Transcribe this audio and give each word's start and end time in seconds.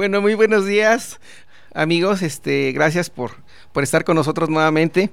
Bueno, 0.00 0.22
muy 0.22 0.32
buenos 0.32 0.64
días, 0.64 1.20
amigos. 1.74 2.22
Este, 2.22 2.72
gracias 2.72 3.10
por, 3.10 3.32
por 3.70 3.82
estar 3.82 4.02
con 4.02 4.16
nosotros 4.16 4.48
nuevamente 4.48 5.10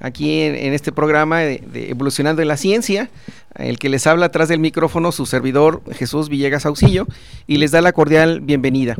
aquí 0.00 0.40
en, 0.40 0.74
este 0.74 0.90
programa 0.90 1.42
de, 1.42 1.62
de, 1.64 1.90
Evolucionando 1.90 2.42
en 2.42 2.48
la 2.48 2.56
Ciencia. 2.56 3.08
El 3.54 3.78
que 3.78 3.88
les 3.88 4.04
habla 4.08 4.26
atrás 4.26 4.48
del 4.48 4.58
micrófono, 4.58 5.12
su 5.12 5.26
servidor 5.26 5.80
Jesús 5.92 6.28
Villegas 6.28 6.66
Auxillo, 6.66 7.06
y 7.46 7.58
les 7.58 7.70
da 7.70 7.80
la 7.82 7.92
cordial 7.92 8.40
bienvenida. 8.40 8.96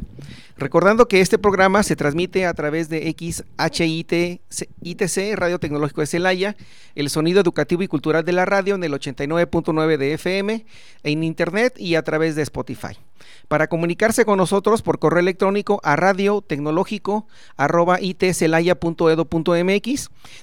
Recordando 0.59 1.09
que 1.09 1.21
este 1.21 1.39
programa 1.39 1.83
se 1.83 1.97
transmite 1.97 2.47
a 2.47 2.55
través 2.55 2.89
de 2.89 3.13
XHIT, 3.19 4.41
ITC, 4.81 5.35
Radio 5.35 5.59
Tecnológico 5.59 6.03
de 6.03 6.07
Celaya, 6.07 6.57
el 6.95 7.11
sonido 7.11 7.41
educativo 7.41 7.83
y 7.83 7.89
cultural 7.89 8.25
de 8.25 8.33
la 8.33 8.45
radio 8.45 8.77
en 8.77 8.85
el 8.85 8.93
89.9 8.93 9.97
de 9.97 10.13
FM, 10.13 10.65
en 11.03 11.25
Internet 11.25 11.75
y 11.81 11.97
a 11.97 12.03
través 12.03 12.37
de 12.37 12.43
Spotify 12.43 12.97
para 13.49 13.69
comunicarse 13.69 14.25
con 14.25 14.39
nosotros 14.39 14.83
por 14.83 14.99
correo 14.99 15.21
electrónico 15.21 15.81
a 15.85 15.97
radio 15.97 16.43
tecnológico 16.43 17.27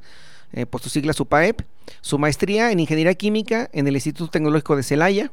eh, 0.52 0.66
por 0.66 0.80
su 0.80 0.88
sigla 0.88 1.12
SUPAEP, 1.12 1.62
su 2.00 2.19
maestría 2.19 2.70
en 2.70 2.80
Ingeniería 2.80 3.14
Química 3.14 3.69
en 3.72 3.86
el 3.86 3.94
Instituto 3.94 4.30
Tecnológico 4.30 4.76
de 4.76 4.82
Celaya, 4.82 5.32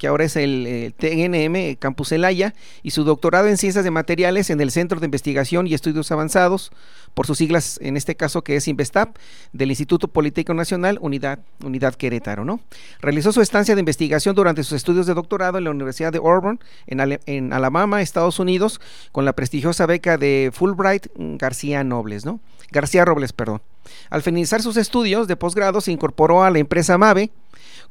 que 0.00 0.06
ahora 0.06 0.24
es 0.24 0.34
el, 0.36 0.94
TNM 0.96 1.76
Campus 1.78 2.08
Celaya, 2.08 2.54
y 2.82 2.92
su 2.92 3.04
doctorado 3.04 3.48
en 3.48 3.58
Ciencias 3.58 3.84
de 3.84 3.90
Materiales 3.90 4.48
en 4.48 4.58
el 4.62 4.70
Centro 4.70 4.98
de 4.98 5.04
Investigación 5.04 5.66
y 5.66 5.74
Estudios 5.74 6.10
Avanzados, 6.10 6.72
por 7.12 7.26
sus 7.26 7.36
siglas, 7.36 7.78
en 7.82 7.98
este 7.98 8.16
caso 8.16 8.42
que 8.42 8.56
es 8.56 8.66
INVESTAP, 8.66 9.14
del 9.52 9.68
Instituto 9.68 10.08
Politécnico 10.08 10.54
Nacional, 10.54 10.98
Unidad, 11.02 11.40
Unidad 11.62 11.96
Querétaro. 11.96 12.46
¿no? 12.46 12.60
Realizó 13.02 13.30
su 13.30 13.42
estancia 13.42 13.74
de 13.74 13.80
investigación 13.80 14.34
durante 14.34 14.64
sus 14.64 14.72
estudios 14.72 15.06
de 15.06 15.12
doctorado 15.12 15.58
en 15.58 15.64
la 15.64 15.70
Universidad 15.70 16.12
de 16.12 16.18
Auburn, 16.18 16.60
en, 16.86 17.20
en 17.26 17.52
Alabama, 17.52 18.00
Estados 18.00 18.38
Unidos, 18.38 18.80
con 19.12 19.26
la 19.26 19.34
prestigiosa 19.34 19.84
beca 19.84 20.16
de 20.16 20.50
Fulbright 20.50 21.08
García 21.14 21.84
Nobles, 21.84 22.24
¿no? 22.24 22.40
García 22.70 23.04
Robles, 23.04 23.34
perdón. 23.34 23.60
Al 24.08 24.22
finalizar 24.22 24.62
sus 24.62 24.78
estudios 24.78 25.28
de 25.28 25.36
posgrado 25.36 25.82
se 25.82 25.92
incorporó 25.92 26.42
a 26.42 26.50
la 26.50 26.58
empresa 26.58 26.96
MAVE 26.96 27.32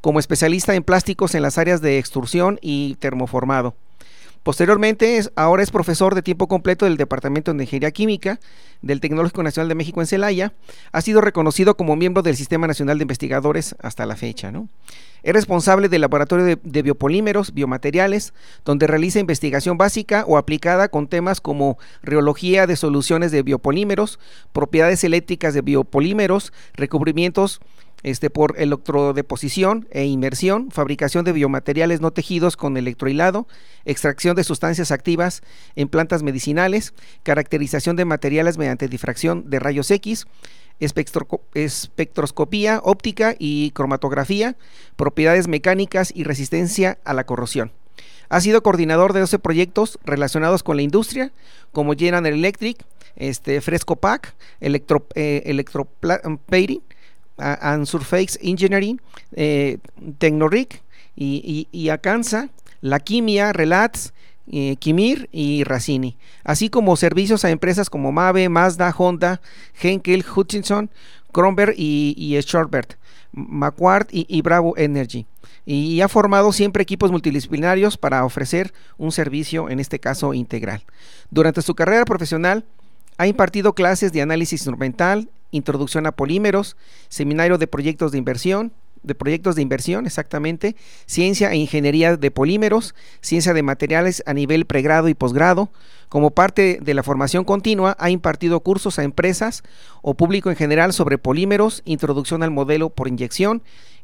como 0.01 0.19
especialista 0.19 0.75
en 0.75 0.83
plásticos 0.83 1.35
en 1.35 1.41
las 1.41 1.57
áreas 1.57 1.81
de 1.81 1.97
extrusión 1.97 2.59
y 2.61 2.95
termoformado. 2.95 3.75
Posteriormente, 4.43 5.21
ahora 5.35 5.63
es 5.63 5.69
profesor 5.69 6.15
de 6.15 6.21
tiempo 6.21 6.47
completo 6.47 6.85
del 6.85 6.95
Departamento 6.95 7.53
de 7.53 7.63
Ingeniería 7.63 7.91
Química 7.91 8.39
del 8.81 9.01
Tecnológico 9.01 9.43
Nacional 9.43 9.67
de 9.67 9.75
México 9.75 9.99
en 9.99 10.07
Celaya. 10.07 10.53
Ha 10.93 11.01
sido 11.01 11.19
reconocido 11.19 11.75
como 11.75 11.97
miembro 11.97 12.23
del 12.23 12.37
Sistema 12.37 12.65
Nacional 12.65 12.97
de 12.97 13.03
Investigadores 13.03 13.75
hasta 13.81 14.05
la 14.05 14.15
fecha. 14.15 14.49
¿no? 14.51 14.69
Es 15.23 15.33
responsable 15.33 15.89
del 15.89 15.99
Laboratorio 16.01 16.45
de, 16.45 16.57
de, 16.63 16.81
Biopolímeros, 16.81 17.53
Biomateriales, 17.53 18.33
donde 18.63 18.87
realiza 18.87 19.19
investigación 19.19 19.77
básica 19.77 20.23
o 20.25 20.37
aplicada 20.37 20.87
con 20.87 21.07
temas 21.07 21.41
como 21.41 21.77
reología 22.01 22.65
de 22.65 22.77
soluciones 22.77 23.33
de 23.33 23.43
biopolímeros, 23.43 24.19
propiedades 24.53 25.03
eléctricas 25.03 25.53
de 25.53 25.61
biopolímeros, 25.61 26.53
recubrimientos 26.73 27.59
este, 28.03 28.29
por 28.29 28.59
electrodeposición 28.59 29.87
e 29.91 30.05
inmersión, 30.05 30.69
fabricación 30.71 31.25
de 31.25 31.33
biomateriales 31.33 31.99
no 32.01 32.11
tejidos 32.11 32.57
con 32.57 32.77
electrohilado, 32.77 33.47
extracción 33.85 34.35
de 34.35 34.43
sustancias 34.43 34.91
activas 34.91 35.41
en 35.75 35.89
plantas 35.89 36.23
medicinales, 36.23 36.93
caracterización 37.23 37.95
de 37.95 38.05
materiales 38.05 38.57
mediante 38.57 38.87
difracción 38.87 39.49
de 39.49 39.59
rayos 39.59 39.91
X, 39.91 40.25
espectroscopía 40.79 42.79
óptica 42.83 43.35
y 43.37 43.71
cromatografía, 43.71 44.55
propiedades 44.95 45.47
mecánicas 45.47 46.11
y 46.15 46.23
resistencia 46.23 46.97
a 47.03 47.13
la 47.13 47.25
corrosión. 47.25 47.71
Ha 48.29 48.39
sido 48.41 48.61
coordinador 48.61 49.13
de 49.13 49.21
12 49.21 49.39
proyectos 49.39 49.97
relacionados 50.03 50.61
con 50.63 50.75
la 50.77 50.83
industria, 50.83 51.33
como 51.71 51.95
General 51.95 52.27
Electric, 52.27 52.85
este, 53.15 53.59
Fresco 53.59 53.95
Pack, 53.95 54.35
Electro, 54.59 55.07
eh, 55.15 55.41
and 57.39 57.85
Surface 57.85 58.37
Engineering, 58.41 58.99
eh, 59.33 59.77
Tecnoric 60.17 60.81
y, 61.15 61.67
y, 61.71 61.89
La 62.81 62.99
Quimia, 62.99 63.51
Relats, 63.53 64.13
eh, 64.51 64.77
Kimir 64.77 65.29
y 65.31 65.63
Racini, 65.63 66.17
así 66.43 66.69
como 66.69 66.95
servicios 66.95 67.45
a 67.45 67.51
empresas 67.51 67.89
como 67.89 68.11
Mave, 68.11 68.49
Mazda, 68.49 68.93
Honda, 68.97 69.41
Henkel, 69.79 70.25
Hutchinson, 70.35 70.89
Kronberg 71.31 71.75
y, 71.77 72.15
y 72.17 72.39
Shortbert, 72.41 72.95
Macquart 73.31 74.09
y, 74.11 74.41
Bravo 74.41 74.75
Energy. 74.75 75.27
Y 75.65 76.01
ha 76.01 76.07
formado 76.07 76.51
siempre 76.51 76.81
equipos 76.81 77.11
multidisciplinarios 77.11 77.97
para 77.97 78.25
ofrecer 78.25 78.73
un 78.97 79.11
servicio, 79.11 79.69
en 79.69 79.79
este 79.79 79.99
caso 79.99 80.33
integral. 80.33 80.83
Durante 81.29 81.61
su 81.61 81.75
carrera 81.75 82.05
profesional, 82.05 82.65
ha 83.19 83.27
impartido 83.27 83.73
clases 83.73 84.11
de 84.13 84.23
análisis 84.23 84.61
instrumental, 84.61 85.29
introducción 85.51 86.05
a 86.05 86.11
polímeros, 86.11 86.77
seminario 87.09 87.57
de 87.57 87.67
proyectos 87.67 88.11
de 88.11 88.17
inversión, 88.17 88.71
de 89.03 89.15
proyectos 89.15 89.55
de 89.55 89.61
inversión, 89.61 90.05
exactamente, 90.05 90.75
ciencia 91.05 91.51
e 91.51 91.55
ingeniería 91.55 92.17
de 92.17 92.31
polímeros, 92.31 92.95
ciencia 93.21 93.53
de 93.53 93.63
materiales 93.63 94.23
a 94.25 94.33
nivel 94.33 94.65
pregrado 94.65 95.07
y 95.09 95.13
posgrado, 95.13 95.69
Como 96.09 96.31
parte 96.31 96.79
de 96.81 96.95
la 96.95 97.03
formación 97.03 97.43
continua, 97.43 97.95
ha 97.99 98.09
impartido 98.09 98.59
cursos 98.61 98.97
a 98.97 99.03
empresas 99.03 99.61
o 100.01 100.15
público 100.15 100.49
en 100.49 100.55
general 100.55 100.91
sobre 100.91 101.19
polímeros, 101.19 101.83
introducción 101.85 102.41
al 102.41 102.49
modelo 102.49 102.89
por 102.89 103.07
inyección, 103.07 103.61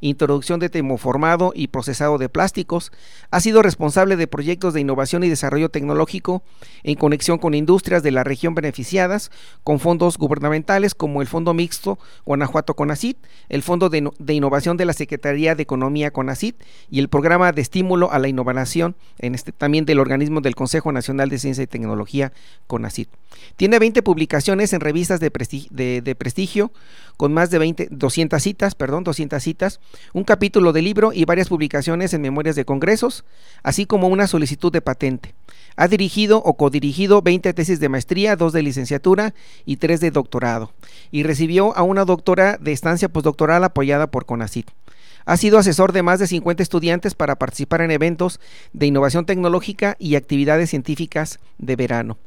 introducción 0.09 0.59
de 0.59 0.69
termoformado 0.69 1.51
y 1.55 1.67
procesado 1.67 2.17
de 2.17 2.29
plásticos. 2.29 2.91
Ha 3.31 3.39
sido 3.39 3.61
responsable 3.61 4.15
de 4.15 4.27
proyectos 4.27 4.73
de 4.73 4.81
innovación 4.81 5.23
y 5.23 5.29
desarrollo 5.29 5.69
tecnológico 5.69 6.43
en 6.83 6.95
conexión 6.95 7.37
con 7.37 7.53
industrias 7.53 8.03
de 8.03 8.11
la 8.11 8.23
región 8.23 8.55
beneficiadas 8.55 9.31
con 9.63 9.79
fondos 9.79 10.17
gubernamentales 10.17 10.95
como 10.95 11.21
el 11.21 11.27
Fondo 11.27 11.53
Mixto 11.53 11.99
Guanajuato 12.25 12.75
Conacit, 12.75 13.17
el 13.49 13.61
Fondo 13.61 13.89
de, 13.89 14.11
Innovación 14.33 14.77
de 14.77 14.85
la 14.85 14.93
Secretaría 14.93 15.55
de 15.55 15.63
Economía 15.63 16.11
Conacit 16.11 16.55
y 16.89 16.99
el 16.99 17.09
Programa 17.09 17.51
de 17.51 17.61
Estímulo 17.61 18.11
a 18.11 18.19
la 18.19 18.27
Innovación 18.27 18.95
en 19.19 19.35
este, 19.35 19.51
también 19.51 19.85
del 19.85 19.99
organismo 19.99 20.41
del 20.41 20.55
Consejo 20.55 20.91
Nacional 20.91 21.29
de 21.29 21.39
Ciencia 21.39 21.63
y 21.63 21.67
Tecnología 21.67 22.31
CONACYT. 22.67 23.09
Tiene 23.57 23.79
20 23.79 24.01
publicaciones 24.01 24.73
en 24.73 24.81
revistas 24.81 25.19
de, 25.19 25.31
prestigio, 26.17 26.71
con 27.17 27.33
más 27.33 27.49
de 27.49 27.59
20, 27.59 27.87
200 27.91 28.41
citas, 28.41 28.75
perdón, 28.75 29.03
200 29.03 29.41
citas, 29.41 29.79
un 30.13 30.23
capítulo 30.23 30.73
de 30.73 30.81
libro 30.81 31.13
y 31.13 31.25
varias 31.25 31.49
publicaciones 31.49 32.13
en 32.13 32.21
memorias 32.21 32.55
de 32.55 32.65
congresos, 32.65 33.25
así 33.63 33.85
como 33.85 34.07
una 34.07 34.27
solicitud 34.27 34.71
de 34.71 34.81
patente. 34.81 35.35
Ha 35.75 35.87
dirigido 35.87 36.37
o 36.37 36.55
codirigido 36.55 37.21
20 37.21 37.53
tesis 37.53 37.79
de 37.79 37.89
maestría, 37.89 38.35
2 38.35 38.53
de 38.53 38.63
licenciatura 38.63 39.33
y 39.65 39.77
3 39.77 39.99
de 39.99 40.11
doctorado, 40.11 40.71
y 41.11 41.23
recibió 41.23 41.75
a 41.75 41.83
una 41.83 42.05
doctora 42.05 42.57
de 42.59 42.71
estancia 42.71 43.09
postdoctoral 43.09 43.63
apoyada 43.63 44.07
por 44.07 44.25
CONACYT. 44.25 44.69
Ha 45.25 45.37
sido 45.37 45.57
asesor 45.57 45.91
de 45.91 46.03
más 46.03 46.19
de 46.19 46.27
50 46.27 46.61
estudiantes 46.61 47.15
para 47.15 47.35
participar 47.37 47.81
en 47.81 47.89
eventos 47.89 48.39
de 48.73 48.85
innovación 48.85 49.25
tecnológica 49.25 49.95
y 49.97 50.15
actividades 50.15 50.69
científicas 50.69 51.39
de 51.57 51.75
verano. 51.75 52.17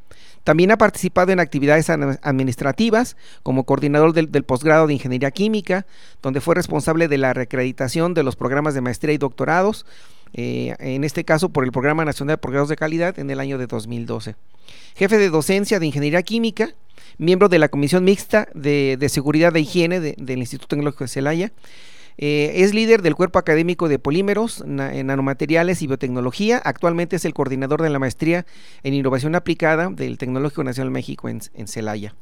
También 0.48 0.70
ha 0.70 0.78
participado 0.78 1.30
en 1.30 1.40
actividades 1.40 1.90
administrativas 1.90 3.18
como 3.42 3.64
coordinador 3.64 4.14
del, 4.14 4.44
posgrado 4.44 4.86
de 4.86 4.94
Ingeniería 4.94 5.30
Química, 5.30 5.84
donde 6.22 6.40
fue 6.40 6.54
responsable 6.54 7.06
de 7.06 7.18
la 7.18 7.34
reacreditación 7.34 8.14
de 8.14 8.22
los 8.22 8.34
programas 8.34 8.72
de 8.72 8.80
maestría 8.80 9.12
y 9.12 9.18
doctorados, 9.18 9.84
eh, 10.32 10.74
en 10.78 11.04
este 11.04 11.24
caso 11.24 11.50
por 11.50 11.64
el 11.64 11.70
Programa 11.70 12.06
Nacional 12.06 12.36
de 12.36 12.38
Posgrados 12.38 12.70
de 12.70 12.76
Calidad 12.76 13.18
en 13.18 13.28
el 13.28 13.40
año 13.40 13.58
de 13.58 13.66
2012. 13.66 14.36
Jefe 14.96 15.18
de 15.18 15.28
docencia 15.28 15.78
de 15.80 15.84
Ingeniería 15.84 16.22
Química, 16.22 16.70
miembro 17.18 17.50
de 17.50 17.58
la 17.58 17.68
Comisión 17.68 18.04
Mixta 18.04 18.48
de, 18.54 19.06
Seguridad 19.10 19.52
de 19.52 19.60
Higiene 19.60 20.00
del 20.00 20.38
Instituto 20.38 20.68
Tecnológico 20.68 21.04
de 21.04 21.08
Celaya, 21.08 21.52
eh, 22.18 22.64
es 22.64 22.74
líder 22.74 23.02
del 23.02 23.14
cuerpo 23.14 23.38
académico 23.38 23.88
de 23.88 24.00
polímeros, 24.00 24.62
en 24.62 25.06
nanomateriales 25.06 25.80
y 25.82 25.86
biotecnología. 25.86 26.60
Actualmente 26.64 27.16
es 27.16 27.24
el 27.24 27.32
coordinador 27.32 27.80
de 27.80 27.90
la 27.90 28.00
maestría 28.00 28.44
en 28.82 28.94
innovación 28.94 29.36
aplicada 29.36 29.88
del 29.88 30.18
Tecnológico 30.18 30.64
Nacional 30.64 30.90
México 30.90 31.28
en, 31.28 31.68
Celaya. 31.68 32.14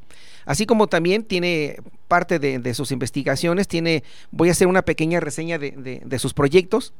Así 0.44 0.66
como 0.66 0.86
también 0.86 1.24
tiene 1.24 1.76
parte 2.08 2.38
de, 2.38 2.74
sus 2.74 2.92
investigaciones, 2.92 3.66
tiene, 3.66 4.04
voy 4.30 4.50
a 4.50 4.52
hacer 4.52 4.68
una 4.68 4.82
pequeña 4.82 5.18
reseña 5.18 5.58
de 5.58 6.18
sus 6.18 6.34
proyectos. 6.34 6.92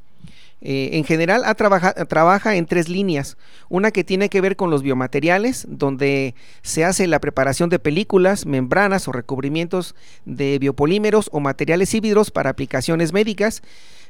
Eh, 0.63 0.91
en 0.93 1.05
general 1.05 1.43
trabaja 1.57 2.57
en 2.57 2.67
tres 2.67 2.89
líneas. 2.89 3.37
Una 3.69 3.91
que 3.91 4.05
tiene 4.05 4.29
que 4.29 4.41
ver 4.41 4.57
con 4.57 4.71
los 4.71 4.83
biomateriales, 4.83 5.67
donde 5.69 6.35
se 6.63 6.85
hace 6.85 7.07
la 7.07 7.21
preparación 7.21 7.69
de 7.69 7.79
películas, 7.79 8.47
membranas 8.47 9.07
o 9.07 9.13
recubrimientos 9.13 9.95
de 10.25 10.59
biopolímeros 10.59 11.29
o 11.33 11.41
materiales 11.41 11.93
híbridos 11.95 12.31
para 12.31 12.51
aplicaciones 12.51 13.13
médicas 13.13 13.63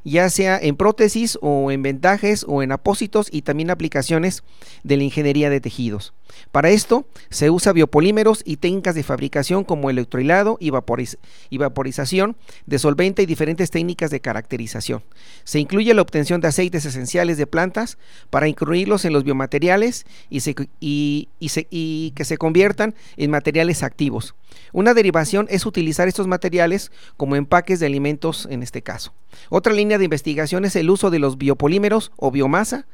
ya 0.07 0.31
sea 0.31 0.57
en 0.63 0.77
prótesis 0.77 1.37
o 1.43 1.73
en 1.73 1.83
vendajes 1.83 2.45
o 2.49 2.63
en 2.63 2.71
apósitos 2.71 3.29
y 3.31 3.43
también 3.43 3.71
aplicaciones 3.71 4.45
de 4.85 4.97
la 4.97 5.03
ingeniería 5.03 5.51
de 5.51 5.61
tejidos. 5.61 6.15
Para 6.53 6.71
esto 6.71 7.09
se 7.29 7.51
usa 7.51 7.73
biopolímeros 7.73 8.43
y 8.45 8.59
técnicas 8.59 8.95
de 8.95 9.03
fabricación 9.03 9.65
como 9.65 9.91
electrohilado 9.91 10.59
y, 10.61 10.71
vaporización 10.71 12.37
de 12.67 12.79
solvente 12.79 13.23
y 13.23 13.27
diferentes 13.27 13.71
técnicas 13.71 14.11
de 14.11 14.21
caracterización. 14.21 15.03
Se 15.43 15.59
incluye 15.59 15.93
la 15.93 16.03
obtención 16.03 16.41
de 16.41 16.49
aceites 16.49 16.85
esenciales 16.85 17.37
de 17.37 17.49
plantas 17.49 17.99
para 18.31 18.47
incluirlos 18.47 19.05
en 19.05 19.13
los 19.13 19.25
biomateriales 19.25 20.07
y 20.31 21.31
que 22.15 22.25
se 22.25 22.39
conviertan 22.39 22.95
en 23.17 23.31
materiales 23.31 23.83
activos. 23.83 24.37
Una 24.77 24.93
derivación 24.93 25.47
es 25.49 25.65
utilizar 25.65 26.07
estos 26.07 26.27
materiales 26.27 26.93
como 27.17 27.35
empaques 27.35 27.81
de 27.81 27.87
alimentos 27.87 28.47
en 28.51 28.63
este 28.63 28.83
caso. 28.83 29.15
Otra 29.49 29.73
línea 29.73 29.97
de 29.97 30.05
investigación 30.05 30.67
es 30.67 30.77
el 30.77 30.91
uso 30.91 31.09
de 31.09 31.19
los 31.19 31.39
biopolímeros 31.39 32.13
o 32.17 32.31
biomasa 32.31 32.87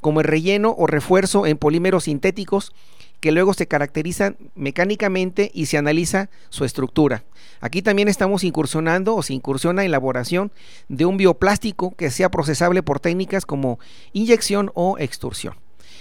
como 0.00 0.20
el 0.20 0.28
relleno 0.28 0.76
o 0.78 0.86
refuerzo 0.86 1.44
en 1.44 1.58
polímeros 1.58 2.04
sintéticos 2.04 2.72
que 3.18 3.32
luego 3.32 3.52
se 3.52 3.66
caracterizan 3.66 4.36
mecánicamente 4.54 5.50
y 5.52 5.66
se 5.66 5.76
analiza 5.76 6.30
su 6.50 6.64
estructura. 6.64 7.24
Aquí 7.60 7.82
también 7.82 8.06
estamos 8.06 8.44
incursionando 8.44 9.16
o 9.16 9.24
se 9.24 9.34
incursiona 9.34 9.82
en 9.82 9.88
elaboración 9.88 10.52
de 10.86 11.04
un 11.04 11.16
bioplástico 11.16 11.96
que 11.96 12.12
sea 12.12 12.30
procesable 12.30 12.84
por 12.84 13.00
técnicas 13.00 13.44
como 13.44 13.80
inyección 14.12 14.70
o 14.74 14.98
extrusión. 15.00 15.56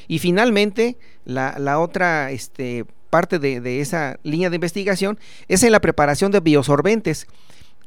Y 0.08 0.20
finalmente, 0.20 0.96
la, 1.26 1.56
la 1.58 1.80
otra 1.80 2.30
este, 2.30 2.86
parte 3.14 3.38
de, 3.38 3.80
esa 3.80 4.18
línea 4.24 4.50
de 4.50 4.56
investigación 4.56 5.20
es 5.48 5.62
en 5.62 5.72
la 5.72 5.82
preparación 5.82 6.32
de 6.32 6.40
biosorbentes. 6.40 7.28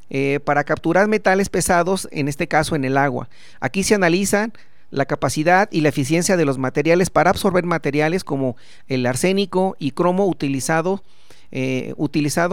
Eh, 0.09 0.39
para 0.45 0.63
capturar 0.63 1.09
metales 1.09 1.49
pesados, 1.49 2.07
en 2.13 2.29
este 2.29 2.47
caso 2.47 2.77
en 2.77 2.85
el 2.85 2.95
agua. 2.95 3.27
Aquí 3.59 3.83
se 3.83 3.93
analizan 3.93 4.53
la 4.89 5.05
capacidad 5.05 5.67
y 5.69 5.81
la 5.81 5.89
eficiencia 5.89 6.37
de 6.37 6.45
los 6.45 6.57
materiales 6.57 7.09
para 7.09 7.29
absorber 7.29 7.65
materiales 7.65 8.23
como 8.23 8.55
el 8.87 9.05
arsénico 9.05 9.75
y 9.79 9.91
cromo 9.91 10.25
utilizado 10.25 11.03
eh, 11.51 11.93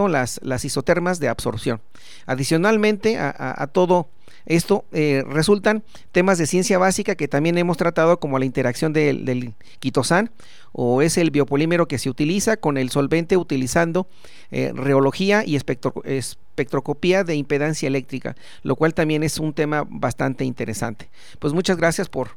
las, 0.09 0.41
las 0.43 0.65
isotermas 0.65 1.21
de 1.21 1.29
absorción. 1.29 1.79
Adicionalmente 2.25 3.17
a, 3.17 3.69
todo 3.71 4.09
esto 4.45 4.85
eh, 4.91 5.23
resultan 5.27 5.83
temas 6.11 6.37
de 6.37 6.45
ciencia 6.45 6.77
básica 6.77 7.15
que 7.15 7.27
también 7.27 7.57
hemos 7.57 7.77
tratado 7.77 8.19
como 8.19 8.39
la 8.39 8.45
interacción 8.45 8.93
del, 8.93 9.25
del 9.25 9.53
quitosan 9.79 10.31
o 10.71 11.01
es 11.01 11.17
el 11.17 11.31
biopolímero 11.31 11.87
que 11.87 11.97
se 11.97 12.09
utiliza 12.09 12.57
con 12.57 12.77
el 12.77 12.89
solvente 12.89 13.37
utilizando 13.37 14.07
eh, 14.51 14.73
reología 14.75 15.43
y 15.45 15.55
espectroscopía 15.55 17.23
de 17.23 17.35
impedancia 17.35 17.87
eléctrica, 17.87 18.35
lo 18.61 18.75
cual 18.75 18.93
también 18.93 19.23
es 19.23 19.39
un 19.39 19.53
tema 19.53 19.85
bastante 19.89 20.43
interesante. 20.43 21.09
Pues 21.39 21.53
muchas 21.53 21.77
gracias 21.77 22.09
por, 22.09 22.31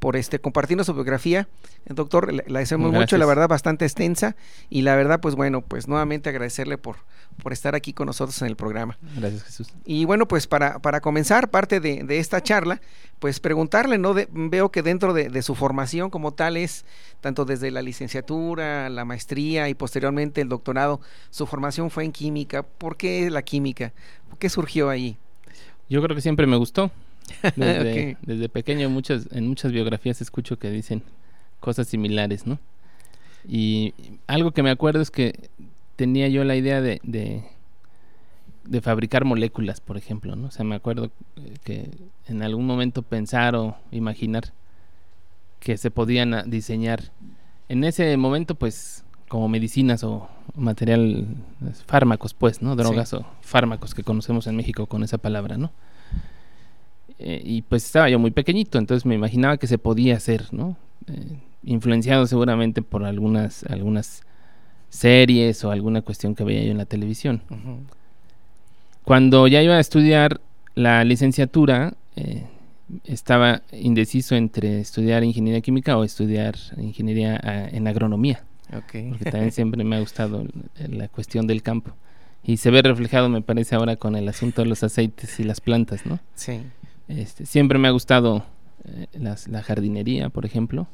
por 0.00 0.16
este 0.16 0.40
compartirnos 0.40 0.86
su 0.86 0.94
biografía. 0.94 1.48
Doctor, 1.86 2.32
le 2.32 2.42
agradecemos 2.42 2.92
mucho, 2.92 3.16
la 3.16 3.26
verdad, 3.26 3.48
bastante 3.48 3.84
extensa. 3.84 4.34
Y 4.70 4.82
la 4.82 4.96
verdad, 4.96 5.20
pues 5.20 5.34
bueno, 5.36 5.62
pues 5.62 5.86
nuevamente 5.86 6.30
agradecerle 6.30 6.78
por, 6.78 6.96
por 7.42 7.52
estar 7.52 7.74
aquí 7.74 7.92
con 7.92 8.06
nosotros 8.06 8.40
en 8.42 8.48
el 8.48 8.56
programa. 8.56 8.98
Gracias, 9.16 9.42
Jesús. 9.44 9.68
Y 9.84 10.04
bueno, 10.04 10.26
pues 10.26 10.46
para, 10.46 10.78
para 10.78 11.00
comenzar 11.00 11.50
parte 11.50 11.80
de, 11.80 12.04
esta 12.18 12.42
charla, 12.42 12.80
pues 13.18 13.40
preguntarle, 13.40 13.98
¿no? 13.98 14.14
veo 14.14 14.70
que 14.70 14.82
dentro 14.82 15.12
de, 15.12 15.42
su 15.42 15.54
formación 15.54 16.10
como 16.10 16.32
tal 16.32 16.56
es, 16.56 16.84
tanto 17.20 17.44
desde 17.44 17.70
la 17.70 17.82
licenciatura, 17.82 18.88
la 18.88 19.04
maestría 19.04 19.68
y 19.68 19.74
posteriormente 19.74 20.40
el 20.40 20.48
doctorado, 20.48 21.00
su 21.30 21.46
formación 21.46 21.90
fue 21.90 22.04
en 22.04 22.12
química. 22.12 22.62
¿Por 22.62 22.96
qué 22.96 23.30
la 23.30 23.42
química? 23.42 23.92
¿Por 24.28 24.38
qué 24.38 24.48
surgió 24.48 24.88
ahí? 24.88 25.16
Yo 25.88 26.02
creo 26.02 26.14
que 26.14 26.22
siempre 26.22 26.46
me 26.46 26.56
gustó. 26.56 26.90
Desde, 27.56 28.48
pequeño 28.48 28.90
muchas, 28.90 29.28
en 29.32 29.48
muchas 29.48 29.72
biografías 29.72 30.20
escucho 30.20 30.58
que 30.58 30.70
dicen 30.70 31.02
cosas 31.60 31.88
similares, 31.88 32.46
¿no? 32.46 32.58
Y 33.46 33.94
algo 34.26 34.52
que 34.52 34.62
me 34.62 34.70
acuerdo 34.70 35.00
es 35.00 35.10
que 35.10 35.50
tenía 35.96 36.28
yo 36.28 36.44
la 36.44 36.56
idea 36.56 36.80
de, 36.80 37.00
de, 37.04 38.80
fabricar 38.80 39.24
moléculas, 39.24 39.80
por 39.80 39.96
ejemplo, 39.96 40.36
¿no? 40.36 40.48
O 40.48 40.50
sea, 40.50 40.64
me 40.64 40.74
acuerdo 40.74 41.10
eh, 41.36 41.54
que 41.64 41.90
en 42.26 42.42
algún 42.42 42.66
momento 42.66 43.02
pensar 43.02 43.54
o 43.56 43.76
imaginar 43.90 44.52
que 45.60 45.76
se 45.76 45.90
podían 45.90 46.50
diseñar 46.50 47.12
en 47.68 47.84
ese 47.84 48.16
momento, 48.16 48.54
pues, 48.54 49.04
como 49.28 49.48
medicinas 49.48 50.04
o 50.04 50.28
material, 50.54 51.26
fármacos, 51.86 52.34
pues, 52.34 52.60
¿no? 52.60 52.76
Drogas 52.76 53.14
o 53.14 53.24
fármacos 53.40 53.94
que 53.94 54.02
conocemos 54.02 54.46
en 54.46 54.56
México 54.56 54.86
con 54.86 55.02
esa 55.02 55.18
palabra, 55.18 55.56
¿no? 55.56 55.72
Eh, 57.18 57.40
y 57.44 57.62
pues 57.62 57.84
estaba 57.84 58.10
yo 58.10 58.18
muy 58.18 58.32
pequeñito, 58.32 58.76
entonces 58.78 59.06
me 59.06 59.14
imaginaba 59.14 59.56
que 59.56 59.66
se 59.66 59.78
podía 59.78 60.16
hacer, 60.16 60.52
¿no? 60.52 60.76
Eh, 61.06 61.38
influenciado 61.62 62.26
seguramente 62.26 62.82
por 62.82 63.04
algunas, 63.04 63.64
algunas 63.64 64.23
series 64.94 65.64
o 65.64 65.70
alguna 65.72 66.02
cuestión 66.02 66.34
que 66.34 66.44
veía 66.44 66.62
yo 66.62 66.70
en 66.70 66.78
la 66.78 66.86
televisión. 66.86 67.42
Cuando 69.02 69.48
ya 69.48 69.60
iba 69.60 69.74
a 69.74 69.80
estudiar 69.80 70.40
la 70.76 71.04
licenciatura, 71.04 71.94
eh, 72.16 72.44
estaba 73.04 73.62
indeciso 73.72 74.36
entre 74.36 74.80
estudiar 74.80 75.24
ingeniería 75.24 75.60
química 75.60 75.98
o 75.98 76.04
estudiar 76.04 76.54
ingeniería 76.76 77.40
ah, 77.42 77.68
en 77.70 77.88
agronomía. 77.88 78.44
Porque 78.70 79.30
también 79.30 79.52
siempre 79.52 79.82
me 79.84 79.96
ha 79.96 80.00
gustado 80.00 80.46
la 80.88 81.08
cuestión 81.08 81.46
del 81.46 81.62
campo. 81.62 81.92
Y 82.44 82.58
se 82.58 82.70
ve 82.70 82.82
reflejado, 82.82 83.28
me 83.28 83.42
parece, 83.42 83.74
ahora 83.74 83.96
con 83.96 84.16
el 84.16 84.28
asunto 84.28 84.62
de 84.62 84.68
los 84.68 84.82
aceites 84.82 85.40
y 85.40 85.44
las 85.44 85.60
plantas, 85.60 86.06
¿no? 86.06 86.18
Sí. 86.34 86.60
Este, 87.08 87.46
siempre 87.46 87.78
me 87.78 87.88
ha 87.88 87.90
gustado 87.90 88.44
eh, 88.84 89.06
la 89.48 89.62
jardinería, 89.62 90.28
por 90.28 90.44
ejemplo. 90.44 90.86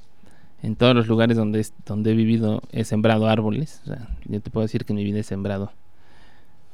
En 0.62 0.76
todos 0.76 0.94
los 0.94 1.06
lugares 1.08 1.36
donde, 1.36 1.66
donde 1.86 2.12
he 2.12 2.14
vivido 2.14 2.62
he 2.72 2.84
sembrado 2.84 3.28
árboles. 3.28 3.80
O 3.84 3.88
sea, 3.88 4.08
yo 4.26 4.40
te 4.40 4.50
puedo 4.50 4.64
decir 4.64 4.84
que 4.84 4.92
en 4.92 4.98
mi 4.98 5.04
vida 5.04 5.20
he 5.20 5.24
sembrado, 5.24 5.72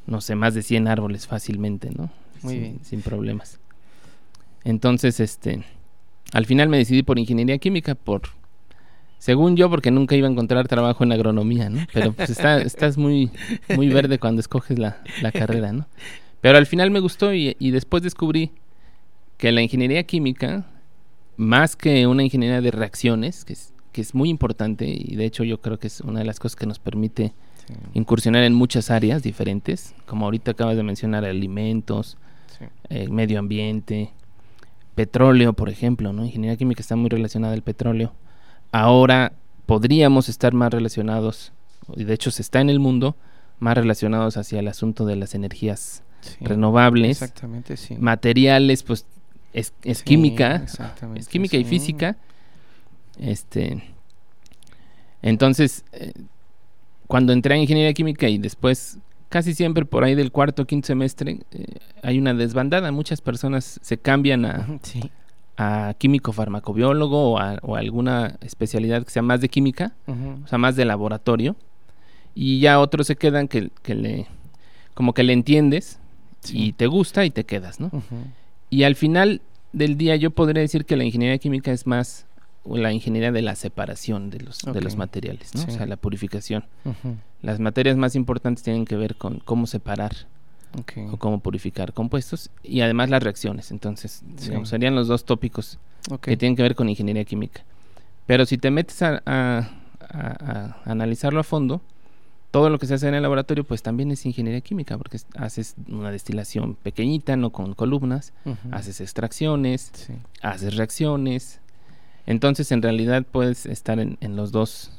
no 0.06 0.20
sé, 0.20 0.34
más 0.34 0.54
de 0.54 0.62
100 0.62 0.88
árboles 0.88 1.26
fácilmente, 1.26 1.90
¿no? 1.90 2.10
Muy 2.42 2.52
sin, 2.52 2.62
bien. 2.62 2.80
Sin 2.82 3.02
problemas. 3.02 3.60
Entonces, 4.64 5.20
este, 5.20 5.64
al 6.32 6.46
final 6.46 6.68
me 6.68 6.78
decidí 6.78 7.02
por 7.02 7.18
ingeniería 7.18 7.58
química, 7.58 7.94
por, 7.94 8.22
según 9.18 9.56
yo, 9.56 9.70
porque 9.70 9.90
nunca 9.90 10.16
iba 10.16 10.26
a 10.26 10.30
encontrar 10.30 10.66
trabajo 10.68 11.04
en 11.04 11.12
agronomía, 11.12 11.70
¿no? 11.70 11.86
Pero 11.92 12.12
pues 12.12 12.30
está, 12.30 12.58
estás 12.62 12.98
muy, 12.98 13.30
muy 13.74 13.88
verde 13.88 14.18
cuando 14.18 14.40
escoges 14.40 14.78
la, 14.78 15.02
la 15.22 15.32
carrera, 15.32 15.72
¿no? 15.72 15.86
Pero 16.40 16.58
al 16.58 16.66
final 16.66 16.90
me 16.90 17.00
gustó 17.00 17.32
y, 17.32 17.56
y 17.58 17.70
después 17.70 18.02
descubrí 18.02 18.52
que 19.36 19.52
la 19.52 19.62
ingeniería 19.62 20.04
química, 20.04 20.66
más 21.36 21.76
que 21.76 22.06
una 22.06 22.22
ingeniería 22.22 22.60
de 22.60 22.70
reacciones, 22.70 23.44
que 23.44 23.52
es, 23.52 23.72
que 23.96 24.02
es 24.02 24.14
muy 24.14 24.28
importante 24.28 24.84
y 24.86 25.16
de 25.16 25.24
hecho 25.24 25.42
yo 25.42 25.62
creo 25.62 25.78
que 25.78 25.86
es 25.86 26.02
una 26.02 26.18
de 26.20 26.26
las 26.26 26.38
cosas 26.38 26.54
que 26.56 26.66
nos 26.66 26.78
permite 26.78 27.32
Sí, 27.66 27.72
incursionar 27.94 28.44
en 28.44 28.54
muchas 28.54 28.90
áreas 28.92 29.22
diferentes, 29.24 29.92
como 30.06 30.26
ahorita 30.26 30.52
acabas 30.52 30.76
de 30.76 30.84
mencionar 30.84 31.24
alimentos, 31.24 32.16
sí. 32.56 32.66
eh, 32.90 33.08
medio 33.08 33.40
ambiente, 33.40 34.10
petróleo, 34.94 35.52
por 35.54 35.68
ejemplo, 35.68 36.12
¿no? 36.12 36.24
Ingeniería 36.24 36.56
química 36.56 36.80
está 36.80 36.94
muy 36.94 37.08
relacionada 37.10 37.54
al 37.54 37.62
petróleo. 37.62 38.12
Ahora 38.70 39.32
podríamos 39.66 40.28
estar 40.28 40.54
más 40.54 40.72
relacionados, 40.72 41.52
y 41.96 42.04
de 42.04 42.14
hecho 42.14 42.30
se 42.30 42.42
está 42.42 42.60
en 42.60 42.70
el 42.70 42.78
mundo, 42.78 43.16
más 43.58 43.76
relacionados 43.76 44.36
hacia 44.36 44.60
el 44.60 44.68
asunto 44.68 45.04
de 45.06 45.16
las 45.16 45.34
energías 45.34 46.02
Sí, 46.20 46.36
renovables, 46.44 47.20
Exactamente, 47.22 47.76
sí. 47.76 47.96
materiales, 47.98 48.84
pues 48.84 49.06
es, 49.52 49.72
es 49.82 49.98
Sí, 49.98 50.04
química, 50.04 50.64
es 51.16 51.26
química 51.28 51.56
y 51.56 51.64
física. 51.64 52.16
Este, 53.18 53.82
entonces, 55.22 55.84
eh, 55.92 56.12
cuando 57.06 57.32
entré 57.32 57.54
a 57.54 57.58
ingeniería 57.58 57.92
química 57.94 58.28
y 58.28 58.38
después, 58.38 58.98
casi 59.28 59.54
siempre 59.54 59.84
por 59.84 60.04
ahí 60.04 60.14
del 60.14 60.32
cuarto 60.32 60.62
o 60.62 60.66
quinto 60.66 60.86
semestre, 60.86 61.40
eh, 61.52 61.64
hay 62.02 62.18
una 62.18 62.34
desbandada. 62.34 62.92
Muchas 62.92 63.20
personas 63.20 63.78
se 63.82 63.98
cambian 63.98 64.44
a, 64.44 64.66
Sí. 64.82 65.10
a 65.56 65.94
químico 65.98 66.32
farmacobiólogo 66.32 67.32
o 67.32 67.38
a, 67.38 67.58
o 67.62 67.76
a 67.76 67.78
alguna 67.80 68.36
especialidad 68.40 69.04
que 69.04 69.10
sea 69.10 69.22
más 69.22 69.40
de 69.40 69.48
química, 69.48 69.92
o 70.06 70.46
sea, 70.48 70.58
más 70.58 70.76
de 70.76 70.84
laboratorio. 70.84 71.56
Y 72.34 72.60
ya 72.60 72.78
otros 72.80 73.06
se 73.06 73.16
quedan 73.16 73.48
que, 73.48 73.70
que 73.82 73.94
le, 73.94 74.26
como 74.94 75.14
que 75.14 75.22
le 75.22 75.32
entiendes 75.32 75.98
Sí. 76.40 76.66
y 76.66 76.72
te 76.72 76.86
gusta 76.86 77.24
y 77.24 77.30
te 77.30 77.44
quedas, 77.44 77.80
¿no? 77.80 77.90
Y 78.70 78.84
al 78.84 78.94
final 78.94 79.40
del 79.72 79.96
día 79.96 80.14
yo 80.16 80.30
podría 80.30 80.60
decir 80.60 80.84
que 80.84 80.94
la 80.96 81.02
ingeniería 81.02 81.38
química 81.38 81.72
es 81.72 81.86
más 81.88 82.26
la 82.74 82.92
ingeniería 82.92 83.32
de 83.32 83.42
la 83.42 83.54
separación 83.54 84.30
de 84.30 84.40
los, 84.40 84.58
de 84.60 84.80
los 84.80 84.96
materiales, 84.96 85.54
¿no? 85.54 85.62
Sí. 85.62 85.66
O 85.68 85.70
sea, 85.72 85.86
la 85.86 85.96
purificación. 85.96 86.64
Las 87.42 87.60
materias 87.60 87.96
más 87.96 88.14
importantes 88.16 88.62
tienen 88.64 88.84
que 88.84 88.96
ver 88.96 89.16
con 89.16 89.38
cómo 89.40 89.66
separar 89.66 90.12
o 91.10 91.16
cómo 91.16 91.40
purificar 91.40 91.92
compuestos 91.92 92.50
y 92.62 92.80
además 92.80 93.08
las 93.10 93.22
reacciones. 93.22 93.70
Entonces, 93.70 94.22
Sí. 94.36 94.46
digamos, 94.48 94.68
serían 94.68 94.94
los 94.94 95.08
dos 95.08 95.24
tópicos 95.24 95.78
que 96.20 96.36
tienen 96.36 96.56
que 96.56 96.62
ver 96.62 96.74
con 96.74 96.88
ingeniería 96.88 97.24
química. 97.24 97.62
Pero 98.26 98.44
si 98.46 98.58
te 98.58 98.70
metes 98.70 99.00
a, 99.02 99.22
a- 99.24 99.68
a- 100.00 100.76
a 100.84 100.90
analizarlo 100.90 101.40
a 101.40 101.44
fondo, 101.44 101.80
todo 102.50 102.70
lo 102.70 102.78
que 102.78 102.86
se 102.86 102.94
hace 102.94 103.08
en 103.08 103.14
el 103.14 103.22
laboratorio 103.22 103.64
pues 103.64 103.82
también 103.82 104.10
es 104.10 104.24
ingeniería 104.26 104.60
química 104.60 104.96
porque 104.98 105.18
es- 105.18 105.26
haces 105.36 105.74
una 105.88 106.10
destilación 106.10 106.74
pequeñita, 106.74 107.36
no 107.36 107.50
con 107.50 107.74
columnas, 107.74 108.32
haces 108.70 109.00
extracciones, 109.00 109.90
sí. 109.94 110.14
haces 110.42 110.76
reacciones. 110.76 111.60
Entonces, 112.26 112.72
en 112.72 112.82
realidad 112.82 113.24
puedes 113.30 113.66
estar 113.66 113.98
en, 114.00 114.18
en 114.20 114.36
los 114.36 114.50
dos, 114.52 114.90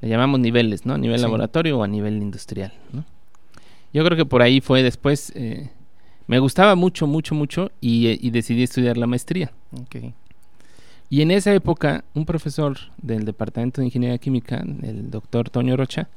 le 0.00 0.08
llamamos 0.08 0.40
niveles, 0.40 0.86
¿no? 0.86 0.94
A 0.94 0.98
nivel 0.98 1.18
Sí. 1.18 1.22
laboratorio 1.22 1.78
o 1.78 1.82
a 1.82 1.88
nivel 1.88 2.16
industrial, 2.22 2.72
¿no? 2.92 3.04
Yo 3.92 4.04
creo 4.04 4.16
que 4.16 4.24
por 4.26 4.42
ahí 4.42 4.60
fue 4.60 4.82
después, 4.82 5.30
eh, 5.36 5.70
me 6.26 6.38
gustaba 6.38 6.74
mucho, 6.74 7.06
mucho, 7.06 7.34
mucho 7.34 7.70
y, 7.80 8.06
eh, 8.08 8.18
y 8.20 8.30
decidí 8.30 8.62
estudiar 8.62 8.96
la 8.96 9.06
maestría. 9.06 9.52
Ok. 9.78 10.12
Y 11.10 11.20
en 11.22 11.30
esa 11.30 11.52
época, 11.54 12.02
un 12.14 12.24
profesor 12.24 12.76
del 13.00 13.24
Departamento 13.24 13.80
de 13.80 13.86
Ingeniería 13.86 14.18
Química, 14.18 14.64
el 14.82 15.10
doctor 15.10 15.50
Toño 15.50 15.76
Rocha, 15.76 16.08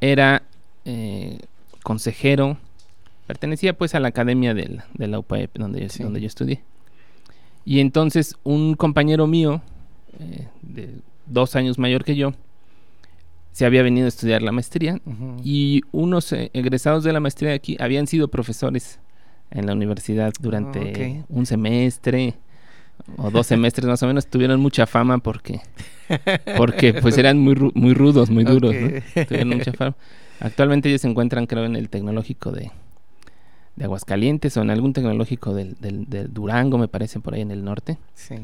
era 0.00 0.42
eh, 0.86 1.38
consejero, 1.82 2.58
pertenecía 3.26 3.72
pues 3.76 3.94
a 3.94 4.00
la 4.00 4.08
academia 4.08 4.52
del- 4.54 4.82
de 4.94 5.06
la 5.06 5.18
UPAEP, 5.18 5.56
donde 5.58 5.80
yo, 5.82 5.88
Sí. 5.88 6.02
donde 6.02 6.20
yo 6.20 6.26
estudié. 6.26 6.62
Y 7.64 7.80
entonces 7.80 8.36
un 8.44 8.74
compañero 8.74 9.26
mío, 9.26 9.62
eh, 10.20 10.48
de 10.62 10.90
dos 11.26 11.56
años 11.56 11.78
mayor 11.78 12.04
que 12.04 12.16
yo, 12.16 12.32
se 13.52 13.64
había 13.66 13.82
venido 13.82 14.06
a 14.06 14.08
estudiar 14.08 14.42
la 14.42 14.50
maestría 14.52 15.00
y 15.44 15.82
unos 15.92 16.32
eh, 16.32 16.50
egresados 16.54 17.04
de 17.04 17.12
la 17.12 17.20
maestría 17.20 17.50
de 17.50 17.54
aquí 17.56 17.76
habían 17.78 18.06
sido 18.06 18.28
profesores 18.28 18.98
en 19.50 19.66
la 19.66 19.72
universidad 19.74 20.32
durante 20.40 21.20
Ah, 21.20 21.24
un 21.28 21.46
semestre 21.46 22.34
o 23.16 23.30
dos 23.30 23.46
semestres 23.46 23.86
más 23.86 24.02
o 24.02 24.06
menos. 24.08 24.26
Tuvieron 24.26 24.60
mucha 24.60 24.86
fama 24.86 25.18
porque 25.18 25.60
porque 26.56 26.94
pues 26.94 27.16
eran 27.16 27.38
muy 27.38 27.54
ru- 27.54 27.72
muy 27.74 27.94
rudos 27.94 28.28
muy 28.30 28.44
duros 28.44 28.74
tuvieron 29.28 29.48
mucha 29.50 29.72
fama. 29.72 29.94
Actualmente 30.40 30.88
ellos 30.88 31.00
se 31.02 31.08
encuentran 31.08 31.46
creo 31.46 31.64
en 31.64 31.76
el 31.76 31.88
tecnológico 31.88 32.50
de 32.50 32.70
de 33.76 33.84
Aguascalientes 33.84 34.56
o 34.56 34.62
en 34.62 34.70
algún 34.70 34.92
tecnológico 34.92 35.54
del, 35.54 35.74
del, 35.80 36.08
del 36.08 36.32
Durango 36.32 36.78
me 36.78 36.86
parece 36.88 37.20
por 37.20 37.34
ahí 37.34 37.40
en 37.42 37.50
el 37.52 37.64
norte. 37.64 37.98
Sí. 38.14 38.34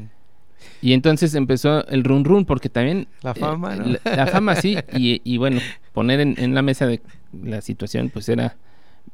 Y 0.81 0.93
entonces 0.93 1.33
empezó 1.35 1.85
el 1.87 2.03
run 2.03 2.23
run 2.25 2.45
porque 2.45 2.69
también 2.69 3.07
La 3.21 3.31
eh, 3.31 3.35
fama, 3.39 3.75
¿no? 3.75 3.85
la, 3.85 3.99
la 4.15 4.27
fama 4.27 4.55
sí. 4.55 4.77
Y, 4.93 5.21
y 5.23 5.37
bueno 5.37 5.59
poner 5.93 6.19
en, 6.19 6.35
en 6.37 6.55
la 6.55 6.61
mesa 6.61 6.85
de 6.87 7.01
la 7.43 7.61
situación 7.61 8.09
pues 8.09 8.27
era 8.29 8.55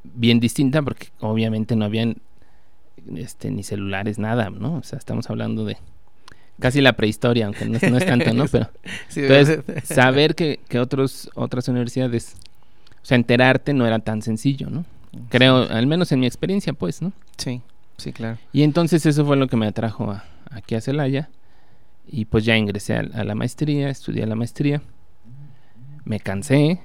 bien 0.04 0.40
distinta 0.40 0.82
porque 0.82 1.08
obviamente 1.20 1.76
no 1.76 1.86
habían 1.86 2.18
este 3.16 3.52
ni 3.52 3.64
celulares 3.64 4.20
nada 4.20 4.50
no 4.50 4.76
o 4.76 4.84
sea 4.84 4.98
estamos 5.00 5.30
hablando 5.30 5.64
de 5.66 5.78
casi 6.60 6.82
la 6.82 6.94
prehistoria 6.94 7.46
aunque 7.46 7.66
no, 7.66 7.78
es- 7.78 7.90
no 7.90 7.98
es 7.98 8.06
tanto 8.06 8.34
no 8.34 8.46
pero 8.48 8.70
Sí, 9.08 9.22
entonces 9.22 9.62
saber 9.84 10.36
que, 10.36 10.60
que 10.68 10.80
otros 10.80 11.30
otras 11.36 11.68
universidades 11.68 12.36
o 13.02 13.06
sea 13.06 13.16
enterarte 13.16 13.74
no 13.74 13.86
era 13.88 14.00
tan 14.00 14.22
sencillo 14.22 14.70
no 14.70 14.84
creo 15.30 15.70
al 15.70 15.88
menos 15.88 16.12
en 16.12 16.20
mi 16.20 16.28
experiencia 16.28 16.74
pues 16.74 17.02
no 17.02 17.12
Sí, 17.38 17.62
sí, 17.98 18.12
claro. 18.12 18.38
y 18.52 18.64
entonces 18.64 19.06
eso 19.06 19.26
fue 19.26 19.38
lo 19.38 19.48
que 19.48 19.56
me 19.58 19.68
atrajo 19.68 20.12
a- 20.12 20.24
aquí 20.52 20.76
a 20.76 20.82
Celaya. 20.82 21.30
Y 22.10 22.26
pues 22.26 22.46
ya 22.46 22.56
ingresé 22.58 22.96
a, 22.96 23.00
a 23.00 23.24
la 23.24 23.36
maestría, 23.36 23.90
estudié 23.90 24.26
la 24.26 24.36
maestría. 24.36 24.82
Me 26.06 26.20
cansé, 26.20 26.80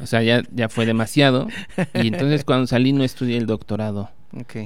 o 0.00 0.06
sea, 0.06 0.22
ya, 0.22 0.42
ya 0.52 0.68
fue 0.68 0.84
demasiado. 0.86 1.46
Y 1.94 2.08
entonces 2.08 2.44
cuando 2.46 2.66
salí 2.66 2.92
no 2.92 3.04
estudié 3.04 3.36
el 3.36 3.46
doctorado 3.46 4.10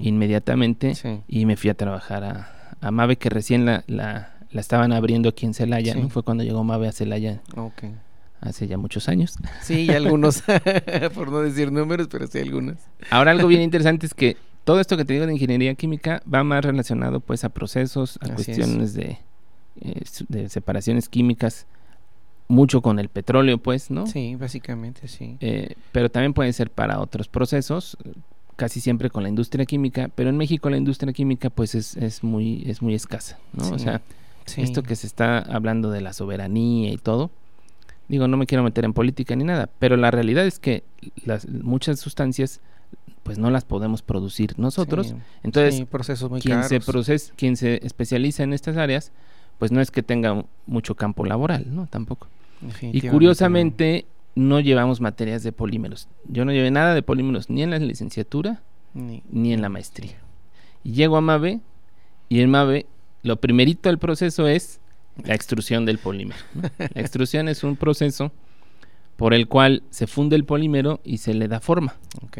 inmediatamente 0.03 0.95
Sí. 0.95 1.21
y 1.29 1.45
me 1.45 1.57
fui 1.57 1.69
a 1.71 1.75
trabajar 1.75 2.25
a, 2.25 2.51
a 2.81 2.91
Mave, 2.91 3.17
que 3.17 3.29
recién 3.29 3.67
la, 3.67 3.85
la, 3.87 4.33
la 4.51 4.61
estaban 4.63 4.93
abriendo 4.93 5.29
aquí 5.29 5.45
en 5.45 5.53
Celaya. 5.53 5.93
Sí. 5.93 6.01
¿no? 6.01 6.09
Fue 6.09 6.23
cuando 6.23 6.43
llegó 6.43 6.65
Mave 6.65 6.89
a 6.89 6.93
Celaya 6.93 7.43
hace 8.41 8.67
ya 8.67 8.79
muchos 8.79 9.09
años. 9.11 9.35
Sí, 9.63 9.81
y 9.83 9.91
algunos, 9.91 10.43
por 11.15 11.31
no 11.31 11.41
decir 11.41 11.71
números, 11.71 12.09
pero 12.11 12.27
sí 12.27 12.39
algunos. 12.39 12.77
Ahora 13.11 13.33
algo 13.33 13.47
bien 13.49 13.61
interesante 13.61 14.07
es 14.07 14.15
que 14.15 14.37
todo 14.65 14.81
esto 14.81 14.97
que 14.97 15.05
te 15.05 15.13
digo 15.13 15.27
de 15.27 15.33
ingeniería 15.35 15.75
química 15.75 16.23
va 16.33 16.45
más 16.45 16.65
relacionado 16.65 17.21
pues 17.21 17.45
a 17.45 17.51
procesos, 17.51 18.19
a 18.23 18.27
Así 18.33 18.53
es. 18.53 18.57
cuestiones 18.59 18.95
de, 18.95 19.19
eh, 19.83 20.03
de 20.29 20.49
separaciones 20.49 21.09
químicas, 21.09 21.67
mucho 22.49 22.81
con 22.81 22.99
el 22.99 23.09
petróleo 23.09 23.59
pues, 23.59 23.91
¿no? 23.91 24.07
Sí, 24.07 24.35
básicamente, 24.37 25.07
sí. 25.09 25.37
Eh, 25.41 25.75
pero 25.93 26.11
también 26.11 26.33
puede 26.33 26.53
ser 26.53 26.71
para 26.71 27.01
otros 27.01 27.29
procesos, 27.29 27.97
casi 28.57 28.81
siempre 28.81 29.11
con 29.11 29.23
la 29.23 29.29
industria 29.29 29.67
química, 29.67 30.11
pero 30.15 30.31
en 30.31 30.37
México 30.37 30.71
la 30.71 30.79
industria 30.79 31.13
química 31.13 31.51
pues 31.51 31.75
es, 31.75 31.97
es 31.97 32.25
muy 32.25 32.65
es 32.67 32.81
muy 32.83 32.95
escasa, 32.95 33.39
¿no? 33.53 33.71
O 33.71 33.79
sea, 33.79 34.01
Sí. 34.47 34.63
esto 34.63 34.83
que 34.83 34.97
se 34.97 35.07
está 35.07 35.41
hablando 35.41 35.91
de 35.91 36.01
la 36.01 36.15
soberanía 36.15 36.91
y 36.91 36.97
todo, 36.97 37.31
digo, 38.09 38.29
no 38.29 38.39
me 38.39 38.47
quiero 38.47 38.65
meter 38.65 38.87
en 38.87 38.95
política 38.95 39.37
ni 39.37 39.45
nada, 39.45 39.69
pero 39.79 39.99
la 39.99 40.11
realidad 40.11 40.47
es 40.47 40.59
que 40.59 40.85
las 41.27 41.47
muchas 41.47 42.01
sustancias 42.01 42.61
pues 43.25 43.37
no 43.37 43.51
las 43.51 43.67
podemos 43.67 44.01
producir 44.01 44.59
nosotros. 44.59 45.09
Sí, 45.09 45.15
Entonces, 45.43 45.75
sí, 45.77 45.85
procesos 45.85 46.31
muy 46.31 46.41
quien 46.41 46.65
se 46.65 46.81
proces- 46.81 47.33
quien 47.37 47.59
se 47.59 47.85
especializa 47.87 48.43
en 48.43 48.55
estas 48.55 48.79
áreas, 48.79 49.13
pues 49.59 49.73
no 49.73 49.81
es 49.81 49.91
que 49.91 50.03
tenga 50.03 50.45
mucho 50.67 50.95
campo 50.95 51.25
laboral, 51.25 51.67
¿no? 51.75 51.87
Tampoco. 51.87 52.29
Y 52.83 53.01
curiosamente 53.11 54.07
no 54.35 54.61
llevamos 54.61 55.01
materias 55.01 55.43
de 55.43 55.53
polímeros. 55.53 56.09
Yo 56.29 56.45
no 56.45 56.53
llevé 56.53 56.71
nada 56.71 56.95
de 56.95 57.03
polímeros 57.03 57.51
ni 57.51 57.63
en 57.63 57.71
la 57.71 57.79
licenciatura. 57.79 58.63
Ni- 58.95 59.23
ni 59.31 59.53
en 59.53 59.61
la 59.63 59.69
maestría. 59.69 60.17
Y 60.85 60.93
llego 60.93 61.17
a 61.17 61.21
MAVE 61.21 61.61
y 62.29 62.41
en 62.41 62.51
MAVE 62.51 62.87
lo 63.23 63.37
primerito 63.37 63.89
del 63.89 63.99
proceso 63.99 64.47
es 64.49 64.81
la 65.25 65.35
extrusión 65.35 65.85
del 65.85 65.99
polímero. 65.99 66.41
¿no? 66.55 66.63
La 66.79 67.01
extrusión 67.01 67.49
es 67.49 67.65
un 67.65 67.77
proceso 67.77 68.31
por 69.17 69.35
el 69.35 69.49
cual 69.49 69.83
se 69.91 70.07
funde 70.07 70.37
el 70.37 70.45
polímero 70.45 71.01
y 71.05 71.19
se 71.19 71.35
le 71.35 71.49
da 71.49 71.59
forma. 71.61 71.97
Ok. 72.23 72.39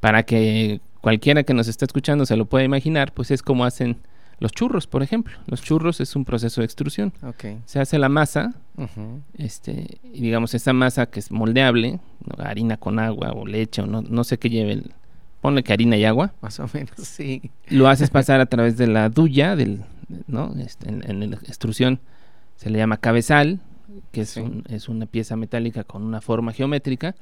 Para 0.00 0.22
que 0.24 0.80
cualquiera 1.00 1.42
que 1.44 1.54
nos 1.54 1.68
esté 1.68 1.84
escuchando 1.86 2.26
se 2.26 2.36
lo 2.36 2.44
pueda 2.44 2.64
imaginar, 2.64 3.12
pues 3.14 3.30
es 3.30 3.42
como 3.42 3.64
hacen 3.64 3.96
los 4.42 4.52
churros, 4.52 4.86
por 4.86 5.02
ejemplo. 5.02 5.32
Los 5.46 5.62
churros 5.62 6.00
es 6.00 6.14
un 6.16 6.24
proceso 6.24 6.60
de 6.60 6.64
extrusión. 6.66 7.12
Ok. 7.22 7.44
Se 7.64 7.80
hace 7.80 7.98
la 7.98 8.08
masa, 8.08 8.54
este, 9.38 9.98
y 10.12 10.20
digamos, 10.20 10.54
esa 10.54 10.72
masa 10.72 11.06
que 11.06 11.20
es 11.20 11.30
moldeable, 11.30 12.00
¿no? 12.26 12.44
harina 12.44 12.76
con 12.76 12.98
agua 12.98 13.32
o 13.32 13.46
leche, 13.46 13.82
o 13.82 13.86
no, 13.86 14.02
no 14.02 14.24
sé 14.24 14.38
qué 14.38 14.50
lleve, 14.50 14.72
el- 14.72 14.92
ponle 15.40 15.62
que 15.64 15.72
harina 15.72 15.96
y 15.96 16.04
agua, 16.04 16.32
Más 16.40 16.60
o 16.60 16.68
menos, 16.72 16.92
sí. 16.98 17.50
lo 17.68 17.88
haces 17.88 18.10
pasar 18.10 18.40
a 18.40 18.46
través 18.46 18.76
de 18.76 18.86
la 18.86 19.08
duya, 19.08 19.56
del, 19.56 19.82
¿no? 20.26 20.54
Este, 20.58 20.88
en, 20.88 21.02
en 21.08 21.30
la 21.30 21.36
extrusión 21.36 21.98
se 22.56 22.70
le 22.70 22.78
llama 22.78 22.96
cabezal, 22.98 23.60
que 24.12 24.20
es, 24.22 24.30
Sí. 24.30 24.40
un- 24.40 24.64
es 24.68 24.88
una 24.88 25.06
pieza 25.06 25.36
metálica 25.36 25.84
con 25.84 26.02
una 26.02 26.20
forma 26.20 26.52
geométrica, 26.52 27.14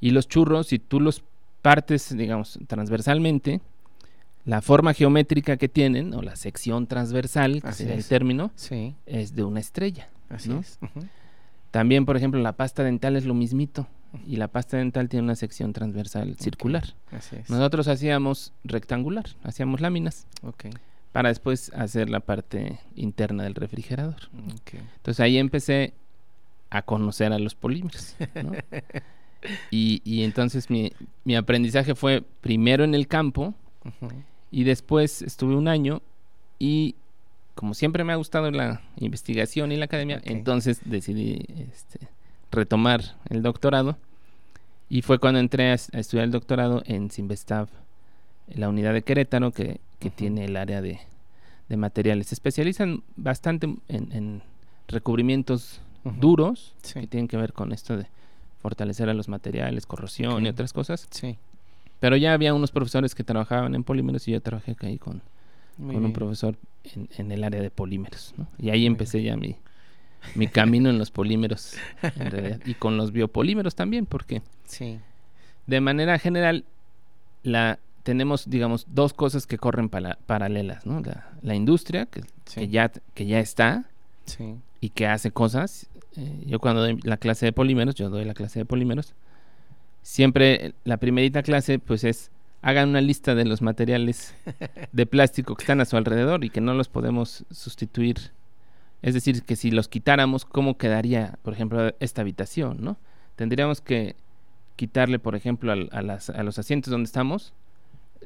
y 0.00 0.10
los 0.10 0.28
churros, 0.28 0.68
si 0.68 0.78
tú 0.78 1.00
los 1.00 1.22
partes, 1.62 2.16
digamos, 2.16 2.58
transversalmente, 2.68 3.60
la 4.46 4.62
forma 4.62 4.94
geométrica 4.94 5.58
que 5.58 5.68
tienen, 5.68 6.14
o 6.14 6.22
la 6.22 6.36
sección 6.36 6.86
transversal, 6.86 7.60
que 7.60 7.68
Así 7.68 7.78
sería 7.78 7.94
el 7.94 8.00
es. 8.00 8.08
término, 8.08 8.50
Sí, 8.54 8.94
es 9.04 9.34
de 9.34 9.44
una 9.44 9.60
estrella. 9.60 10.08
así 10.30 10.48
¿no? 10.48 10.60
es. 10.60 10.78
También, 11.70 12.06
por 12.06 12.16
ejemplo, 12.16 12.40
la 12.40 12.52
pasta 12.52 12.82
dental 12.82 13.16
es 13.16 13.24
lo 13.26 13.34
mismito, 13.34 13.86
y 14.26 14.36
la 14.36 14.48
pasta 14.48 14.78
dental 14.78 15.08
tiene 15.10 15.24
una 15.24 15.34
sección 15.36 15.72
transversal 15.74 16.36
circular. 16.38 16.94
Así 17.10 17.36
es. 17.36 17.50
Nosotros 17.50 17.86
hacíamos 17.88 18.52
rectangular, 18.64 19.26
hacíamos 19.42 19.80
láminas 19.82 20.26
Ok. 20.42 20.66
para 21.12 21.28
después 21.28 21.70
hacer 21.74 22.08
la 22.08 22.20
parte 22.20 22.78
interna 22.94 23.42
del 23.42 23.54
refrigerador. 23.54 24.16
ok. 24.54 24.74
Entonces 24.96 25.20
ahí 25.20 25.36
empecé 25.38 25.92
a 26.70 26.82
conocer 26.82 27.32
a 27.32 27.38
los 27.38 27.54
polímeros. 27.54 28.16
¿no? 28.42 28.52
y, 29.70 30.00
y 30.04 30.22
entonces 30.22 30.70
mi, 30.70 30.92
mi 31.24 31.36
aprendizaje 31.36 31.94
fue 31.94 32.22
primero 32.40 32.84
en 32.84 32.94
el 32.94 33.06
campo 33.08 33.54
Ujú. 33.84 34.10
Y 34.50 34.64
después 34.64 35.22
estuve 35.22 35.54
un 35.56 35.68
año 35.68 36.02
y 36.58 36.94
como 37.54 37.74
siempre 37.74 38.04
me 38.04 38.12
ha 38.12 38.16
gustado 38.16 38.50
la 38.50 38.82
investigación 38.96 39.72
y 39.72 39.76
la 39.76 39.86
academia, 39.86 40.20
entonces 40.24 40.80
decidí 40.84 41.44
este, 41.72 42.08
retomar 42.52 43.16
el 43.30 43.42
doctorado 43.42 43.96
y 44.88 45.02
fue 45.02 45.18
cuando 45.18 45.40
entré 45.40 45.70
a, 45.70 45.74
estudiar 45.74 46.24
el 46.24 46.30
doctorado 46.32 46.82
en 46.86 47.10
Simvestav, 47.10 47.68
en 48.48 48.60
la 48.60 48.68
unidad 48.68 48.92
de 48.92 49.02
Querétaro 49.02 49.50
que, 49.52 49.80
que 49.98 50.10
tiene 50.10 50.44
el 50.44 50.56
área 50.56 50.80
de, 50.82 51.00
de 51.68 51.76
materiales. 51.76 52.28
Se 52.28 52.34
especializan 52.34 53.02
bastante 53.16 53.66
en, 53.88 54.12
en 54.12 54.42
recubrimientos 54.88 55.80
duros 56.20 56.74
Sí. 56.82 57.00
que 57.00 57.06
tienen 57.06 57.26
que 57.26 57.36
ver 57.36 57.52
con 57.52 57.72
esto 57.72 57.96
de 57.96 58.06
fortalecer 58.62 59.08
a 59.08 59.14
los 59.14 59.28
materiales, 59.28 59.86
corrosión 59.86 60.44
y 60.44 60.48
otras 60.48 60.72
cosas. 60.72 61.08
Sí. 61.10 61.38
Pero 62.00 62.16
ya 62.16 62.32
había 62.34 62.52
unos 62.54 62.70
profesores 62.70 63.14
que 63.14 63.24
trabajaban 63.24 63.74
en 63.74 63.82
polímeros 63.84 64.26
y 64.28 64.32
yo 64.32 64.40
trabajé 64.40 64.76
ahí 64.80 64.98
con, 64.98 65.22
con 65.78 66.04
un 66.04 66.12
profesor 66.12 66.56
en, 66.94 67.08
en 67.16 67.32
el 67.32 67.42
área 67.44 67.60
de 67.62 67.70
polímeros. 67.70 68.34
¿no? 68.36 68.46
Y 68.58 68.70
ahí 68.70 68.84
empecé 68.86 69.22
ya 69.22 69.36
mi, 69.36 69.56
mi 70.34 70.46
camino 70.48 70.90
en 70.90 70.98
los 70.98 71.10
polímeros 71.20 71.74
en 72.02 72.30
realidad, 72.30 72.60
y 72.66 72.74
con 72.74 72.96
los 72.96 73.12
biopolímeros 73.12 73.74
también, 73.74 74.04
porque 74.06 74.42
Sí. 74.66 74.98
de 75.66 75.80
manera 75.80 76.18
general 76.18 76.64
la 77.42 77.78
tenemos, 78.02 78.48
digamos, 78.48 78.86
dos 78.88 79.12
cosas 79.14 79.46
que 79.46 79.58
corren 79.58 79.88
pala- 79.88 80.18
paralelas, 80.26 80.86
¿no? 80.86 81.00
La, 81.00 81.28
la 81.42 81.54
industria, 81.54 82.06
que, 82.06 82.20
Sí. 82.44 82.60
que, 82.60 82.68
ya, 82.68 82.88
que 83.14 83.26
ya 83.26 83.40
está 83.40 83.84
Sí. 84.26 84.54
y 84.80 84.90
que 84.90 85.06
hace 85.06 85.30
cosas. 85.32 85.86
Eh, 86.16 86.44
yo 86.46 86.60
cuando 86.60 86.82
doy 86.82 86.98
la 87.02 87.16
clase 87.16 87.46
de 87.46 87.52
polímeros, 87.52 87.94
yo 87.96 88.08
doy 88.10 88.24
la 88.24 88.34
clase 88.34 88.60
de 88.60 88.64
polímeros, 88.64 89.14
siempre 90.06 90.72
la 90.84 90.98
primerita 90.98 91.42
clase 91.42 91.80
pues 91.80 92.04
es 92.04 92.30
hagan 92.62 92.90
una 92.90 93.00
lista 93.00 93.34
de 93.34 93.44
los 93.44 93.60
materiales 93.60 94.34
de 94.92 95.06
plástico 95.06 95.56
que 95.56 95.62
están 95.64 95.80
a 95.80 95.84
su 95.84 95.96
alrededor 95.96 96.44
y 96.44 96.50
que 96.50 96.60
no 96.60 96.74
los 96.74 96.88
podemos 96.88 97.44
sustituir. 97.50 98.16
Es 99.02 99.14
decir, 99.14 99.42
que 99.42 99.56
si 99.56 99.70
los 99.70 99.88
quitáramos, 99.88 100.44
¿cómo 100.44 100.78
quedaría, 100.78 101.38
por 101.42 101.52
ejemplo, 101.52 101.92
esta 102.00 102.22
habitación, 102.22 102.78
no? 102.80 102.96
Tendríamos 103.36 103.80
que 103.80 104.14
quitarle, 104.76 105.18
por 105.18 105.34
ejemplo, 105.36 105.72
a, 105.72 106.02
las- 106.02 106.30
a 106.30 106.42
los 106.44 106.58
asientos 106.58 106.90
donde 106.90 107.06
estamos, 107.06 107.52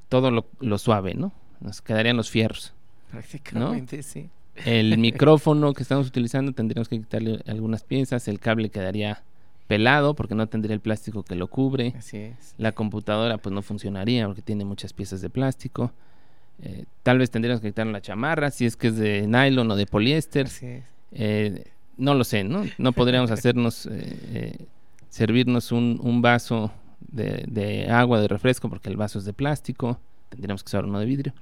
todo 0.08 0.30
lo, 0.30 0.46
lo 0.60 0.78
suave, 0.78 1.14
¿no? 1.14 1.32
Nos 1.60 1.80
quedarían 1.82 2.16
los 2.16 2.30
fierros. 2.30 2.72
Prácticamente, 3.10 4.02
sí. 4.02 4.28
El 4.64 4.96
micrófono 4.98 5.72
que 5.74 5.82
estamos 5.82 6.06
utilizando 6.06 6.52
tendríamos 6.52 6.88
que 6.88 6.98
quitarle 6.98 7.40
algunas 7.46 7.82
piezas, 7.84 8.28
el 8.28 8.38
cable 8.38 8.68
quedaría 8.70 9.22
pelado 9.70 10.14
porque 10.14 10.34
no 10.34 10.48
tendría 10.48 10.74
el 10.74 10.80
plástico 10.80 11.22
que 11.22 11.36
lo 11.36 11.46
cubre. 11.46 11.94
Así 11.96 12.16
es. 12.16 12.56
La 12.58 12.72
computadora 12.72 13.38
pues 13.38 13.54
no 13.54 13.62
funcionaría 13.62 14.26
porque 14.26 14.42
tiene 14.42 14.64
muchas 14.64 14.92
piezas 14.92 15.20
de 15.20 15.30
plástico. 15.30 15.92
Eh, 16.60 16.86
tal 17.04 17.18
vez 17.18 17.30
tendríamos 17.30 17.60
que 17.60 17.68
quitar 17.68 17.86
la 17.86 18.00
chamarra 18.00 18.50
si 18.50 18.66
es 18.66 18.76
que 18.76 18.88
es 18.88 18.96
de 18.96 19.28
nylon 19.28 19.70
o 19.70 19.76
de 19.76 19.86
poliéster. 19.86 20.46
Así 20.46 20.66
es. 20.66 20.84
Eh, 21.12 21.70
no 21.96 22.16
lo 22.16 22.24
sé, 22.24 22.42
¿no? 22.42 22.64
No 22.78 22.90
podríamos 22.90 23.30
hacernos, 23.36 23.86
eh, 23.88 24.66
servirnos 25.08 25.70
un, 25.70 26.00
un 26.02 26.20
vaso 26.20 26.72
de, 26.98 27.44
de 27.46 27.88
agua, 27.90 28.20
de 28.20 28.26
refresco, 28.26 28.68
porque 28.68 28.88
el 28.88 28.96
vaso 28.96 29.20
es 29.20 29.24
de 29.24 29.34
plástico. 29.34 30.00
Tendríamos 30.30 30.64
que 30.64 30.68
usar 30.68 30.84
uno 30.84 30.98
de 30.98 31.06
vidrio. 31.06 31.32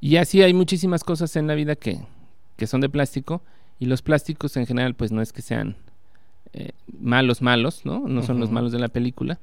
Y 0.00 0.16
así 0.16 0.42
hay 0.42 0.52
muchísimas 0.52 1.04
cosas 1.04 1.36
en 1.36 1.46
la 1.46 1.54
vida 1.54 1.76
que, 1.76 2.00
que 2.56 2.66
son 2.66 2.80
de 2.80 2.88
plástico. 2.88 3.40
Y 3.78 3.86
los 3.86 4.02
plásticos 4.02 4.56
en 4.56 4.66
general, 4.66 4.96
pues 4.96 5.12
no 5.12 5.22
es 5.22 5.32
que 5.32 5.42
sean 5.42 5.76
eh, 6.54 6.70
malos, 6.98 7.42
malos, 7.42 7.84
¿no? 7.84 8.00
No 8.08 8.22
son 8.22 8.40
los 8.40 8.50
malos 8.50 8.72
de 8.72 8.78
la 8.78 8.88
película. 8.88 9.38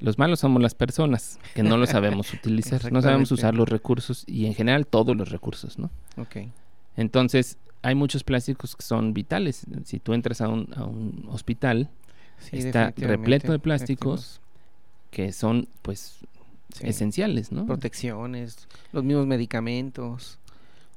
Los 0.00 0.18
malos 0.18 0.40
somos 0.40 0.60
las 0.60 0.74
personas 0.74 1.38
que 1.54 1.62
no 1.62 1.76
lo 1.76 1.86
sabemos 1.86 2.32
utilizar, 2.34 2.92
no 2.92 3.00
sabemos 3.02 3.30
usar 3.32 3.54
los 3.54 3.68
recursos 3.68 4.24
y 4.26 4.46
en 4.46 4.54
general 4.54 4.86
todos 4.86 5.16
los 5.16 5.30
recursos, 5.30 5.78
¿no? 5.78 5.90
Ok. 6.16 6.48
Entonces, 6.96 7.56
hay 7.82 7.94
muchos 7.94 8.24
plásticos 8.24 8.76
que 8.76 8.82
son 8.82 9.14
vitales. 9.14 9.64
Si 9.84 9.98
tú 10.00 10.12
entras 10.12 10.40
a 10.40 10.48
un, 10.48 10.68
a 10.76 10.84
un 10.84 11.26
hospital 11.30 11.88
Sí, 12.50 12.58
Está 12.58 12.92
repleto 12.96 13.52
de 13.52 13.58
plásticos 13.58 14.40
que 15.10 15.32
son, 15.32 15.68
pues, 15.82 16.18
Sí. 16.74 16.86
esenciales, 16.86 17.52
¿no? 17.52 17.66
Protecciones, 17.66 18.66
los 18.92 19.04
mismos 19.04 19.26
medicamentos. 19.26 20.38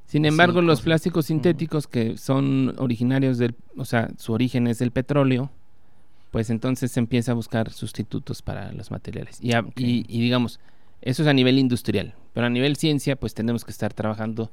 Sin 0.08 0.26
embargo, 0.26 0.62
los 0.62 0.82
plásticos 0.82 1.26
sintéticos 1.26 1.88
que 1.88 2.18
son 2.18 2.76
originarios 2.78 3.38
del, 3.38 3.56
o 3.76 3.86
sea, 3.86 4.10
su 4.18 4.34
origen 4.34 4.68
es 4.68 4.78
del 4.80 4.92
petróleo, 4.92 5.50
pues 6.32 6.50
entonces 6.50 6.92
se 6.92 7.00
empieza 7.00 7.32
a 7.32 7.36
buscar 7.36 7.72
sustitutos 7.72 8.42
para 8.42 8.72
los 8.74 8.92
materiales. 8.92 9.40
Y, 9.42 9.54
a- 9.54 9.66
y 9.76 10.22
digamos, 10.22 10.60
eso 11.02 11.24
es 11.24 11.28
a 11.28 11.34
nivel 11.34 11.58
industrial, 11.58 12.14
pero 12.34 12.46
a 12.46 12.50
nivel 12.50 12.76
ciencia, 12.76 13.16
pues 13.16 13.34
tenemos 13.34 13.66
que 13.66 13.72
estar 13.72 13.94
trabajando 13.94 14.52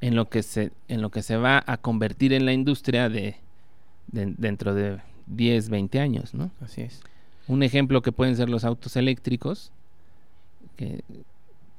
en 0.00 0.14
lo 0.16 0.28
que 0.30 0.42
se, 0.42 0.72
en 0.88 1.02
lo 1.02 1.10
que 1.10 1.22
se 1.22 1.36
va 1.36 1.62
a 1.66 1.76
convertir 1.76 2.32
en 2.32 2.46
la 2.46 2.52
industria 2.54 3.08
de, 3.08 3.36
de- 4.08 4.34
dentro 4.38 4.72
de 4.74 4.98
10, 5.26 5.68
20 5.68 6.00
años, 6.00 6.32
¿no? 6.32 6.50
Así 6.60 6.80
es. 6.80 7.00
Un 7.48 7.62
ejemplo 7.62 8.00
que 8.02 8.12
pueden 8.12 8.34
ser 8.36 8.48
los 8.48 8.64
autos 8.64 8.96
eléctricos, 8.96 9.72
que 10.76 11.02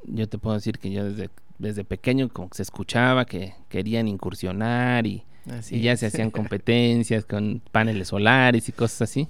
yo 0.05 0.27
te 0.27 0.37
puedo 0.37 0.55
decir 0.55 0.79
que 0.79 0.91
yo 0.91 1.05
desde, 1.05 1.29
desde 1.59 1.83
pequeño 1.83 2.29
como 2.29 2.49
que 2.49 2.57
se 2.57 2.63
escuchaba 2.63 3.25
que 3.25 3.53
querían 3.69 4.07
incursionar 4.07 5.05
y, 5.07 5.23
Así 5.49 5.77
y 5.77 5.81
ya 5.81 5.97
se 5.97 6.05
hacían 6.07 6.31
competencias 6.31 7.25
con 7.25 7.61
paneles 7.71 8.09
solares 8.09 8.69
y 8.69 8.71
cosas 8.71 9.03
así. 9.03 9.27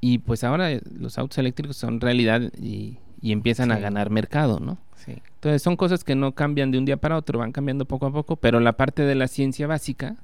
Y 0.00 0.18
pues 0.18 0.44
ahora 0.44 0.70
los 0.98 1.18
autos 1.18 1.38
eléctricos 1.38 1.76
son 1.76 2.00
realidad 2.00 2.40
y, 2.60 2.98
y 3.20 3.32
empiezan 3.32 3.72
a 3.72 3.78
ganar 3.78 4.10
mercado, 4.10 4.60
¿no? 4.60 4.78
Sí. 5.04 5.14
Entonces 5.34 5.62
son 5.62 5.76
cosas 5.76 6.04
que 6.04 6.14
no 6.14 6.32
cambian 6.32 6.70
de 6.70 6.78
un 6.78 6.84
día 6.84 6.96
para 6.96 7.16
otro, 7.16 7.38
van 7.38 7.52
cambiando 7.52 7.84
poco 7.86 8.06
a 8.06 8.12
poco, 8.12 8.36
pero 8.36 8.60
la 8.60 8.74
parte 8.74 9.02
de 9.02 9.14
la 9.14 9.28
ciencia 9.28 9.66
básica, 9.66 10.16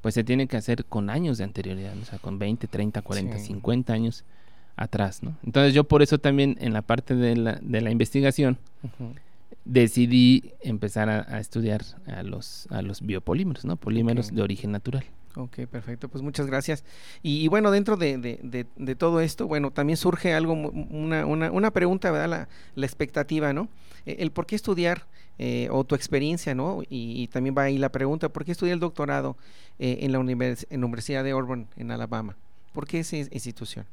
pues 0.00 0.14
se 0.14 0.24
tiene 0.24 0.46
que 0.46 0.56
hacer 0.56 0.84
con 0.84 1.10
años 1.10 1.38
de 1.38 1.44
anterioridad, 1.44 1.96
o 2.00 2.04
sea, 2.04 2.18
con 2.18 2.38
20, 2.38 2.66
30, 2.68 3.02
40, 3.02 3.38
Sí. 3.38 3.46
50 3.46 3.92
años 3.92 4.24
atrás, 4.76 5.22
¿no? 5.22 5.36
Entonces 5.44 5.74
yo 5.74 5.84
por 5.84 6.02
eso 6.02 6.18
también 6.18 6.56
en 6.60 6.72
la 6.72 6.82
parte 6.82 7.14
de 7.14 7.36
la, 7.36 7.58
de 7.60 7.80
la 7.80 7.90
investigación 7.90 8.58
decidí 9.64 10.52
empezar 10.60 11.08
a, 11.08 11.26
a 11.28 11.40
estudiar 11.40 11.82
a 12.06 12.22
los, 12.22 12.66
a 12.70 12.82
los 12.82 13.00
biopolímeros, 13.02 13.64
¿no? 13.64 13.76
Polímeros 13.76 14.34
de 14.34 14.42
origen 14.42 14.72
natural. 14.72 15.04
Ok, 15.34 15.60
perfecto. 15.70 16.08
Pues 16.08 16.22
muchas 16.22 16.46
gracias. 16.46 16.84
Y, 17.22 17.42
y 17.42 17.48
bueno, 17.48 17.70
dentro 17.70 17.96
de, 17.96 18.18
de- 18.18 18.66
de- 18.76 18.94
todo 18.96 19.20
esto, 19.20 19.46
bueno, 19.46 19.70
también 19.70 19.96
surge 19.96 20.34
algo, 20.34 20.52
una, 20.52 21.24
una, 21.24 21.50
una 21.50 21.70
pregunta, 21.70 22.10
¿verdad? 22.10 22.28
La, 22.28 22.48
la 22.74 22.86
expectativa, 22.86 23.52
¿no? 23.54 23.68
Eh, 24.04 24.16
El 24.18 24.30
por 24.30 24.44
qué 24.46 24.56
estudiar 24.56 25.06
eh, 25.38 25.68
o 25.70 25.84
tu 25.84 25.94
experiencia, 25.94 26.54
¿no? 26.54 26.82
Y, 26.82 27.22
y 27.22 27.28
también 27.28 27.54
va 27.56 27.62
ahí 27.62 27.78
la 27.78 27.88
pregunta, 27.90 28.28
¿por 28.28 28.44
qué 28.44 28.52
estudiar 28.52 28.74
el 28.74 28.80
doctorado 28.80 29.36
eh, 29.78 29.98
en 30.02 30.12
la 30.12 30.18
univers- 30.18 30.66
en 30.68 30.80
la 30.80 30.86
Universidad 30.86 31.24
de 31.24 31.30
Auburn, 31.30 31.66
en 31.76 31.90
Alabama? 31.90 32.36
¿Por 32.74 32.86
qué 32.86 32.98
esa 33.00 33.16
institución? 33.16 33.86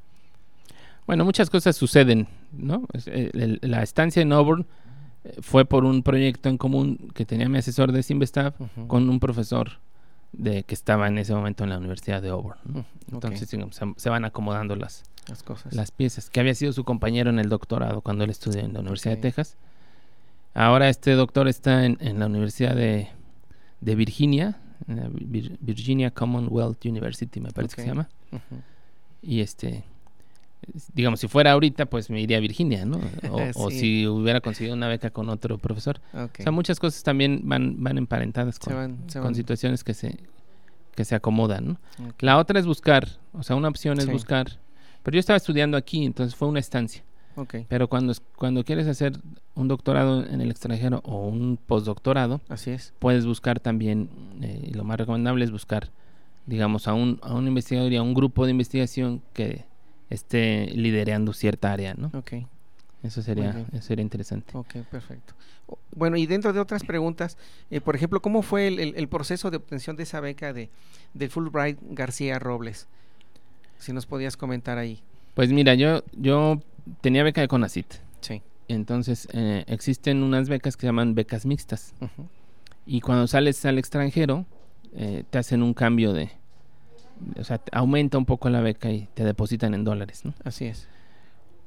Bueno, 1.08 1.26
muchas 1.26 1.50
cosas 1.50 1.76
suceden, 1.76 2.28
¿no? 2.52 2.88
Eh, 3.06 3.58
la 3.62 3.82
estancia 3.82 4.22
en 4.22 4.32
Auburn 4.32 4.66
eh, 5.24 5.38
fue 5.42 5.66
por 5.66 5.86
un 5.86 6.04
proyecto 6.04 6.50
en 6.50 6.58
común 6.58 7.12
que 7.14 7.26
tenía 7.26 7.50
mi 7.50 7.58
asesor 7.58 7.92
de 7.92 8.04
Simvestav 8.04 8.54
Ujú. 8.60 8.88
con 8.88 9.10
un 9.10 9.20
profesor 9.20 9.80
de 10.32 10.64
que 10.64 10.76
estaba 10.76 11.08
en 11.08 11.18
ese 11.18 11.34
momento 11.34 11.64
en 11.64 11.72
la 11.72 11.78
Universidad 11.78 12.22
de 12.22 12.30
Auburn. 12.30 12.60
¿no? 12.66 12.80
Ok, 12.80 12.86
Entonces 13.26 13.50
se, 13.50 13.94
se 13.96 14.10
van 14.10 14.26
acomodando 14.26 14.76
las, 14.76 15.04
las 15.28 15.44
cosas. 15.44 15.74
las 15.74 15.92
piezas, 15.92 16.30
que 16.30 16.40
había 16.40 16.56
sido 16.56 16.74
su 16.74 16.84
compañero 16.84 17.30
en 17.30 17.40
el 17.40 17.50
doctorado 17.50 18.02
cuando 18.02 18.24
él 18.24 18.30
estudió 18.30 18.62
en 18.62 18.74
la 18.74 18.82
Universidad 18.82 19.16
de 19.16 19.22
Texas. 19.22 19.58
Ahora 20.54 20.90
este 20.90 21.12
doctor 21.14 21.48
está 21.48 21.86
en, 21.86 22.20
la 22.20 22.26
Universidad 22.26 22.76
de, 22.76 23.10
Virginia, 23.82 24.60
Virginia 24.88 26.12
Commonwealth 26.12 26.84
University, 26.86 27.40
me 27.40 27.52
parece 27.52 27.76
que 27.76 27.82
se 27.84 27.88
llama. 27.88 28.10
Y 29.22 29.42
este, 29.42 29.84
digamos, 30.94 31.20
si 31.20 31.28
fuera 31.28 31.52
ahorita, 31.52 31.86
pues 31.88 32.10
me 32.10 32.22
iría 32.22 32.38
a 32.38 32.40
Virginia, 32.40 32.86
¿no? 32.86 33.00
O, 33.56 33.70
si 33.72 34.08
hubiera 34.08 34.42
conseguido 34.42 34.76
una 34.76 34.88
beca 34.88 35.10
con 35.10 35.30
otro 35.30 35.58
profesor. 35.58 36.00
O 36.14 36.30
sea, 36.38 36.52
muchas 36.52 36.80
cosas 36.80 37.04
también 37.04 37.42
van, 37.44 37.82
van 37.82 37.98
emparentadas 37.98 38.60
con, 38.60 38.98
con 39.22 39.36
situaciones 39.36 39.84
que 39.84 39.94
se, 39.94 40.20
que 40.96 41.06
se 41.06 41.16
acomodan, 41.16 41.68
¿no? 41.68 41.80
La 42.20 42.38
otra 42.38 42.60
es 42.60 42.66
buscar, 42.66 43.08
o 43.34 43.44
sea, 43.44 43.56
una 43.56 43.70
opción 43.70 44.00
es 44.00 44.08
buscar. 44.08 44.48
Pero 45.04 45.16
yo 45.16 45.20
estaba 45.20 45.38
estudiando 45.38 45.78
aquí, 45.78 46.06
entonces 46.06 46.36
fue 46.36 46.48
una 46.48 46.60
estancia. 46.60 47.04
Pero 47.70 47.88
cuando, 47.88 48.14
cuando 48.36 48.66
quieres 48.66 48.88
hacer 48.88 49.18
un 49.56 49.70
doctorado 49.70 50.26
en 50.26 50.42
el 50.42 50.52
extranjero 50.52 51.02
o 51.06 51.28
un 51.28 51.58
postdoctorado, 51.58 52.42
así 52.50 52.72
es. 52.72 52.94
Puedes 53.00 53.26
buscar 53.26 53.62
también, 53.62 54.10
eh, 54.42 54.72
lo 54.74 54.84
más 54.84 54.98
recomendable 54.98 55.46
es 55.46 55.52
buscar, 55.52 55.90
digamos, 56.46 56.88
a 56.90 56.94
un, 56.94 57.20
a 57.22 57.34
un 57.34 57.48
investigador 57.48 57.92
y 57.94 57.96
a 57.96 58.02
un 58.02 58.14
grupo 58.14 58.46
de 58.46 58.52
investigación 58.52 59.22
que 59.34 59.64
esté 60.10 60.68
liderando 60.74 61.34
cierta 61.34 61.72
área, 61.72 61.94
¿no? 61.94 62.12
Ok. 62.14 62.34
Eso 63.04 63.22
sería, 63.22 63.66
eso 63.72 63.82
sería 63.82 64.04
interesante. 64.04 64.58
Ok, 64.58 64.76
perfecto. 64.92 65.34
Bueno, 65.96 66.18
y 66.18 66.26
dentro 66.26 66.52
de 66.52 66.60
otras 66.60 66.84
preguntas, 66.84 67.38
eh, 67.70 67.80
por 67.80 67.96
ejemplo, 67.96 68.22
¿cómo 68.22 68.42
fue 68.42 68.68
el, 68.68 69.08
proceso 69.08 69.52
de 69.52 69.58
obtención 69.58 69.96
de 69.96 70.04
esa 70.04 70.20
beca 70.20 70.52
de, 70.52 70.70
de 71.14 71.30
Fulbright 71.30 71.78
García 71.92 72.40
Robles? 72.40 72.88
Si 73.78 73.94
nos 73.94 74.06
podías 74.06 74.36
comentar 74.36 74.78
ahí. 74.78 75.02
Pues 75.36 75.52
mira, 75.54 75.76
yo, 75.76 76.04
yo 76.14 76.62
tenía 77.02 77.24
beca 77.24 77.40
de 77.40 77.48
CONACIT. 77.48 77.86
Sí. 78.20 78.42
Entonces, 78.68 79.28
eh, 79.32 79.64
existen 79.68 80.22
unas 80.22 80.50
becas 80.50 80.76
que 80.76 80.82
se 80.82 80.88
llaman 80.88 81.16
becas 81.16 81.46
mixtas. 81.46 81.94
Y 82.86 83.02
cuando 83.02 83.28
sales 83.28 83.64
al 83.66 83.78
extranjero, 83.78 84.46
eh, 84.94 85.24
te 85.30 85.38
hacen 85.38 85.64
un 85.64 85.74
cambio 85.74 86.12
de, 86.12 86.32
o 87.38 87.44
sea, 87.44 87.62
aumenta 87.72 88.18
un 88.18 88.26
poco 88.26 88.50
la 88.50 88.62
beca 88.62 88.92
y 88.92 89.08
te 89.14 89.24
depositan 89.24 89.74
en 89.74 89.84
dólares, 89.84 90.26
¿no? 90.26 90.34
Así 90.44 90.66
es. 90.66 90.88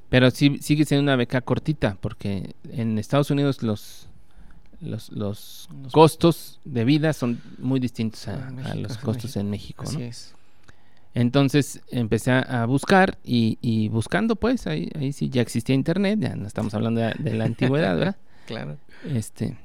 Pero 0.08 0.30
sí, 0.30 0.58
sigue 0.60 0.84
siendo 0.84 1.02
una 1.02 1.16
beca 1.16 1.40
cortita, 1.40 1.96
porque 2.00 2.54
en 2.70 2.98
Estados 2.98 3.30
Unidos 3.30 3.62
los, 3.62 4.08
los, 4.80 5.68
costos 5.90 6.60
de 6.64 6.84
vida 6.84 7.12
son 7.12 7.40
muy 7.58 7.80
distintos 7.80 8.28
a, 8.28 8.50
los 8.74 8.98
costos 8.98 9.36
en 9.36 9.48
México, 9.48 9.84
Así 9.84 10.02
es. 10.02 10.34
Entonces 11.14 11.80
empecé 11.90 12.30
a 12.32 12.64
buscar 12.66 13.18
y, 13.24 13.88
buscando, 13.88 14.36
pues, 14.36 14.66
ahí, 14.66 14.90
ahí 14.98 15.12
sí 15.12 15.28
ya 15.28 15.42
existía 15.42 15.74
internet, 15.74 16.18
ya 16.20 16.36
no 16.36 16.46
estamos 16.46 16.74
hablando 16.74 17.00
de, 17.00 17.34
la 17.34 17.44
antigüedad, 17.44 17.96
¿verdad? 17.96 18.16
claro. 18.46 18.76
Este, 19.06 19.56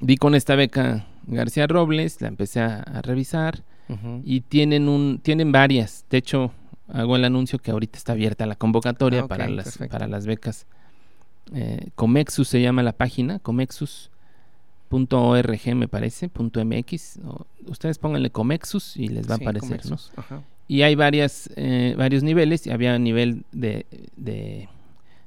di 0.00 0.16
con 0.16 0.34
esta 0.34 0.54
beca 0.54 1.06
García 1.26 1.66
Robles, 1.66 2.20
la 2.20 2.28
empecé 2.28 2.60
a 2.60 3.02
revisar 3.02 3.62
y 4.24 4.40
tienen 4.42 4.88
un 4.88 5.20
tienen 5.22 5.52
varias. 5.52 6.04
De 6.10 6.18
hecho, 6.18 6.52
hago 6.88 7.16
el 7.16 7.24
anuncio 7.24 7.58
que 7.58 7.70
ahorita 7.70 7.96
está 7.98 8.12
abierta 8.12 8.46
la 8.46 8.56
convocatoria 8.56 9.22
ah, 9.22 9.28
para 9.28 9.48
las 9.48 9.78
para 9.78 10.06
las 10.06 10.26
becas. 10.26 10.66
Eh, 11.54 11.88
Comexus 11.94 12.48
se 12.48 12.60
llama 12.60 12.82
la 12.82 12.92
página, 12.92 13.38
comexus.org 13.38 14.10
me 15.74 15.88
parece, 15.88 16.28
punto 16.28 16.62
.mx. 16.64 17.20
ustedes 17.66 17.98
pónganle 17.98 18.30
Comexus 18.30 18.96
y 18.96 19.08
les 19.08 19.28
va 19.28 19.34
a 19.34 19.36
aparecer, 19.38 19.80
¿no? 19.86 19.96
Y 20.66 20.82
hay 20.82 20.94
varias 20.94 21.48
eh, 21.56 21.94
varios 21.96 22.22
niveles, 22.22 22.66
y 22.66 22.70
había 22.70 22.98
nivel 22.98 23.44
de, 23.52 23.86
de, 24.16 24.68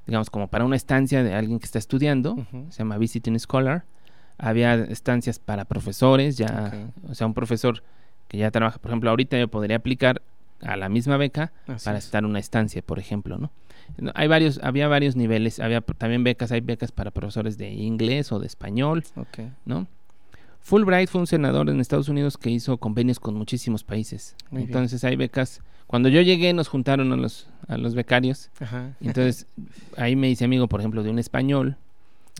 digamos 0.06 0.30
como 0.30 0.48
para 0.48 0.64
una 0.66 0.76
estancia 0.76 1.24
de 1.24 1.34
alguien 1.34 1.58
que 1.58 1.66
está 1.66 1.80
estudiando, 1.80 2.46
se 2.70 2.80
llama 2.80 3.00
Visiting 3.00 3.40
Scholar. 3.40 3.86
Había 4.38 4.76
estancias 4.76 5.40
para 5.40 5.66
profesores, 5.66 6.38
ya, 6.38 6.92
o 7.08 7.14
sea, 7.14 7.28
un 7.28 7.34
profesor 7.36 7.84
que 8.32 8.38
ya 8.38 8.50
trabaja, 8.50 8.80
por 8.80 8.92
ejemplo, 8.92 9.10
ahorita 9.10 9.38
yo 9.38 9.50
podría 9.50 9.76
aplicar 9.76 10.22
a 10.62 10.78
la 10.78 10.88
misma 10.88 11.18
beca 11.18 11.52
para 11.84 11.98
estar 11.98 12.24
en 12.24 12.30
una 12.30 12.40
estancia, 12.40 12.82
por 12.82 12.98
ejemplo, 12.98 13.38
¿no? 13.38 13.52
Hay 14.16 14.30
varios, 14.30 14.62
había 14.64 14.88
varios 14.88 15.18
niveles, 15.18 15.60
había 15.60 15.82
también 15.82 16.24
becas, 16.24 16.50
hay 16.54 16.62
becas 16.62 16.94
para 16.94 17.12
profesores 17.12 17.58
de 17.58 17.72
inglés 17.72 18.32
o 18.32 18.40
de 18.40 18.48
español, 18.48 19.04
¿no? 19.66 19.86
Fulbright 20.62 21.10
fue 21.10 21.20
un 21.20 21.28
senador 21.28 21.70
en 21.70 21.82
Estados 21.82 22.08
Unidos 22.08 22.38
que 22.38 22.50
hizo 22.50 22.78
convenios 22.78 23.20
con 23.20 23.36
muchísimos 23.36 23.84
países. 23.84 24.38
entonces 24.54 25.04
hay 25.04 25.18
becas. 25.18 25.60
Cuando 25.86 26.08
yo 26.08 26.22
llegué 26.22 26.54
nos 26.54 26.70
juntaron 26.70 27.12
a 27.12 27.18
los, 27.18 27.50
a 27.68 27.76
los 27.76 27.96
becarios. 27.96 28.50
Entonces 29.02 29.46
ahí 29.98 30.16
me 30.16 30.30
hice 30.30 30.46
amigo, 30.46 30.70
por 30.70 30.80
ejemplo, 30.80 31.04
de 31.04 31.10
un 31.10 31.20
español 31.20 31.76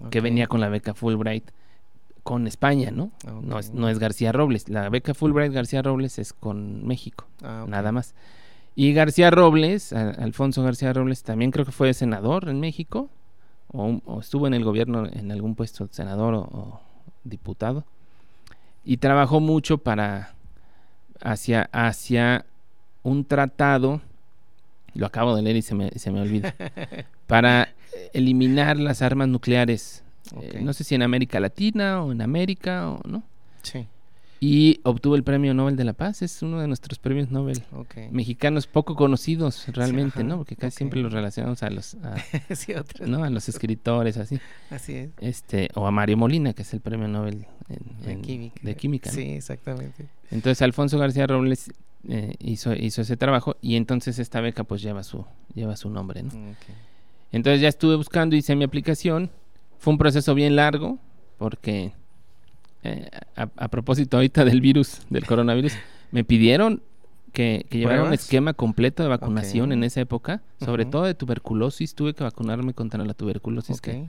que 0.10 0.22
venía 0.22 0.48
con 0.48 0.62
la 0.62 0.70
beca 0.70 0.94
Fulbright 0.94 1.52
con 2.24 2.48
España, 2.48 2.92
¿no? 2.92 3.12
No, 3.42 3.60
es, 3.60 3.74
no 3.74 3.90
es 3.90 4.00
García 4.00 4.32
Robles. 4.32 4.70
La 4.70 4.90
beca 4.90 5.14
Fulbright 5.14 5.54
García 5.54 5.82
Robles 5.82 6.20
es 6.20 6.34
con 6.34 6.86
México, 6.86 7.26
ah, 7.44 7.66
nada 7.68 7.92
más. 7.92 8.14
Y 8.76 8.94
García 8.94 9.32
Robles, 9.32 9.92
Alfonso 9.92 10.64
García 10.64 10.94
Robles, 10.94 11.24
también 11.24 11.52
creo 11.52 11.66
que 11.66 11.72
fue 11.72 11.94
senador 11.94 12.48
en 12.48 12.60
México, 12.60 13.10
o, 13.68 14.20
estuvo 14.20 14.48
en 14.48 14.54
el 14.54 14.64
gobierno 14.64 15.06
en 15.12 15.32
algún 15.32 15.56
puesto 15.56 15.88
de 15.88 15.94
senador 15.94 16.36
o, 16.36 16.80
diputado. 17.24 17.84
Y 18.84 18.98
trabajó 18.98 19.40
mucho 19.40 19.78
para 19.78 20.34
hacia, 21.22 21.70
hacia 21.72 22.46
un 23.04 23.26
tratado, 23.26 24.02
lo 24.94 25.06
acabo 25.06 25.36
de 25.36 25.42
leer 25.42 25.58
y 25.58 25.62
se 25.62 25.76
me, 25.76 25.92
se 25.92 26.12
me 26.12 26.22
olvida, 26.22 26.56
para 27.28 27.70
eliminar 28.14 28.78
las 28.78 29.02
armas 29.02 29.28
nucleares 29.28 30.04
eh, 30.42 30.60
no 30.62 30.74
sé 30.74 30.84
si 30.84 30.96
en 30.96 31.02
América 31.02 31.40
Latina 31.40 32.04
o 32.04 32.12
en 32.12 32.22
América 32.22 32.90
o 32.90 33.02
no. 33.08 33.24
Sí. 33.62 33.88
Y 34.44 34.80
obtuvo 34.82 35.16
el 35.16 35.24
Premio 35.24 35.54
Nobel 35.54 35.76
de 35.76 35.84
la 35.84 35.94
Paz, 35.94 36.24
es 36.24 36.42
uno 36.42 36.60
de 36.60 36.68
nuestros 36.68 36.98
premios 36.98 37.30
Nobel 37.30 37.62
mexicanos 38.10 38.66
poco 38.66 38.96
conocidos 38.96 39.68
realmente, 39.68 40.24
¿no? 40.24 40.38
Porque 40.38 40.56
casi 40.56 40.78
siempre 40.78 41.00
los 41.00 41.14
relacionamos 41.14 41.62
a 41.62 41.70
los 41.70 41.96
¿no? 43.06 43.24
a 43.24 43.30
los 43.30 43.48
escritores 43.50 44.18
así. 44.18 44.40
Así 44.72 44.96
es. 44.96 45.12
Este 45.20 45.70
o 45.76 45.86
a 45.86 45.92
Mario 45.92 46.18
Molina, 46.18 46.54
que 46.54 46.64
es 46.64 46.74
el 46.74 46.82
Premio 46.82 47.08
Nobel 47.08 47.46
de 48.64 48.76
química. 48.76 49.12
Sí, 49.12 49.30
exactamente. 49.30 50.08
Entonces 50.32 50.64
Alfonso 50.64 50.98
García 50.98 51.28
Robles 51.28 51.72
eh, 52.10 52.34
hizo 52.40 52.74
hizo 52.74 53.04
ese 53.04 53.18
trabajo 53.18 53.58
y 53.62 53.76
entonces 53.76 54.18
esta 54.18 54.42
beca 54.42 54.64
pues 54.64 54.82
lleva 54.82 55.04
su 55.04 55.24
lleva 55.54 55.76
su 55.76 55.92
nombre, 55.92 56.24
¿no? 56.24 56.32
Entonces 57.32 57.62
ya 57.62 57.68
estuve 57.68 57.96
buscando, 57.96 58.36
hice 58.36 58.56
mi 58.56 58.64
aplicación 58.64 59.30
fue 59.82 59.94
un 59.94 59.98
proceso 59.98 60.36
bien 60.36 60.56
largo 60.56 61.00
porque 61.40 61.92
eh, 62.84 63.10
a, 63.36 63.68
propósito 63.68 64.18
ahorita 64.18 64.46
del 64.46 64.62
virus, 64.62 65.02
del 65.10 65.26
coronavirus, 65.26 65.74
me 66.12 66.24
pidieron 66.24 66.84
que, 67.34 67.66
llevara 67.72 68.04
un 68.04 68.14
esquema 68.14 68.54
completo 68.54 69.02
de 69.02 69.10
vacunación 69.10 69.72
en 69.72 69.84
esa 69.84 70.00
época, 70.00 70.44
sobre 70.64 70.86
todo 70.86 71.06
de 71.06 71.16
tuberculosis. 71.16 71.96
Tuve 71.96 72.14
que 72.14 72.24
vacunarme 72.24 72.76
contra 72.76 73.04
la 73.04 73.16
tuberculosis 73.16 73.82
que 73.82 74.08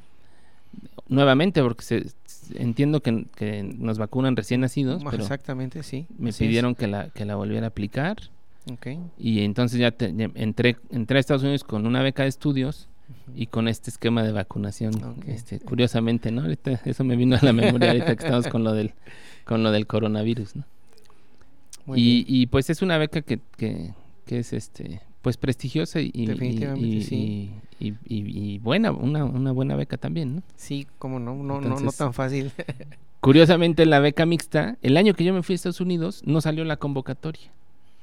nuevamente 1.09 1.63
porque 1.63 1.85
se, 1.85 2.07
entiendo 2.55 3.01
que, 3.01 3.75
nos 3.79 3.97
vacunan 3.97 4.37
recién 4.37 4.61
nacidos, 4.61 5.03
pero 5.11 5.23
exactamente, 5.23 5.83
sí. 5.83 6.07
Me 6.19 6.35
pidieron 6.35 6.75
que 6.75 6.87
la 6.87 7.09
que 7.09 7.25
la 7.25 7.37
volviera 7.37 7.67
a 7.67 7.69
aplicar. 7.69 8.19
Y 9.19 9.41
entonces 9.41 9.81
ya 9.81 9.95
entré 9.99 10.77
entré 10.91 11.17
a 11.17 11.21
Estados 11.21 11.43
Unidos 11.43 11.65
con 11.65 11.87
una 11.87 12.03
beca 12.03 12.25
de 12.25 12.29
estudios 12.29 12.89
y 13.35 13.47
con 13.47 13.69
este 13.69 13.91
esquema 13.91 14.23
de 14.23 14.33
vacunación. 14.33 14.93
Este, 15.27 15.61
curiosamente, 15.61 16.31
¿no? 16.31 16.43
Ahorita, 16.43 16.81
eso 16.85 17.05
me 17.05 17.17
vino 17.17 17.37
a 17.37 17.41
la 17.43 17.53
memoria 17.53 17.89
ahorita 17.91 18.17
que 18.17 18.25
estamos 18.25 18.49
con 18.49 18.65
lo 18.65 18.73
del, 18.73 18.93
con 19.45 19.63
lo 19.63 19.71
del 19.71 19.87
coronavirus, 19.87 20.57
¿no? 20.57 20.65
y, 21.97 22.25
y, 22.29 22.47
pues 22.47 22.71
es 22.71 22.81
una 22.81 22.97
beca 22.97 23.23
que, 23.23 23.41
que, 23.57 23.93
que 24.25 24.39
es 24.39 24.53
este 24.53 25.01
pues 25.23 25.37
prestigiosa 25.37 26.01
y, 26.01 26.11
y, 26.15 27.29
y, 27.79 28.59
buena, 28.59 28.91
una, 28.91 29.25
una 29.25 29.53
buena 29.53 29.77
beca 29.77 29.97
también, 29.97 30.37
¿no? 30.37 30.43
Sí, 30.57 30.87
como 30.99 31.21
no, 31.21 31.35
no, 31.37 31.61
no, 31.61 31.79
no 31.79 31.93
tan 31.93 32.13
fácil. 32.13 32.51
curiosamente 33.21 33.87
la 33.87 34.01
beca 34.01 34.27
mixta, 34.27 34.77
el 34.83 34.97
año 34.97 35.15
que 35.15 35.23
yo 35.23 35.33
me 35.33 35.45
fui 35.45 35.55
a 35.55 35.57
Estados 35.57 35.81
Unidos, 35.81 36.23
no 36.27 36.41
salió 36.41 36.65
la 36.65 36.77
convocatoria, 36.77 37.53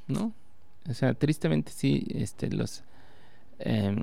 ¿no? 0.07 0.31
O 0.89 0.93
sea, 0.93 1.13
tristemente 1.13 1.73
sí, 1.73 2.07
este, 2.15 2.49
los 2.49 2.83
eh, 3.59 3.95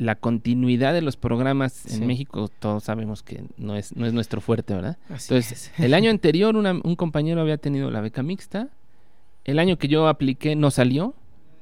la 0.00 0.14
continuidad 0.14 0.94
de 0.94 1.02
los 1.02 1.16
programas 1.16 1.84
en 1.92 2.06
México, 2.06 2.48
todos 2.48 2.84
sabemos 2.84 3.22
que 3.22 3.44
no 3.58 3.76
es, 3.76 3.94
no 3.94 4.06
es 4.06 4.14
nuestro 4.14 4.40
fuerte, 4.40 4.74
¿verdad? 4.74 4.96
Entonces, 5.10 5.70
el 5.78 5.92
año 5.92 6.10
anterior 6.10 6.56
un 6.56 6.96
compañero 6.96 7.42
había 7.42 7.58
tenido 7.58 7.90
la 7.90 8.00
beca 8.00 8.22
mixta, 8.22 8.68
el 9.44 9.58
año 9.58 9.76
que 9.76 9.88
yo 9.88 10.08
apliqué 10.08 10.56
no 10.56 10.70
salió, 10.70 11.14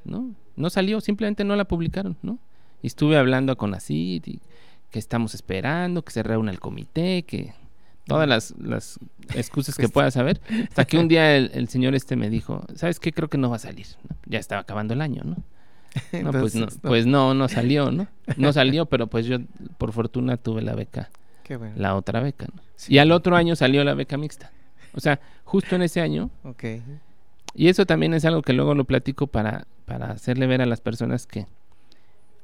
¿no? 0.04 0.34
No 0.54 0.70
salió, 0.70 1.00
simplemente 1.00 1.42
no 1.42 1.56
la 1.56 1.64
publicaron, 1.64 2.16
¿no? 2.22 2.38
Y 2.80 2.86
estuve 2.86 3.16
hablando 3.16 3.56
con 3.56 3.74
ACID, 3.74 4.38
que 4.90 4.98
estamos 4.98 5.34
esperando, 5.34 6.04
que 6.04 6.12
se 6.12 6.22
reúna 6.22 6.52
el 6.52 6.60
comité, 6.60 7.24
que 7.24 7.54
todas 8.06 8.28
las, 8.28 8.54
las 8.58 9.00
excusas 9.34 9.76
que 9.76 9.88
puedas 9.88 10.14
saber, 10.14 10.40
hasta 10.68 10.84
que 10.84 10.96
un 10.98 11.08
día 11.08 11.36
el, 11.36 11.68
señor 11.68 11.96
este 11.96 12.14
me 12.14 12.30
dijo, 12.30 12.64
¿sabes 12.76 13.00
qué? 13.00 13.12
Creo 13.12 13.28
que 13.28 13.36
no 13.36 13.50
va 13.50 13.56
a 13.56 13.60
salir, 13.60 13.86
ya 14.26 14.38
estaba 14.38 14.60
acabando 14.60 14.94
el 14.94 15.00
año, 15.00 15.22
¿no? 15.24 15.36
pues 16.32 16.54
no, 16.54 16.66
pues 16.82 17.06
no, 17.06 17.34
no 17.34 17.48
salió, 17.48 17.90
¿no? 17.90 18.06
No 18.36 18.52
salió, 18.52 18.86
pero 18.86 19.06
pues 19.06 19.26
yo 19.26 19.38
por 19.78 19.92
fortuna 19.92 20.36
tuve 20.36 20.62
la 20.62 20.74
beca 20.74 21.10
la 21.76 21.94
otra 21.94 22.20
beca. 22.20 22.46
Y 22.88 22.98
al 22.98 23.12
otro 23.12 23.36
año 23.36 23.56
salió 23.56 23.82
la 23.84 23.94
beca 23.94 24.16
mixta. 24.16 24.50
O 24.94 25.00
sea, 25.00 25.20
justo 25.44 25.76
en 25.76 25.82
ese 25.82 26.00
año. 26.00 26.30
Y 27.54 27.68
eso 27.68 27.86
también 27.86 28.14
es 28.14 28.24
algo 28.24 28.42
que 28.42 28.52
luego 28.52 28.74
lo 28.74 28.84
platico 28.84 29.26
para, 29.26 29.66
para 29.86 30.10
hacerle 30.10 30.46
ver 30.46 30.62
a 30.62 30.66
las 30.66 30.80
personas 30.80 31.26
que 31.26 31.46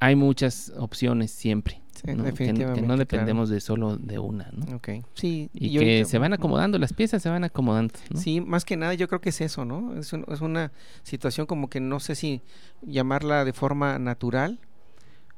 hay 0.00 0.16
muchas 0.16 0.72
opciones 0.76 1.30
siempre. 1.30 1.80
Que, 2.02 2.14
no 2.14 2.96
dependemos 2.96 3.48
de 3.48 3.60
solo 3.60 3.96
de 3.96 4.18
una, 4.18 4.50
¿no? 4.52 4.80
Sí. 5.14 5.50
Y, 5.52 5.78
que 5.78 6.04
se 6.04 6.18
van 6.18 6.32
acomodando, 6.32 6.78
las 6.78 6.92
piezas 6.92 7.22
se 7.22 7.28
van 7.28 7.44
acomodando. 7.44 7.94
Sí, 8.14 8.40
más 8.40 8.64
que 8.64 8.76
nada 8.76 8.94
yo 8.94 9.08
creo 9.08 9.20
que 9.20 9.30
es 9.30 9.40
eso, 9.40 9.64
¿no? 9.64 9.94
Es, 9.96 10.12
es 10.12 10.40
una 10.40 10.72
situación 11.02 11.46
como 11.46 11.68
que 11.68 11.80
no 11.80 12.00
sé 12.00 12.14
si 12.14 12.42
llamarla 12.82 13.44
de 13.44 13.52
forma 13.52 13.98
natural 13.98 14.58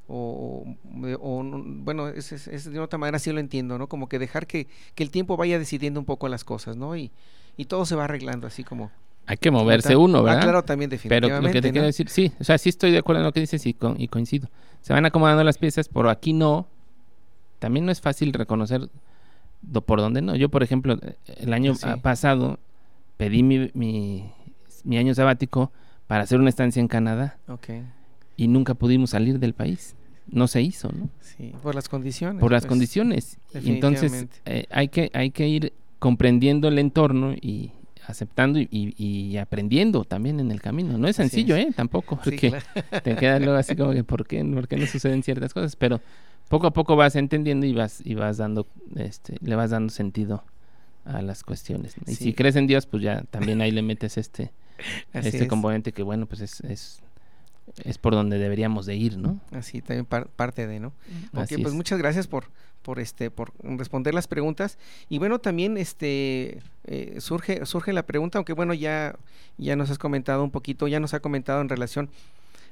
o, 0.09 0.65
bueno, 0.85 2.09
es, 2.09 2.31
es, 2.31 2.71
de 2.71 2.79
otra 2.79 2.99
manera 2.99 3.19
sí 3.19 3.33
lo 3.33 3.41
entiendo, 3.41 3.77
¿no? 3.77 3.89
Como 3.89 4.09
que 4.09 4.19
dejar 4.19 4.47
que, 4.47 4.69
que 4.95 5.03
el 5.03 5.11
tiempo 5.11 5.37
vaya 5.37 5.59
decidiendo 5.59 5.99
un 5.99 6.07
poco 6.07 6.29
las 6.29 6.45
cosas, 6.45 6.77
¿no? 6.77 6.97
Y, 6.97 7.11
y 7.57 7.65
todo 7.65 7.87
se 7.87 7.97
va 7.97 8.05
arreglando 8.05 8.47
así 8.47 8.63
como 8.63 8.93
hay 9.27 9.37
que 9.37 9.51
moverse 9.51 9.97
uno, 9.97 10.23
¿verdad? 10.23 10.39
Ah, 10.39 10.43
claro, 10.43 10.63
también 10.65 10.89
definitivamente. 10.89 11.35
Pero 11.35 11.47
lo 11.47 11.53
que 11.53 11.61
te 11.61 11.73
quiero 11.73 11.87
decir, 11.87 12.09
sí, 12.09 12.33
o 12.39 12.45
sea, 12.45 12.59
sí 12.59 12.69
estoy 12.69 12.93
de 12.93 12.99
acuerdo 12.99 13.21
en 13.21 13.27
lo 13.27 13.33
que 13.33 13.41
dices 13.41 13.67
y, 13.67 13.75
coincido. 13.75 14.49
Se 14.83 14.93
van 14.93 15.05
acomodando 15.05 15.43
las 15.43 15.59
piezas, 15.59 15.89
pero 15.89 16.11
aquí 16.11 16.33
no. 16.33 16.69
También 17.59 17.87
no 17.87 17.93
es 17.93 18.01
fácil 18.01 18.33
reconocer 18.33 18.89
por 19.85 20.01
dónde 20.01 20.23
no. 20.23 20.37
Yo, 20.37 20.49
por 20.49 20.63
ejemplo, 20.63 20.97
el 21.27 21.53
año 21.53 21.75
pasado 22.03 22.61
pedí 23.17 23.43
mi, 23.43 23.71
mi, 23.75 24.99
año 24.99 25.15
sabático 25.15 25.73
para 26.07 26.23
hacer 26.23 26.39
una 26.39 26.51
estancia 26.51 26.79
en 26.79 26.87
Canadá. 26.87 27.39
Okay. 27.49 27.83
Y 28.37 28.47
nunca 28.47 28.75
pudimos 28.75 29.11
salir 29.11 29.41
del 29.41 29.55
país. 29.55 29.97
No 30.29 30.47
se 30.47 30.63
hizo, 30.63 30.91
¿no? 30.93 31.09
Sí, 31.21 31.53
por 31.63 31.75
las 31.75 31.89
condiciones. 31.89 32.41
Por 32.41 32.53
las 32.53 32.63
pues, 32.63 32.69
condiciones. 32.69 33.39
Y 33.61 33.71
entonces 33.71 34.27
eh, 34.45 34.67
hay, 34.71 34.89
que, 34.89 35.11
hay 35.15 35.31
que 35.31 35.49
ir 35.49 35.73
comprendiendo 35.99 36.69
el 36.69 36.79
entorno 36.79 37.33
y, 37.33 37.73
aceptando 38.07 38.59
y, 38.59 39.37
aprendiendo 39.37 40.05
también 40.05 40.41
en 40.41 40.51
el 40.51 40.61
camino. 40.61 40.99
No 40.99 41.09
es 41.09 41.17
sencillo, 41.17 41.57
¿eh? 41.57 41.73
Tampoco, 41.75 42.19
porque 42.23 42.53
te 43.05 43.17
quedas 43.17 43.41
luego 43.41 43.59
así 43.59 43.77
como 43.77 43.93
que 43.93 44.05
¿por 44.05 44.27
qué, 44.27 44.45
¿por 44.45 44.69
qué 44.69 44.77
no 44.77 44.87
suceden 44.87 45.23
ciertas 45.23 45.53
cosas? 45.53 45.77
Pero 45.77 46.01
poco 46.49 46.67
a 46.67 46.73
poco 46.73 46.97
vas 46.97 47.17
entendiendo 47.17 47.67
y 47.67 47.73
vas 47.73 48.01
y 48.05 48.15
vas 48.15 48.37
dando, 48.37 48.67
este, 48.95 49.37
le 49.41 49.57
vas 49.57 49.71
dando 49.71 49.93
sentido 49.93 50.45
a 51.05 51.23
las 51.23 51.43
cuestiones. 51.43 51.95
Y 52.07 52.15
si 52.15 52.33
crees 52.35 52.57
en 52.57 52.67
Dios, 52.67 52.87
pues 52.87 53.03
ya 53.03 53.23
también 53.31 53.61
ahí 53.61 53.71
le 53.71 53.83
metes 53.83 54.19
este, 54.19 54.53
este 55.13 55.49
componente 55.49 55.93
que 55.93 56.03
bueno, 56.03 56.27
pues 56.27 56.41
es, 56.41 56.61
es 56.61 57.03
es 57.85 57.99
por 57.99 58.15
donde 58.15 58.39
deberíamos 58.39 58.87
de 58.87 58.97
ir, 58.97 59.19
¿no? 59.19 59.41
Así 59.51 59.83
también 59.83 60.07
parte 60.07 60.67
de, 60.67 60.81
¿no? 60.81 60.93
Ok, 61.35 61.53
pues 61.63 61.75
muchas 61.75 61.99
gracias 61.99 62.27
por 62.27 62.47
por 62.87 63.01
este 63.01 63.33
por 63.33 63.53
responder 63.63 64.15
las 64.15 64.29
preguntas. 64.29 64.79
Y 65.09 65.19
bueno 65.19 65.41
también 65.41 65.77
este 65.77 66.63
eh, 66.85 67.17
surge 67.19 67.67
surge 67.67 67.93
la 67.93 68.05
pregunta 68.05 68.39
aunque 68.39 68.53
bueno 68.53 68.75
ya 68.75 69.17
ya 69.59 69.75
nos 69.75 69.91
has 69.91 69.99
comentado 69.99 70.45
un 70.45 70.53
poquito 70.53 70.87
ya 70.87 71.01
nos 71.01 71.13
ha 71.13 71.19
comentado 71.19 71.61
en 71.61 71.69
relación 71.69 72.09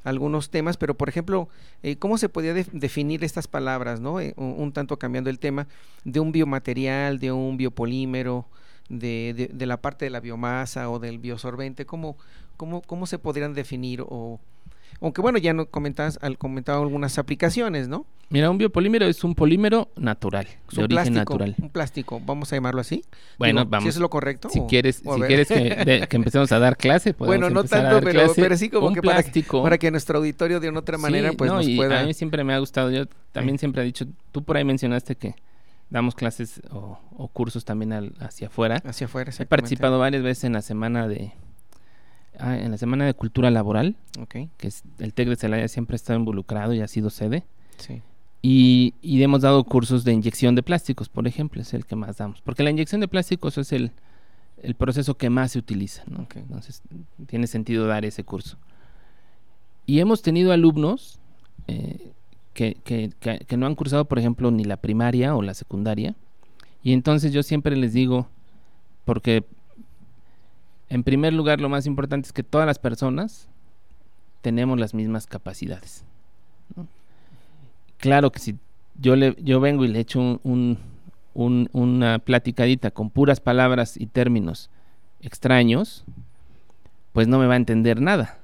a 0.05 0.11
algunos 0.11 0.51
temas 0.51 0.77
pero 0.77 0.95
por 0.95 1.09
ejemplo 1.09 1.49
eh, 1.83 1.97
cómo 1.97 2.17
se 2.17 2.29
podía 2.29 2.55
definir 2.55 3.25
estas 3.25 3.49
palabras 3.49 3.99
no 3.99 4.21
eh, 4.21 4.35
un, 4.37 4.71
tanto 4.71 5.01
cambiando 5.01 5.31
el 5.31 5.41
tema 5.41 5.67
de 6.05 6.21
un 6.21 6.31
biomaterial 6.31 7.19
de 7.19 7.33
un 7.33 7.57
biopolímero 7.57 8.47
de, 8.89 9.51
de, 9.53 9.67
la 9.67 9.79
parte 9.79 10.05
de 10.05 10.11
la 10.13 10.21
biomasa 10.21 10.91
o 10.91 11.01
del 11.01 11.19
biosorbente 11.19 11.87
cómo 11.87 12.17
cómo 12.57 12.83
cómo 12.83 13.07
se 13.07 13.19
podrían 13.19 13.53
definir 13.53 14.01
o 14.03 14.39
aunque 15.05 15.21
bueno, 15.21 15.39
ya 15.39 15.53
no 15.53 15.67
comentabas, 15.67 16.19
al 16.23 16.39
comentado 16.39 16.83
algunas 16.83 17.19
aplicaciones, 17.19 17.89
¿no? 17.89 18.07
Mira, 18.31 18.51
un 18.51 18.57
biopolímero 18.57 19.05
es 19.07 19.23
un 19.23 19.35
polímero 19.35 19.91
natural, 19.97 20.49
de 20.73 20.83
origen 20.83 21.13
natural. 21.13 21.55
Un 21.61 21.69
plástico, 21.69 22.23
vamos 22.25 22.53
a 22.53 22.57
llamarlo 22.57 22.81
así. 22.81 23.05
Bueno, 23.39 23.67
vamos. 23.67 23.85
Si 23.85 23.89
es 23.91 23.97
lo 23.99 24.09
correcto. 24.09 24.49
Si 24.49 24.61
quieres, 24.63 24.97
si 24.97 25.21
quieres 25.27 25.49
que, 26.09 26.17
empecemos 26.17 26.51
a 26.53 26.59
dar 26.59 26.79
clase, 26.79 27.13
podemos 27.13 27.39
Bueno, 27.39 27.55
no 27.55 27.69
tanto, 27.69 28.01
pero, 28.03 28.33
pero, 28.35 28.57
sí 28.57 28.71
como 28.71 28.95
que 28.95 29.03
plástico. 29.03 29.63
Para, 29.63 29.77
que 29.77 29.91
nuestro 29.91 30.19
auditorio 30.19 30.59
de 30.59 30.71
una 30.71 30.81
otra 30.81 30.97
manera 30.97 31.33
pues 31.33 31.53
nos 31.53 31.69
pueda... 31.69 32.01
a 32.01 32.05
mí 32.05 32.15
siempre 32.15 32.43
me 32.43 32.55
ha 32.55 32.59
gustado, 32.59 32.91
yo 32.91 33.05
también 33.33 33.59
siempre 33.59 33.83
he 33.83 33.85
dicho, 33.85 34.07
tú 34.33 34.43
por 34.43 34.57
ahí 34.57 34.65
mencionaste 34.65 35.17
que 35.17 35.35
damos 35.91 36.15
clases 36.15 36.63
o, 36.71 37.29
cursos 37.35 37.67
también 37.67 38.15
hacia 38.21 38.47
afuera. 38.47 38.83
Hacia 38.87 39.07
afuera, 39.07 39.33
He 39.39 39.45
participado 39.45 39.99
varias 39.99 40.23
veces 40.23 40.45
en 40.45 40.55
la 40.55 40.63
semana 40.63 41.07
de 41.07 41.35
Ah, 42.39 42.57
en 42.57 42.71
la 42.71 42.79
Semana 42.79 43.05
de 43.07 43.15
Cultura 43.15 43.51
Laboral, 43.51 43.97
que 44.29 44.67
es, 44.67 44.83
el 44.99 45.15
TEC 45.15 45.29
de 45.29 45.37
Celaya 45.37 45.69
siempre 45.69 45.95
ha 45.95 45.97
estado 45.97 46.19
involucrado 46.19 46.73
y 46.75 46.81
ha 46.81 46.89
sido 46.89 47.11
sede. 47.11 47.45
Y, 48.43 48.93
hemos 49.03 49.43
dado 49.43 49.65
cursos 49.65 50.05
de 50.05 50.13
inyección 50.13 50.55
de 50.55 50.63
plásticos, 50.63 51.09
por 51.09 51.27
ejemplo, 51.27 51.63
es 51.63 51.73
el 51.75 51.87
que 51.87 51.97
más 51.97 52.19
damos. 52.19 52.41
Porque 52.43 52.63
la 52.63 52.71
inyección 52.71 53.01
de 53.01 53.09
plásticos 53.09 53.57
es 53.57 53.73
el, 53.73 53.93
proceso 54.77 55.17
que 55.17 55.31
más 55.31 55.53
se 55.53 55.59
utiliza. 55.59 56.03
Entonces, 56.35 56.83
tiene 57.27 57.47
sentido 57.47 57.87
dar 57.87 58.05
ese 58.05 58.25
curso. 58.25 58.59
Y 59.87 60.01
hemos 60.01 60.21
tenido 60.21 60.53
alumnos 60.53 61.19
eh, 61.69 62.13
que, 62.53 62.77
que, 62.85 63.11
que, 63.21 63.57
no 63.57 63.67
han 63.67 63.75
cursado, 63.75 64.07
por 64.07 64.19
ejemplo, 64.19 64.51
ni 64.51 64.65
la 64.65 64.77
primaria 64.77 65.37
o 65.37 65.43
la 65.43 65.55
secundaria. 65.55 66.15
Y 66.83 66.93
entonces 66.93 67.33
yo 67.33 67.43
siempre 67.43 67.77
les 67.77 67.93
digo, 67.93 68.29
porque 69.05 69.45
en 70.95 71.03
primer 71.03 71.33
lugar, 71.33 71.61
lo 71.61 71.69
más 71.69 71.87
importante 71.87 72.29
es 72.29 72.33
que 72.33 72.45
todas 72.45 72.69
las 72.69 72.79
personas 72.79 73.49
tenemos 74.43 74.79
las 74.79 74.95
mismas 74.95 75.27
capacidades. 75.27 76.05
Claro 77.99 78.31
que 78.31 78.39
si 78.39 78.59
yo, 79.01 79.17
le, 79.17 79.35
yo 79.43 79.59
vengo 79.59 79.85
y 79.85 79.89
le 79.89 79.99
echo 79.99 80.39
un, 80.45 80.79
una 81.35 82.21
platicadita 82.21 82.93
con 82.93 83.11
puras 83.11 83.41
palabras 83.41 83.97
y 83.97 84.07
términos 84.07 84.71
extraños, 85.21 86.05
pues 87.13 87.27
no 87.27 87.41
me 87.41 87.49
va 87.49 87.55
a 87.55 87.57
entender 87.57 88.01
nada. 88.01 88.39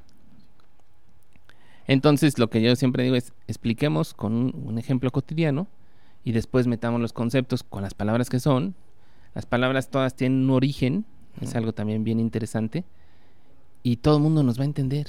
Entonces, 1.87 2.37
lo 2.37 2.51
que 2.51 2.63
yo 2.63 2.75
siempre 2.75 3.05
digo 3.05 3.15
es, 3.15 3.33
expliquemos 3.47 4.13
con 4.13 4.53
un 4.67 4.77
ejemplo 4.77 5.13
cotidiano 5.13 5.69
y 6.25 6.33
después 6.33 6.67
metamos 6.67 7.01
los 7.01 7.13
conceptos 7.13 7.63
con 7.63 7.83
las 7.83 7.95
palabras 7.95 8.29
que 8.29 8.41
son. 8.41 8.75
Las 9.37 9.47
palabras 9.47 9.89
todas 9.89 10.17
tienen 10.17 10.43
un 10.43 10.51
origen, 10.51 11.05
es 11.41 11.55
algo 11.55 11.73
también 11.73 12.05
bien 12.05 12.21
interesante. 12.21 12.85
Y 13.83 13.97
todo 13.97 14.17
el 14.17 14.23
mundo 14.23 14.43
nos 14.43 14.59
va 14.59 14.63
a 14.63 14.67
entender. 14.67 15.07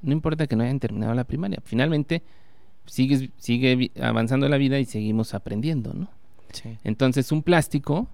No 0.00 0.12
importa 0.12 0.46
que 0.46 0.56
no 0.56 0.64
hayan 0.64 0.80
terminado 0.80 1.14
la 1.14 1.24
primaria. 1.24 1.60
Finalmente, 1.64 2.22
sigues, 2.86 3.30
sigue 3.36 3.90
avanzando 4.00 4.48
la 4.48 4.56
vida 4.56 4.78
y 4.78 4.84
seguimos 4.84 5.34
aprendiendo, 5.34 5.94
¿no? 5.94 6.08
Entonces, 6.84 7.32
un 7.32 7.42
plástico 7.42 8.08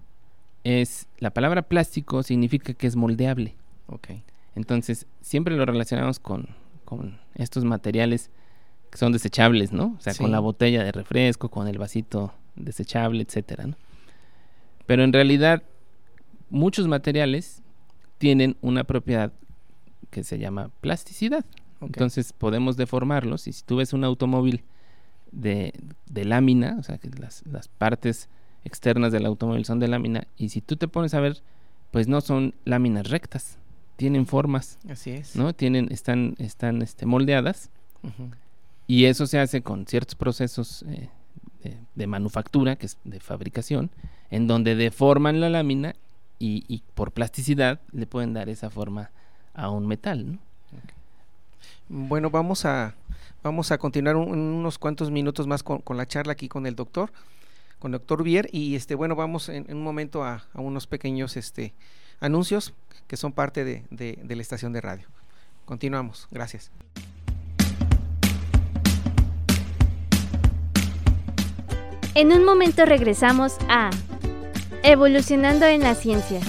es. 0.64 1.06
La 1.18 1.30
palabra 1.30 1.62
plástico 1.62 2.22
significa 2.22 2.72
que 2.72 2.86
es 2.86 2.94
moldeable. 2.94 3.56
Okay. 3.88 4.22
Entonces, 4.54 5.06
siempre 5.20 5.56
lo 5.56 5.66
relacionamos 5.66 6.20
con, 6.20 6.48
con 6.84 7.18
estos 7.34 7.64
materiales 7.64 8.30
que 8.90 8.98
son 8.98 9.12
desechables, 9.12 9.72
¿no? 9.72 9.96
O 9.98 10.00
sea, 10.00 10.14
con 10.14 10.30
la 10.30 10.40
botella 10.40 10.84
de 10.84 10.92
refresco, 10.92 11.48
con 11.48 11.68
el 11.68 11.78
vasito 11.78 12.32
desechable, 12.56 13.22
etcétera, 13.22 13.66
¿no? 13.66 13.76
Pero 14.86 15.04
en 15.04 15.12
realidad 15.12 15.62
muchos 16.50 16.88
materiales 16.88 17.62
tienen 18.18 18.56
una 18.60 18.84
propiedad 18.84 19.32
que 20.10 20.24
se 20.24 20.38
llama 20.38 20.70
plasticidad. 20.80 21.44
Entonces 21.80 22.32
podemos 22.32 22.76
deformarlos 22.76 23.46
y 23.46 23.52
si 23.52 23.62
tú 23.62 23.76
ves 23.76 23.92
un 23.92 24.04
automóvil 24.04 24.64
de, 25.30 25.72
lámina, 26.12 26.76
o 26.78 26.82
sea 26.82 26.98
que 26.98 27.08
las, 27.10 27.44
partes 27.78 28.28
externas 28.64 29.12
del 29.12 29.26
automóvil 29.26 29.64
son 29.64 29.78
de 29.78 29.88
lámina 29.88 30.26
y 30.36 30.48
si 30.48 30.60
tú 30.60 30.76
te 30.76 30.88
pones 30.88 31.14
a 31.14 31.20
ver, 31.20 31.40
pues 31.92 32.08
no 32.08 32.20
son 32.20 32.54
láminas 32.64 33.08
rectas, 33.08 33.58
tienen 33.96 34.26
formas. 34.26 34.78
Así 34.88 35.10
es. 35.10 35.36
¿No? 35.36 35.52
Tienen, 35.52 35.90
están, 35.92 36.34
están 36.38 36.82
este, 36.82 37.06
moldeadas 37.06 37.70
y 38.88 39.04
eso 39.04 39.26
se 39.26 39.38
hace 39.38 39.62
con 39.62 39.86
ciertos 39.86 40.16
procesos 40.16 40.82
eh, 40.88 41.08
de, 41.62 41.76
de, 41.94 42.06
manufactura, 42.06 42.76
que 42.76 42.86
es 42.86 42.98
de 43.04 43.20
fabricación, 43.20 43.90
en 44.30 44.48
donde 44.48 44.74
deforman 44.74 45.40
la 45.40 45.48
lámina 45.48 45.94
y, 46.38 46.82
por 46.94 47.12
plasticidad 47.12 47.80
le 47.92 48.06
pueden 48.06 48.32
dar 48.32 48.48
esa 48.48 48.70
forma 48.70 49.10
a 49.54 49.70
un 49.70 49.86
metal. 49.86 50.38
Bueno, 51.88 52.30
vamos 52.30 52.64
a, 52.64 52.94
vamos 53.42 53.72
a 53.72 53.78
continuar 53.78 54.16
unos 54.16 54.78
cuantos 54.78 55.10
minutos 55.10 55.46
más 55.46 55.62
con, 55.62 55.82
la 55.96 56.06
charla 56.06 56.32
aquí 56.32 56.48
con 56.48 56.66
el 56.66 56.76
doctor, 56.76 57.12
con 57.78 57.92
el 57.92 57.98
doctor 57.98 58.22
Bier, 58.22 58.48
y 58.52 58.76
este, 58.76 58.94
bueno, 58.94 59.16
vamos 59.16 59.48
en, 59.48 59.66
un 59.74 59.82
momento 59.82 60.24
a, 60.24 60.44
unos 60.54 60.86
pequeños 60.86 61.36
este, 61.36 61.74
anuncios 62.20 62.74
que 63.06 63.16
son 63.16 63.32
parte 63.32 63.64
de, 63.64 63.84
de 63.90 64.36
la 64.36 64.42
estación 64.42 64.72
de 64.72 64.80
radio. 64.80 65.08
Continuamos, 65.64 66.28
gracias. 66.30 66.70
En 72.14 72.32
un 72.32 72.44
momento 72.44 72.84
regresamos 72.84 73.56
a 73.68 73.90
Evolucionando 74.82 75.66
en 75.66 75.82
la 75.82 75.94
ciencia. 75.94 76.40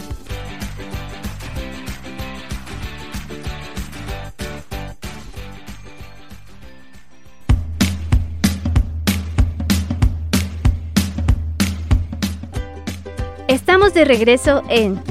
Estamos 13.48 13.94
de 13.94 14.06
regreso 14.06 14.64
en 14.70 15.02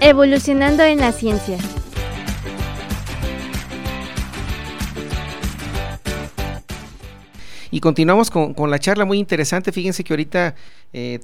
Evolucionando 0.00 0.84
en 0.84 0.98
la 0.98 1.12
Ciencia. 1.12 1.58
Y 7.72 7.80
continuamos 7.80 8.30
con, 8.30 8.54
la 8.70 8.78
charla 8.78 9.06
muy 9.06 9.18
interesante. 9.18 9.72
Fíjense 9.72 10.04
que 10.04 10.12
ahorita, 10.12 10.54
eh, 10.92 11.18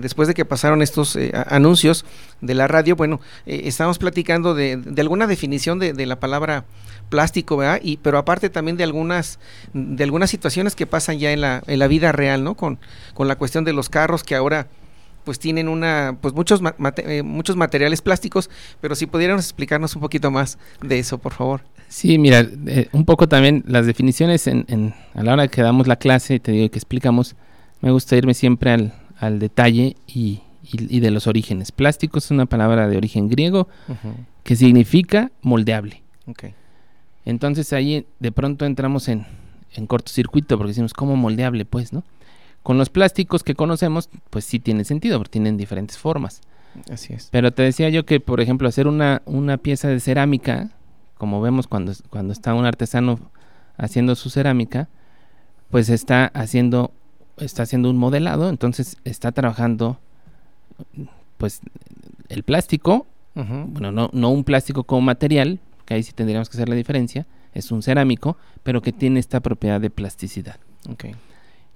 después 0.00 0.28
de 0.28 0.34
que 0.34 0.44
pasaron 0.44 0.82
estos 0.82 1.16
eh, 1.16 1.32
anuncios 1.48 2.04
de 2.40 2.54
la 2.54 2.68
radio, 2.68 2.94
bueno, 2.94 3.20
eh, 3.44 3.62
estamos 3.64 3.98
platicando 3.98 4.54
de, 4.54 4.80
alguna 4.98 5.26
definición 5.26 5.80
de, 5.80 6.06
la 6.06 6.20
palabra 6.20 6.64
plástico, 7.08 7.56
¿verdad? 7.56 7.80
Y, 7.82 7.96
pero 7.96 8.18
aparte 8.18 8.50
también 8.50 8.76
de 8.76 8.84
algunas, 8.84 9.40
de 9.72 10.04
algunas 10.04 10.30
situaciones 10.30 10.76
que 10.76 10.86
pasan 10.86 11.18
ya 11.18 11.32
en 11.32 11.40
la, 11.40 11.64
en 11.66 11.80
la 11.80 11.88
vida 11.88 12.12
real, 12.12 12.44
¿no? 12.44 12.54
Con, 12.54 12.78
con 13.12 13.26
la 13.26 13.34
cuestión 13.34 13.64
de 13.64 13.72
los 13.72 13.88
carros 13.88 14.22
que 14.22 14.36
ahora 14.36 14.68
pues 15.24 15.38
tienen 15.38 15.68
una 15.68 16.16
pues 16.20 16.34
muchos 16.34 16.60
muchos 17.24 17.56
materiales 17.56 18.02
plásticos 18.02 18.50
pero 18.80 18.94
si 18.94 19.06
pudieran 19.06 19.38
explicarnos 19.38 19.94
un 19.94 20.02
poquito 20.02 20.30
más 20.30 20.58
de 20.82 20.98
eso 20.98 21.18
por 21.18 21.32
favor 21.32 21.62
Sí, 21.90 22.18
mira, 22.18 22.46
eh, 22.68 22.88
un 22.92 23.04
poco 23.04 23.28
también 23.28 23.64
las 23.66 23.84
definiciones 23.84 24.46
en, 24.46 24.94
a 25.12 25.24
la 25.24 25.32
hora 25.32 25.48
que 25.48 25.60
damos 25.60 25.88
la 25.88 25.96
clase, 25.96 26.38
te 26.38 26.52
digo 26.52 26.70
que 26.70 26.78
explicamos, 26.78 27.34
me 27.80 27.90
gusta 27.90 28.16
irme 28.16 28.32
siempre 28.32 28.92
al, 29.18 29.38
detalle 29.40 29.96
y, 30.06 30.40
de 30.62 31.10
los 31.10 31.26
orígenes. 31.26 31.72
Plástico 31.72 32.18
es 32.18 32.30
una 32.30 32.46
palabra 32.46 32.86
de 32.86 32.96
origen 32.96 33.28
griego 33.28 33.66
que 34.44 34.54
significa 34.54 35.32
moldeable. 35.42 36.04
Entonces 37.24 37.72
ahí 37.72 38.06
de 38.20 38.30
pronto 38.30 38.66
entramos 38.66 39.08
en, 39.08 39.26
en 39.74 39.88
cortocircuito 39.88 40.56
porque 40.58 40.68
decimos, 40.68 40.92
¿cómo 40.92 41.16
moldeable? 41.16 41.64
Pues, 41.64 41.92
¿no? 41.92 42.04
Con 42.62 42.78
los 42.78 42.90
plásticos 42.90 43.42
que 43.42 43.54
conocemos, 43.54 44.10
pues 44.30 44.44
sí 44.44 44.58
tiene 44.58 44.84
sentido, 44.84 45.18
porque 45.18 45.32
tienen 45.32 45.56
diferentes 45.56 45.98
formas. 45.98 46.42
Así 46.90 47.14
es. 47.14 47.28
Pero 47.32 47.52
te 47.52 47.62
decía 47.62 47.88
yo 47.88 48.04
que, 48.04 48.20
por 48.20 48.40
ejemplo, 48.40 48.68
hacer 48.68 48.86
una, 48.86 49.22
una 49.24 49.56
pieza 49.56 49.88
de 49.88 49.98
cerámica 50.00 50.70
como 51.20 51.42
vemos 51.42 51.66
cuando, 51.66 51.92
cuando 52.08 52.32
está 52.32 52.54
un 52.54 52.64
artesano 52.64 53.20
haciendo 53.76 54.14
su 54.14 54.30
cerámica, 54.30 54.88
pues 55.68 55.90
está 55.90 56.28
haciendo, 56.28 56.92
está 57.36 57.64
haciendo 57.64 57.90
un 57.90 57.98
modelado, 57.98 58.48
entonces 58.48 58.96
está 59.04 59.30
trabajando 59.30 59.98
pues 61.36 61.60
el 62.30 62.42
plástico, 62.42 63.06
bueno, 63.34 63.92
no, 63.92 64.08
no 64.14 64.30
un 64.30 64.44
plástico 64.44 64.84
como 64.84 65.02
material, 65.02 65.60
que 65.84 65.92
ahí 65.92 66.02
sí 66.02 66.12
tendríamos 66.12 66.48
que 66.48 66.56
hacer 66.56 66.70
la 66.70 66.74
diferencia, 66.74 67.26
es 67.52 67.70
un 67.70 67.82
cerámico, 67.82 68.38
pero 68.62 68.80
que 68.80 68.92
tiene 68.92 69.20
esta 69.20 69.40
propiedad 69.40 69.78
de 69.78 69.90
plasticidad. 69.90 70.56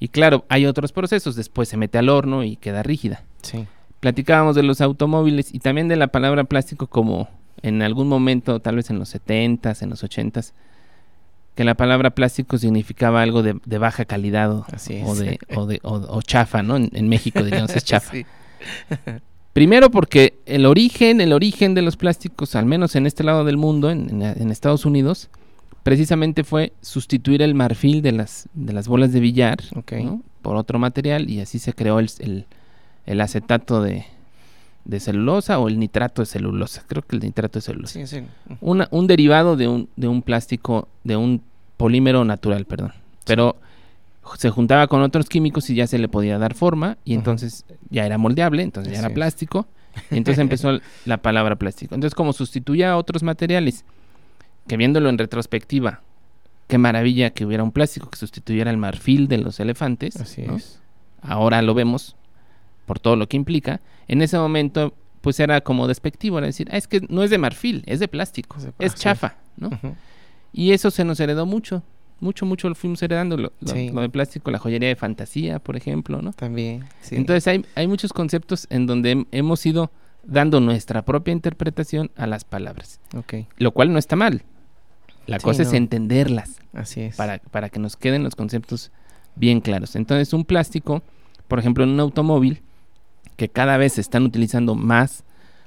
Y 0.04 0.08
claro, 0.08 0.44
hay 0.50 0.66
otros 0.66 0.92
procesos, 0.92 1.34
después 1.34 1.66
se 1.66 1.78
mete 1.78 1.96
al 1.96 2.10
horno 2.10 2.44
y 2.44 2.56
queda 2.56 2.82
rígida. 2.82 3.22
Sí. 3.40 3.64
Platicábamos 4.00 4.54
de 4.54 4.62
los 4.62 4.82
automóviles 4.82 5.54
y 5.54 5.60
también 5.60 5.88
de 5.88 5.96
la 5.96 6.08
palabra 6.08 6.44
plástico 6.44 6.88
como 6.88 7.30
en 7.62 7.80
algún 7.80 8.08
momento, 8.08 8.60
tal 8.60 8.76
vez 8.76 8.90
en 8.90 8.98
los 8.98 9.14
70s, 9.14 9.80
en 9.80 9.88
los 9.88 10.04
80s, 10.04 10.52
que 11.54 11.64
la 11.64 11.74
palabra 11.74 12.10
plástico 12.10 12.58
significaba 12.58 13.22
algo 13.22 13.42
de, 13.42 13.78
baja 13.78 14.04
calidad 14.04 14.52
o, 14.52 14.66
de, 15.14 15.80
o, 15.82 16.20
chafa, 16.20 16.62
¿no? 16.62 16.76
En, 16.76 17.08
México 17.08 17.42
diríamos 17.42 17.74
es 17.74 17.84
chafa. 17.86 18.12
Primero 19.54 19.90
porque 19.90 20.34
el 20.44 20.66
origen, 20.66 21.22
el 21.22 21.32
origen 21.32 21.72
de 21.72 21.80
los 21.80 21.96
plásticos, 21.96 22.56
al 22.56 22.66
menos 22.66 22.94
en 22.94 23.06
este 23.06 23.24
lado 23.24 23.46
del 23.46 23.56
mundo, 23.56 23.90
en, 23.90 24.20
Estados 24.50 24.84
Unidos, 24.84 25.30
precisamente 25.84 26.42
fue 26.42 26.72
sustituir 26.80 27.42
el 27.42 27.54
marfil 27.54 28.02
de 28.02 28.10
las, 28.10 28.48
de 28.54 28.72
las 28.72 28.88
bolas 28.88 29.12
de 29.12 29.20
billar 29.20 29.58
por 30.42 30.56
otro 30.56 30.80
material 30.80 31.30
y 31.30 31.40
así 31.40 31.60
se 31.60 31.72
creó 31.72 32.00
el 32.00 33.20
acetato 33.20 33.80
de, 33.80 34.04
de 34.84 35.00
celulosa 35.00 35.58
o 35.58 35.68
el 35.68 35.78
nitrato 35.78 36.22
de 36.22 36.26
celulosa. 36.26 36.82
Creo 36.86 37.02
que 37.02 37.16
el 37.16 37.22
nitrato 37.22 37.58
de 37.58 37.62
celulosa. 37.62 38.00
un 38.60 39.06
derivado 39.06 39.56
de 39.56 39.68
un, 39.68 39.88
de 39.94 40.08
un 40.08 40.22
plástico, 40.22 40.88
de 41.04 41.16
un 41.16 41.42
polímero 41.76 42.24
natural, 42.24 42.64
perdón. 42.64 42.92
Pero 43.24 43.56
se 44.38 44.50
juntaba 44.50 44.86
con 44.86 45.02
otros 45.02 45.28
químicos 45.28 45.68
y 45.70 45.74
ya 45.74 45.86
se 45.86 45.98
le 45.98 46.08
podía 46.08 46.38
dar 46.38 46.54
forma 46.54 46.96
y 47.04 47.14
entonces 47.14 47.64
ya 47.90 48.06
era 48.06 48.18
moldeable, 48.18 48.62
entonces 48.62 48.92
ya 48.92 49.00
era 49.00 49.10
plástico. 49.10 49.66
Y 50.10 50.16
entonces 50.16 50.40
empezó 50.40 50.80
la 51.04 51.18
palabra 51.18 51.56
plástico. 51.56 51.94
Entonces 51.94 52.14
como 52.14 52.32
sustituía 52.32 52.92
a 52.92 52.96
otros 52.96 53.22
materiales, 53.22 53.84
que 54.66 54.76
viéndolo 54.76 55.08
en 55.08 55.18
retrospectiva, 55.18 56.02
qué 56.68 56.78
maravilla 56.78 57.30
que 57.30 57.44
hubiera 57.44 57.62
un 57.62 57.72
plástico 57.72 58.10
que 58.10 58.16
sustituyera 58.16 58.70
el 58.70 58.76
marfil 58.76 59.28
de 59.28 59.38
los 59.38 59.60
elefantes. 59.60 60.16
Así 60.16 60.42
es. 60.42 60.80
Ahora 61.22 61.62
lo 61.62 61.74
vemos 61.74 62.16
por 62.86 62.98
todo 62.98 63.16
lo 63.16 63.28
que 63.28 63.36
implica, 63.36 63.80
en 64.08 64.22
ese 64.22 64.38
momento 64.38 64.94
pues 65.20 65.40
era 65.40 65.62
como 65.62 65.88
despectivo, 65.88 66.36
era 66.36 66.46
decir, 66.46 66.68
ah, 66.70 66.76
es 66.76 66.86
que 66.86 67.00
no 67.08 67.22
es 67.22 67.30
de 67.30 67.38
marfil, 67.38 67.82
es 67.86 67.98
de 67.98 68.08
plástico, 68.08 68.58
es, 68.78 68.94
chafa, 68.94 69.36
¿no? 69.56 69.70
Y 70.52 70.72
eso 70.72 70.90
se 70.90 71.02
nos 71.02 71.18
heredó 71.18 71.46
mucho, 71.46 71.82
mucho, 72.20 72.44
mucho 72.44 72.68
lo 72.68 72.74
fuimos 72.74 73.02
heredando, 73.02 73.38
lo, 73.38 73.52
de 73.60 74.08
plástico, 74.10 74.50
la 74.50 74.58
joyería 74.58 74.88
de 74.88 74.96
fantasía, 74.96 75.60
por 75.60 75.76
ejemplo, 75.76 76.20
¿no? 76.20 76.34
También, 76.34 76.84
sí. 77.00 77.16
Entonces 77.16 77.46
hay, 77.46 77.64
hay 77.74 77.88
muchos 77.88 78.12
conceptos 78.12 78.66
en 78.68 78.84
donde 78.84 79.26
hemos 79.32 79.64
ido 79.64 79.90
dando 80.24 80.60
nuestra 80.60 81.02
propia 81.06 81.32
interpretación 81.32 82.10
a 82.16 82.26
las 82.26 82.44
palabras. 82.44 83.00
Okay. 83.16 83.46
Lo 83.56 83.72
cual 83.72 83.94
no 83.94 83.98
está 83.98 84.16
mal. 84.16 84.42
La 85.26 85.38
cosa 85.38 85.62
es 85.62 85.72
entenderlas. 85.72 86.60
Así 86.72 87.02
es. 87.02 87.16
Para, 87.16 87.38
para 87.38 87.70
que 87.70 87.78
nos 87.78 87.96
queden 87.96 88.22
los 88.22 88.34
conceptos 88.34 88.90
bien 89.36 89.60
claros. 89.60 89.96
Entonces, 89.96 90.32
un 90.32 90.44
plástico, 90.44 91.02
por 91.48 91.58
ejemplo, 91.58 91.84
en 91.84 91.90
un 91.90 92.00
automóvil, 92.00 92.62
que 93.36 93.48
cada 93.48 93.76
vez 93.76 93.94
se 93.94 94.00
están 94.00 94.24
utilizando 94.24 94.74
más 94.74 95.24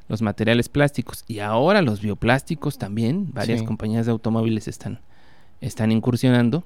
los 0.08 0.22
materiales 0.22 0.70
plásticos 0.70 1.26
y 1.28 1.40
ahora 1.40 1.82
los 1.82 2.02
bioplásticos 2.02 2.78
también, 2.78 3.34
varias 3.34 3.64
compañías 3.64 4.06
de 4.06 4.14
automóviles 4.14 4.68
están, 4.68 5.02
están 5.60 5.92
incursionando, 5.92 6.64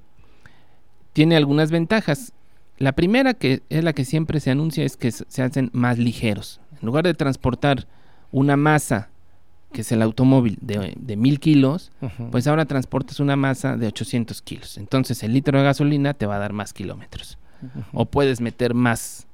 tiene 1.14 1.36
algunas 1.36 1.72
ventajas. 1.72 2.34
La 2.78 2.94
primera, 2.94 3.34
que 3.34 3.64
es 3.70 3.84
la 3.84 3.94
que 3.94 4.06
siempre 4.06 4.40
se 4.40 4.52
anuncia, 4.52 4.84
es 4.84 4.96
que 4.96 5.12
se 5.12 5.42
hacen 5.42 5.70
más 5.74 5.98
ligeros. 5.98 6.62
En 6.80 6.86
lugar 6.86 7.04
de 7.04 7.14
transportar 7.14 7.88
una 8.32 8.58
masa, 8.58 9.10
que 9.72 9.82
es 9.82 9.92
el 9.92 10.02
automóvil, 10.02 10.58
de, 10.62 11.16
mil 11.16 11.40
kilos, 11.40 11.92
pues 12.32 12.48
ahora 12.48 12.66
transportas 12.66 13.20
una 13.20 13.36
masa 13.36 13.78
de 13.78 13.88
800 13.88 14.42
kilos. 14.42 14.78
Entonces 14.78 15.24
el 15.24 15.34
litro 15.34 15.58
de 15.58 15.64
gasolina 15.64 16.14
te 16.14 16.26
va 16.26 16.36
a 16.36 16.40
dar 16.40 16.54
más 16.54 16.74
kilómetros. 16.74 17.38
O 17.94 18.06
puedes 18.06 18.42
meter 18.42 18.74
más 18.74 19.28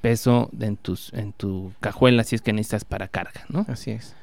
peso 0.00 0.50
en, 0.60 0.76
tus, 0.76 1.12
en 1.12 1.32
tu 1.32 1.72
cajuela 1.80 2.24
si 2.24 2.36
es 2.36 2.42
que 2.42 2.52
necesitas 2.52 2.84
para 2.84 3.08
carga, 3.08 3.44
¿no? 3.48 3.66
Así 3.68 3.90
es. 3.90 4.14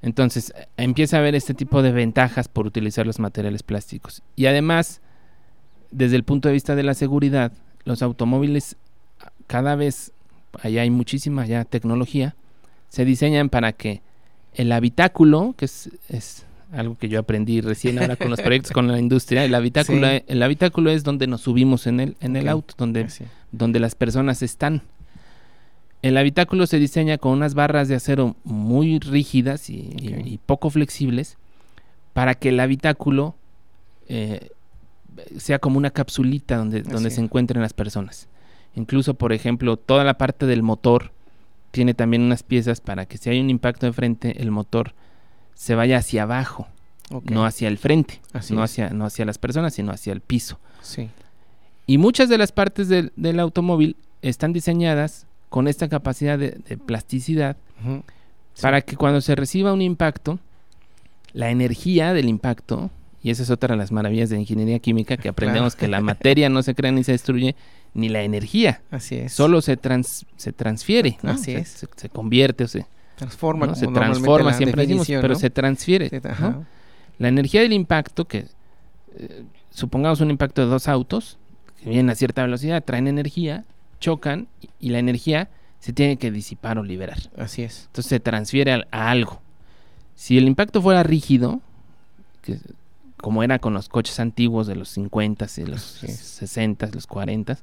Entonces 0.00 0.52
empieza 0.76 1.16
a 1.16 1.20
haber 1.20 1.34
este 1.34 1.54
tipo 1.54 1.82
de 1.82 1.92
ventajas 1.92 2.48
por 2.48 2.66
utilizar 2.66 3.06
los 3.06 3.18
materiales 3.18 3.62
plásticos. 3.62 4.22
Y 4.36 4.46
además, 4.46 5.00
desde 5.90 6.16
el 6.16 6.24
punto 6.24 6.48
de 6.48 6.54
vista 6.54 6.74
de 6.74 6.82
la 6.82 6.94
seguridad, 6.94 7.52
los 7.84 8.02
automóviles 8.02 8.76
cada 9.46 9.76
vez, 9.76 10.12
allá 10.62 10.82
hay 10.82 10.90
muchísima 10.90 11.46
ya 11.46 11.64
tecnología, 11.64 12.34
se 12.88 13.04
diseñan 13.04 13.48
para 13.48 13.72
que 13.72 14.02
el 14.54 14.72
habitáculo, 14.72 15.54
que 15.56 15.64
es, 15.64 15.90
es 16.08 16.46
algo 16.72 16.96
que 16.96 17.08
yo 17.08 17.20
aprendí 17.20 17.60
recién 17.60 17.98
ahora 17.98 18.16
con 18.16 18.30
los 18.30 18.40
proyectos 18.42 18.72
con 18.72 18.88
la 18.88 18.98
industria, 18.98 19.44
el 19.44 19.54
habitáculo, 19.54 20.06
el 20.26 20.42
habitáculo 20.42 20.90
es 20.90 21.04
donde 21.04 21.26
nos 21.26 21.42
subimos 21.42 21.86
en 21.86 22.00
el, 22.00 22.16
en 22.20 22.36
el 22.36 22.48
auto, 22.48 22.74
donde, 22.76 23.06
donde 23.52 23.80
las 23.80 23.94
personas 23.94 24.42
están. 24.42 24.82
El 26.02 26.16
habitáculo 26.18 26.66
se 26.66 26.78
diseña 26.78 27.16
con 27.16 27.32
unas 27.32 27.54
barras 27.54 27.88
de 27.88 27.94
acero 27.94 28.36
muy 28.44 28.98
rígidas 28.98 29.70
y, 29.70 30.38
poco 30.44 30.68
flexibles 30.68 31.38
para 32.12 32.34
que 32.34 32.50
el 32.50 32.60
habitáculo 32.60 33.34
eh, 34.08 34.50
sea 35.38 35.58
como 35.58 35.78
una 35.78 35.90
capsulita 35.90 36.58
donde, 36.58 36.82
donde 36.82 37.10
se 37.10 37.20
encuentren 37.22 37.62
las 37.62 37.72
personas. 37.72 38.28
Incluso, 38.76 39.14
por 39.14 39.32
ejemplo, 39.32 39.76
toda 39.76 40.04
la 40.04 40.18
parte 40.18 40.46
del 40.46 40.62
motor 40.62 41.13
tiene 41.74 41.92
también 41.92 42.22
unas 42.22 42.44
piezas 42.44 42.80
para 42.80 43.04
que 43.04 43.18
si 43.18 43.30
hay 43.30 43.40
un 43.40 43.50
impacto 43.50 43.86
de 43.86 43.92
frente, 43.92 44.40
el 44.40 44.52
motor 44.52 44.94
se 45.54 45.74
vaya 45.74 45.98
hacia 45.98 46.22
abajo, 46.22 46.68
no 47.24 47.44
hacia 47.44 47.66
el 47.66 47.78
frente, 47.78 48.20
no 48.50 48.62
hacia, 48.62 48.90
no 48.90 49.04
hacia 49.06 49.24
las 49.24 49.38
personas, 49.38 49.74
sino 49.74 49.90
hacia 49.90 50.12
el 50.12 50.20
piso. 50.20 50.60
Y 51.84 51.98
muchas 51.98 52.28
de 52.28 52.38
las 52.38 52.52
partes 52.52 52.86
del, 52.88 53.12
del 53.16 53.40
automóvil 53.40 53.96
están 54.22 54.52
diseñadas 54.52 55.26
con 55.48 55.66
esta 55.66 55.88
capacidad 55.88 56.38
de, 56.38 56.52
plasticidad 56.86 57.56
para 58.60 58.80
que 58.80 58.96
cuando 58.96 59.20
se 59.20 59.34
reciba 59.34 59.72
un 59.72 59.82
impacto, 59.82 60.38
la 61.32 61.50
energía 61.50 62.12
del 62.12 62.28
impacto, 62.28 62.88
y 63.20 63.30
esa 63.30 63.42
es 63.42 63.50
otra 63.50 63.74
de 63.74 63.78
las 63.78 63.90
maravillas 63.90 64.30
de 64.30 64.38
ingeniería 64.38 64.78
química, 64.78 65.16
que 65.16 65.28
aprendemos 65.30 65.74
que 65.74 65.88
la 65.88 66.00
materia 66.00 66.48
no 66.48 66.62
se 66.62 66.76
crea 66.76 66.92
ni 66.92 67.02
se 67.02 67.10
destruye, 67.10 67.56
ni 67.94 68.08
la 68.08 68.22
energía. 68.22 68.82
Así 68.90 69.14
es. 69.16 69.32
Solo 69.32 69.62
se, 69.62 69.78
se 70.36 70.52
transfiere. 70.52 71.18
Así 71.22 71.44
se, 71.44 71.58
es. 71.58 71.86
Se, 71.96 72.08
convierte 72.08 72.64
o 72.64 72.68
se 72.68 72.86
transforma. 73.16 73.74
Se 73.74 73.86
transforma, 73.86 74.52
siempre 74.52 74.82
decimos, 74.82 75.06
pero 75.06 75.34
se 75.36 75.50
transfiere. 75.50 76.10
La 77.18 77.28
energía 77.28 77.62
del 77.62 77.72
impacto, 77.72 78.26
que 78.26 78.48
eh, 79.16 79.44
supongamos 79.70 80.20
un 80.20 80.30
impacto 80.30 80.62
de 80.62 80.68
dos 80.68 80.88
autos, 80.88 81.38
que 81.80 81.90
vienen 81.90 82.10
a 82.10 82.16
cierta 82.16 82.42
velocidad, 82.42 82.82
traen 82.82 83.06
energía, 83.06 83.64
chocan 84.00 84.48
y 84.80 84.90
la 84.90 84.98
energía 84.98 85.48
se 85.78 85.92
tiene 85.92 86.16
que 86.16 86.30
disipar 86.30 86.78
o 86.78 86.82
liberar. 86.82 87.18
Así 87.36 87.62
es. 87.62 87.84
Entonces 87.86 88.08
se 88.08 88.20
transfiere 88.20 88.72
a, 88.72 89.10
algo. 89.10 89.40
Si 90.16 90.36
el 90.38 90.48
impacto 90.48 90.82
fuera 90.82 91.02
rígido, 91.02 91.60
que, 92.42 92.58
como 93.18 93.42
era 93.42 93.58
con 93.58 93.74
los 93.74 93.88
coches 93.88 94.18
antiguos 94.18 94.66
de 94.66 94.76
los 94.76 94.88
50 94.88 95.46
y 95.58 95.66
los 95.66 95.82
60, 95.82 96.88
los 96.92 97.06
40, 97.06 97.58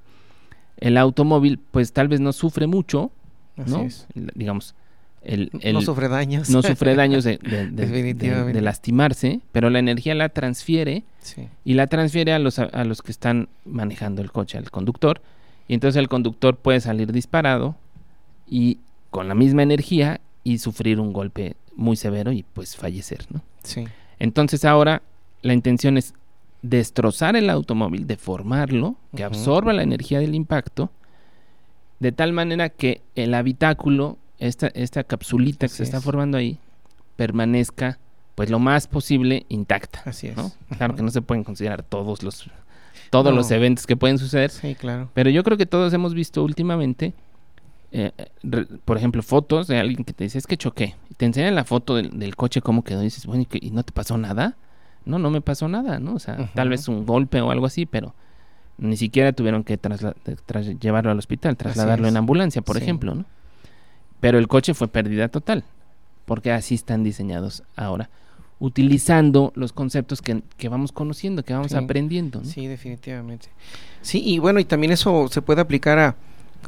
el 0.82 0.98
automóvil 0.98 1.60
pues 1.60 1.94
tal 1.94 2.10
vez 2.10 2.20
no 2.20 2.34
sufre 2.34 2.68
mucho, 2.68 3.12
¿no? 3.56 3.88
Digamos, 4.14 4.76
el, 5.22 5.52
no 5.72 5.82
sufre 5.82 6.10
daños. 6.10 6.50
No 6.50 6.64
sufre 6.64 6.96
daños 6.96 7.24
de, 7.24 7.38
de, 7.38 8.62
lastimarse, 8.62 9.40
pero 9.52 9.70
la 9.70 9.80
energía 9.80 10.16
la 10.16 10.30
transfiere 10.30 11.04
y 11.64 11.76
la 11.76 11.88
transfiere 11.88 12.34
a 12.34 12.40
los, 12.40 12.58
a, 12.60 12.84
los 12.84 13.02
que 13.02 13.12
están 13.12 13.48
manejando 13.66 14.22
el 14.22 14.32
coche, 14.32 14.58
al 14.58 14.72
conductor. 14.72 15.22
Y 15.68 15.76
entonces 15.76 16.00
el 16.00 16.10
conductor 16.10 16.58
puede 16.58 16.82
salir 16.82 17.12
disparado 17.12 17.76
y 18.50 18.80
con 19.12 19.28
la 19.28 19.36
misma 19.36 19.64
energía 19.64 20.20
y 20.44 20.58
sufrir 20.58 21.00
un 21.00 21.14
golpe 21.14 21.56
muy 21.76 21.96
severo 21.96 22.32
y 22.32 22.44
pues 22.44 22.76
fallecer, 22.76 23.26
¿no? 23.30 23.42
Sí. 23.64 23.86
Entonces 24.18 24.66
ahora 24.66 25.04
la 25.44 25.54
intención 25.54 25.98
es 25.98 26.16
destrozar 26.62 27.36
el 27.36 27.50
automóvil, 27.50 28.08
deformarlo, 28.08 28.96
que 29.16 29.24
absorba 29.24 29.74
la 29.74 29.84
energía 29.84 30.20
del 30.20 30.36
impacto, 30.36 30.92
de 32.00 32.12
tal 32.12 32.34
manera 32.34 32.70
que 32.70 33.02
el 33.16 33.34
habitáculo, 33.34 34.18
esta, 34.40 34.68
esta 34.68 35.04
capsulita 35.04 35.68
que 35.68 35.74
se 35.74 35.84
está 35.84 36.02
formando 36.02 36.38
ahí, 36.38 36.58
permanezca 37.16 38.00
pues 38.36 38.50
lo 38.50 38.60
más 38.60 38.88
posible 38.88 39.46
intacta. 39.50 40.02
Así 40.06 40.28
es. 40.28 40.36
Claro 40.78 40.96
que 40.96 41.04
no 41.04 41.12
se 41.12 41.22
pueden 41.22 41.44
considerar 41.44 41.84
todos 41.84 42.24
los 42.24 42.50
todos 43.12 43.34
los 43.34 43.52
eventos 43.52 43.86
que 43.86 43.98
pueden 43.98 44.18
suceder. 44.18 44.50
Sí, 44.50 44.74
claro. 44.74 45.10
Pero 45.14 45.30
yo 45.30 45.44
creo 45.44 45.58
que 45.58 45.66
todos 45.66 45.94
hemos 45.94 46.14
visto 46.14 46.44
últimamente, 46.44 47.14
eh, 47.92 48.12
por 48.86 48.98
ejemplo, 48.98 49.22
fotos 49.22 49.68
de 49.68 49.78
alguien 49.78 50.06
que 50.06 50.14
te 50.14 50.24
dice, 50.24 50.38
es 50.38 50.48
que 50.48 50.58
choqué. 50.58 50.96
Y 51.10 51.16
te 51.16 51.26
enseñan 51.26 51.54
la 51.54 51.66
foto 51.66 51.96
del, 51.96 52.36
coche, 52.38 52.62
cómo 52.62 52.84
quedó, 52.84 53.02
y 53.02 53.06
dices, 53.06 53.26
bueno, 53.26 53.46
¿y, 53.52 53.72
no 53.72 53.84
te 53.84 53.92
pasó 53.92 54.18
nada? 54.18 54.56
No, 55.06 55.20
no 55.20 55.32
me 55.32 55.42
pasó 55.42 55.68
nada, 55.68 56.00
¿no? 56.00 56.14
O 56.14 56.20
sea, 56.20 56.50
tal 56.54 56.70
vez 56.70 56.88
un 56.88 57.06
golpe 57.06 57.42
o 57.42 57.52
algo 57.52 57.66
así, 57.66 57.86
pero 57.86 58.14
ni 58.78 58.98
siquiera 58.98 59.34
tuvieron 59.34 59.64
que 59.64 59.80
llevarlo 60.80 61.12
al 61.12 61.20
hospital, 61.20 61.58
trasladarlo 61.58 62.08
en 62.08 62.18
ambulancia, 62.18 62.62
por 62.62 62.78
ejemplo, 62.78 63.16
¿no? 63.16 63.26
Pero 64.20 64.38
el 64.38 64.48
coche 64.48 64.74
fue 64.74 64.88
pérdida 64.88 65.28
total, 65.28 65.64
porque 66.26 66.52
así 66.52 66.76
están 66.76 67.04
diseñados 67.04 67.64
ahora, 67.76 68.10
utilizando 68.60 69.52
los 69.56 69.74
conceptos 69.74 70.22
que, 70.22 70.44
vamos 70.70 70.92
conociendo, 70.92 71.44
que 71.44 71.54
vamos 71.54 71.74
aprendiendo. 71.74 72.40
¿no? 72.40 72.46
Sí, 72.46 72.68
definitivamente. 72.68 73.50
Sí, 74.02 74.22
y 74.24 74.40
bueno, 74.40 74.60
y 74.60 74.66
también 74.66 74.92
eso 74.92 75.28
se 75.30 75.42
puede 75.42 75.62
aplicar 75.62 75.98
a, 75.98 76.16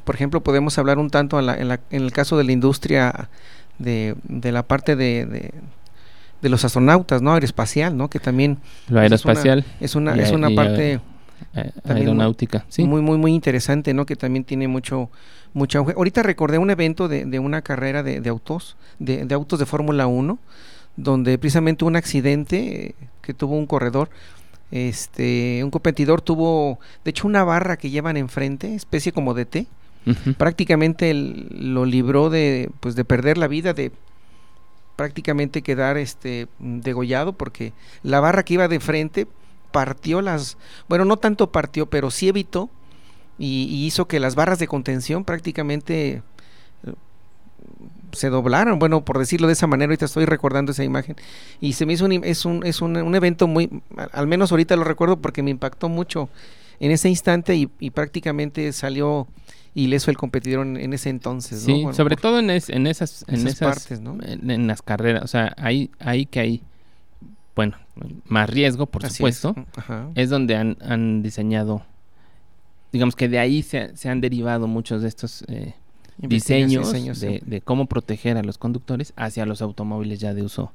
por 0.03 0.15
ejemplo, 0.15 0.41
podemos 0.41 0.77
hablar 0.79 0.97
un 0.97 1.09
tanto 1.09 1.39
en, 1.39 1.45
la, 1.45 1.59
en, 1.59 1.79
el 1.89 2.11
caso 2.11 2.37
de 2.37 2.43
la 2.43 2.51
industria 2.51 3.29
de, 3.77 4.15
de 4.23 4.51
la 4.51 4.63
parte 4.63 4.95
de 4.95 5.25
de 5.25 5.53
los 6.49 6.65
astronautas, 6.65 7.21
¿no? 7.21 7.33
Aeroespacial, 7.33 7.95
¿no? 7.95 8.09
Que 8.09 8.19
también... 8.19 8.57
Lo 8.89 8.99
aeroespacial. 8.99 9.65
Es 9.79 9.95
una, 9.95 10.15
es 10.15 10.31
una, 10.31 10.49
parte... 10.49 10.99
aeronáutica, 11.85 12.65
sí. 12.69 12.83
Muy, 12.83 13.01
muy, 13.01 13.17
muy 13.17 13.33
interesante, 13.33 13.93
¿no? 13.93 14.05
Que 14.05 14.15
también 14.15 14.43
tiene 14.43 14.67
mucho, 14.67 15.09
auge. 15.55 15.93
Ahorita 15.95 16.23
recordé 16.23 16.57
un 16.57 16.69
evento 16.69 17.07
de, 17.07 17.25
de 17.25 17.39
una 17.39 17.61
carrera 17.61 18.03
de, 18.03 18.21
de 18.21 18.29
autos, 18.29 18.75
de, 18.99 19.25
de, 19.25 19.35
autos 19.35 19.59
de 19.59 19.65
Fórmula 19.65 20.07
1, 20.07 20.39
donde 20.95 21.37
precisamente 21.37 21.85
un 21.85 21.95
accidente 21.95 22.95
que 23.21 23.33
tuvo 23.33 23.57
un 23.57 23.65
corredor, 23.65 24.09
este, 24.71 25.63
un 25.63 25.69
competidor 25.69 26.21
tuvo, 26.21 26.79
de 27.03 27.11
hecho, 27.11 27.27
una 27.27 27.43
barra 27.43 27.77
que 27.77 27.89
llevan 27.89 28.17
enfrente, 28.17 28.73
especie 28.73 29.11
como 29.11 29.33
de 29.33 29.45
T, 29.45 29.67
prácticamente 30.37 31.13
lo 31.13 31.85
libró 31.85 32.29
de, 32.29 32.69
pues, 32.79 32.95
de 32.95 33.05
perder 33.05 33.37
la 33.37 33.47
vida, 33.47 33.73
de 33.73 33.91
prácticamente 34.95 35.61
quedar 35.61 35.97
este 35.97 36.47
degollado 36.59 37.33
porque 37.33 37.73
la 38.03 38.19
barra 38.19 38.43
que 38.43 38.55
iba 38.55 38.67
de 38.67 38.79
frente 38.79 39.27
partió 39.71 40.21
las, 40.21 40.57
bueno, 40.87 41.03
no 41.03 41.17
tanto 41.17 41.51
partió, 41.51 41.87
pero 41.87 42.11
sí 42.11 42.29
evitó 42.29 42.69
y, 43.37 43.85
hizo 43.85 44.07
que 44.07 44.19
las 44.19 44.35
barras 44.35 44.59
de 44.59 44.67
contención 44.67 45.25
prácticamente 45.25 46.21
eh, 46.85 46.93
se 48.11 48.29
doblaron, 48.29 48.77
bueno, 48.77 49.03
por 49.03 49.17
decirlo 49.17 49.47
de 49.47 49.53
esa 49.53 49.65
manera, 49.65 49.89
ahorita 49.89 50.05
estoy 50.05 50.25
recordando 50.25 50.71
esa 50.71 50.83
imagen 50.83 51.15
y 51.59 51.73
se 51.73 51.85
me 51.85 51.93
hizo 51.93 52.05
un, 52.05 52.23
es 52.23 52.45
un, 52.45 52.63
es 52.65 52.81
un, 52.81 52.95
un 52.95 53.15
evento 53.15 53.47
muy, 53.47 53.81
al 54.11 54.27
menos 54.27 54.51
ahorita 54.51 54.75
lo 54.75 54.83
recuerdo 54.83 55.17
porque 55.17 55.41
me 55.41 55.49
impactó 55.49 55.89
mucho 55.89 56.29
en 56.79 56.91
ese 56.91 57.09
instante 57.09 57.55
y, 57.55 57.69
y 57.79 57.89
prácticamente 57.89 58.71
salió 58.73 59.27
ileso 59.75 60.11
el 60.11 60.17
competidor 60.17 60.65
en, 60.65 60.93
ese 60.93 61.09
entonces. 61.09 61.61
Sí, 61.61 61.85
sobre 61.93 62.15
todo 62.15 62.39
en, 62.39 62.49
en 62.49 62.87
esas, 62.87 63.25
en 63.27 63.47
esas, 63.47 63.59
partes, 63.59 64.01
¿no? 64.01 64.17
En, 64.21 64.67
las 64.67 64.81
carreras, 64.81 65.23
o 65.23 65.27
sea, 65.27 65.53
ahí, 65.57 65.91
ahí 65.99 66.25
que 66.25 66.39
hay, 66.39 66.63
bueno, 67.55 67.77
más 68.25 68.49
riesgo, 68.49 68.85
por 68.85 69.09
supuesto, 69.09 69.55
es. 70.15 70.29
donde 70.29 70.55
han, 70.55 70.77
han, 70.81 71.23
diseñado, 71.23 71.83
digamos 72.91 73.15
que 73.15 73.29
de 73.29 73.39
ahí 73.39 73.63
se, 73.63 73.95
se 73.95 74.09
han 74.09 74.21
derivado 74.21 74.67
muchos 74.67 75.01
de 75.01 75.07
estos 75.07 75.43
eh, 75.47 75.73
diseños, 76.17 76.91
de, 76.91 77.61
cómo 77.63 77.87
proteger 77.87 78.37
a 78.37 78.43
los 78.43 78.57
conductores 78.57 79.13
hacia 79.15 79.45
los 79.45 79.61
automóviles 79.61 80.19
ya 80.19 80.33
de 80.33 80.43
uso 80.43 80.71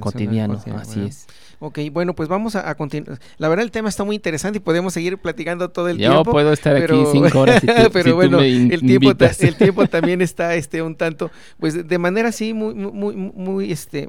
cotidiano. 0.00 0.60
Así 0.76 1.00
es. 1.00 1.26
Ok, 1.58 1.78
bueno, 1.92 2.14
pues 2.14 2.28
vamos 2.28 2.56
a, 2.56 2.74
continuar. 2.74 3.20
La 3.38 3.48
verdad 3.48 3.64
el 3.64 3.70
tema 3.70 3.88
está 3.88 4.04
muy 4.04 4.16
interesante 4.16 4.58
y 4.58 4.60
podemos 4.60 4.94
seguir 4.94 5.18
platicando 5.18 5.70
todo 5.70 5.88
el 5.88 5.98
tiempo. 5.98 6.24
Yo 6.24 6.30
puedo 6.30 6.52
estar 6.52 6.74
aquí 6.74 6.94
cinco 7.12 7.40
horas. 7.40 7.62
pero 7.92 8.14
bueno, 8.14 8.40
el 8.40 8.80
tiempo, 8.80 9.12
el 9.40 9.56
tiempo 9.56 9.86
también 9.86 10.22
está 10.22 10.54
este 10.54 10.82
un 10.82 10.94
tanto, 10.94 11.30
pues 11.58 11.86
de 11.86 11.98
manera 11.98 12.30
así 12.30 12.54
muy, 12.54 12.74
muy, 12.74 13.14
muy, 13.14 13.72
este, 13.72 14.08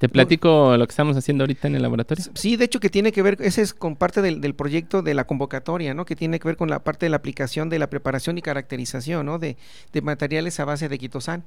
¿Te 0.00 0.08
platico 0.08 0.78
lo 0.78 0.86
que 0.86 0.92
estamos 0.92 1.14
haciendo 1.18 1.44
ahorita 1.44 1.68
en 1.68 1.74
el 1.74 1.82
laboratorio? 1.82 2.24
Sí, 2.32 2.56
de 2.56 2.64
hecho 2.64 2.80
que 2.80 2.88
tiene 2.88 3.12
que 3.12 3.20
ver, 3.20 3.36
ese 3.40 3.60
es 3.60 3.74
con 3.74 3.96
parte 3.96 4.22
del, 4.22 4.54
proyecto 4.54 5.02
de 5.02 5.12
la 5.12 5.24
convocatoria, 5.24 5.92
¿no? 5.92 6.06
Que 6.06 6.16
tiene 6.16 6.40
que 6.40 6.48
ver 6.48 6.56
con 6.56 6.70
la 6.70 6.78
parte 6.78 7.04
de 7.04 7.10
la 7.10 7.18
aplicación 7.18 7.68
de 7.68 7.78
la 7.78 7.90
preparación 7.90 8.38
y 8.38 8.40
caracterización, 8.40 9.26
¿no? 9.26 9.38
De, 9.38 9.58
materiales 10.02 10.58
a 10.58 10.64
base 10.64 10.88
de 10.88 10.96
quitosan. 10.96 11.44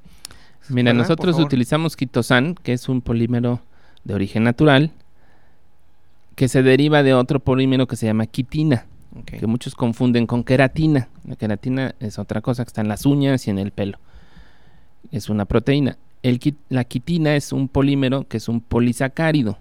Mira, 0.70 0.94
nosotros 0.94 1.40
utilizamos 1.40 1.96
quitosan, 1.96 2.54
que 2.54 2.74
es 2.74 2.90
un 2.90 3.02
polímero 3.02 3.60
de 4.04 4.14
origen 4.14 4.44
natural, 4.44 4.92
que 6.36 6.48
se 6.48 6.62
deriva 6.62 7.02
de 7.02 7.16
otro 7.16 7.40
polímero 7.40 7.88
que 7.88 7.96
se 7.96 8.06
llama 8.06 8.28
quitina, 8.28 8.86
que 9.26 9.48
muchos 9.48 9.74
confunden 9.74 10.28
con 10.28 10.44
queratina. 10.44 11.08
La 11.28 11.36
queratina 11.38 11.96
es 12.00 12.20
otra 12.20 12.42
cosa 12.42 12.64
que 12.64 12.68
está 12.68 12.82
en 12.82 12.88
las 12.88 13.08
uñas 13.08 13.48
y 13.48 13.50
en 13.50 13.58
el 13.58 13.72
pelo. 13.72 13.98
Es 15.12 15.30
una 15.30 15.46
proteína 15.46 15.98
la 16.70 16.84
quitina 16.86 17.36
es 17.36 17.52
un 17.52 17.68
polímero 17.68 18.28
que 18.28 18.38
es 18.38 18.48
un 18.48 18.62
polisacárido. 18.62 19.58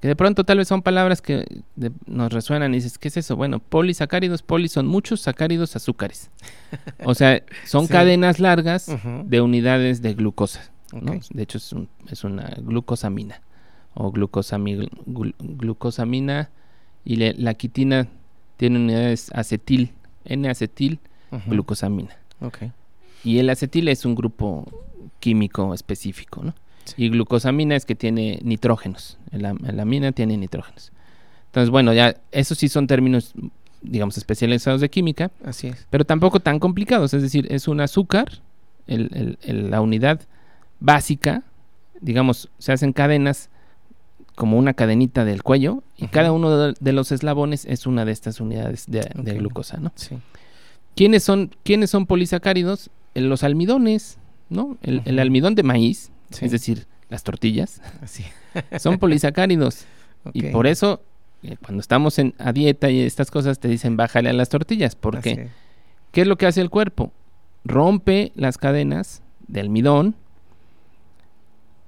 Que 0.00 0.08
de 0.08 0.16
pronto 0.16 0.42
tal 0.42 0.58
vez 0.58 0.66
son 0.66 0.82
palabras 0.82 1.22
que 1.22 1.62
nos 2.06 2.32
resuenan 2.32 2.72
y 2.72 2.78
dices, 2.78 2.98
¿qué 2.98 3.06
es 3.06 3.16
eso? 3.16 3.36
Bueno, 3.36 3.60
polisacáridos, 3.60 4.42
poli 4.42 4.66
son 4.66 4.88
muchos 4.88 5.20
sacáridos 5.20 5.76
azúcares. 5.76 6.28
O 7.04 7.14
sea, 7.14 7.42
son 7.64 7.86
cadenas 7.86 8.40
largas 8.40 8.90
de 9.24 9.40
unidades 9.40 10.02
de 10.02 10.14
glucosa. 10.14 10.72
De 11.30 11.42
hecho, 11.42 11.58
es, 11.58 12.24
una 12.24 12.48
glucosamina 12.58 13.40
o 13.94 14.10
glucosamina 14.10 14.88
y 17.04 17.16
la 17.16 17.54
quitina 17.54 18.08
tiene 18.56 18.78
unidades 18.78 19.30
acetil, 19.34 19.92
N-acetil, 20.24 20.98
glucosamina. 21.46 22.16
Y 23.24 23.38
el 23.38 23.50
acetil 23.50 23.88
es 23.88 24.04
un 24.04 24.16
grupo 24.16 24.66
químico 25.22 25.72
específico, 25.72 26.42
¿no? 26.42 26.52
Y 26.96 27.10
glucosamina 27.10 27.76
es 27.76 27.86
que 27.86 27.94
tiene 27.94 28.40
nitrógenos. 28.42 29.18
La, 29.30 29.50
amina 29.50 30.10
tiene 30.10 30.36
nitrógenos. 30.36 30.90
Entonces, 31.46 31.70
bueno, 31.70 31.92
ya 31.92 32.16
esos 32.32 32.58
sí 32.58 32.68
son 32.68 32.88
términos, 32.88 33.32
digamos, 33.82 34.18
especializados 34.18 34.80
de 34.80 34.90
química. 34.90 35.30
Así 35.44 35.68
es. 35.68 35.86
Pero 35.90 36.04
tampoco 36.04 36.40
tan 36.40 36.58
complicados. 36.58 37.14
Es 37.14 37.22
decir, 37.22 37.46
es 37.50 37.68
un 37.68 37.80
azúcar, 37.80 38.40
la 38.88 39.80
unidad 39.80 40.22
básica, 40.80 41.44
digamos, 42.00 42.50
se 42.58 42.72
hacen 42.72 42.92
cadenas 42.92 43.48
como 44.34 44.58
una 44.58 44.74
cadenita 44.74 45.24
del 45.24 45.44
cuello 45.44 45.84
y 45.96 46.08
cada 46.08 46.32
uno 46.32 46.72
de, 46.72 46.92
los 46.92 47.12
eslabones 47.12 47.64
es 47.66 47.86
una 47.86 48.04
de 48.04 48.10
estas 48.10 48.40
unidades 48.40 48.86
de, 48.88 49.02
glucosa, 49.34 49.76
¿no? 49.76 49.92
Sí. 49.94 50.18
¿Quiénes 50.96 51.22
son, 51.22 51.54
¿Quiénes 51.62 51.90
son 51.90 52.06
polisacáridos? 52.06 52.90
Los 53.14 53.44
almidones, 53.44 54.18
¿no? 54.52 54.76
El, 54.82 55.18
almidón 55.18 55.54
de 55.54 55.62
maíz, 55.62 56.10
es 56.40 56.50
decir, 56.50 56.86
las 57.08 57.24
tortillas, 57.24 57.80
son 58.78 58.98
polisacáridos. 58.98 59.86
Y 60.32 60.44
por 60.50 60.66
eso, 60.66 61.02
eh, 61.42 61.56
cuando 61.60 61.80
estamos 61.80 62.18
en, 62.18 62.34
a 62.38 62.52
dieta 62.52 62.90
y 62.90 63.00
estas 63.00 63.30
cosas, 63.30 63.58
te 63.58 63.68
dicen 63.68 63.96
bájale 63.96 64.30
a 64.30 64.32
las 64.32 64.48
tortillas. 64.48 64.94
¿Por 64.94 65.20
qué? 65.20 65.48
¿Qué 66.12 66.20
es 66.20 66.26
lo 66.26 66.36
que 66.36 66.46
hace 66.46 66.60
el 66.60 66.70
cuerpo? 66.70 67.12
Rompe 67.64 68.32
las 68.34 68.58
cadenas 68.58 69.22
de 69.48 69.60
almidón. 69.60 70.14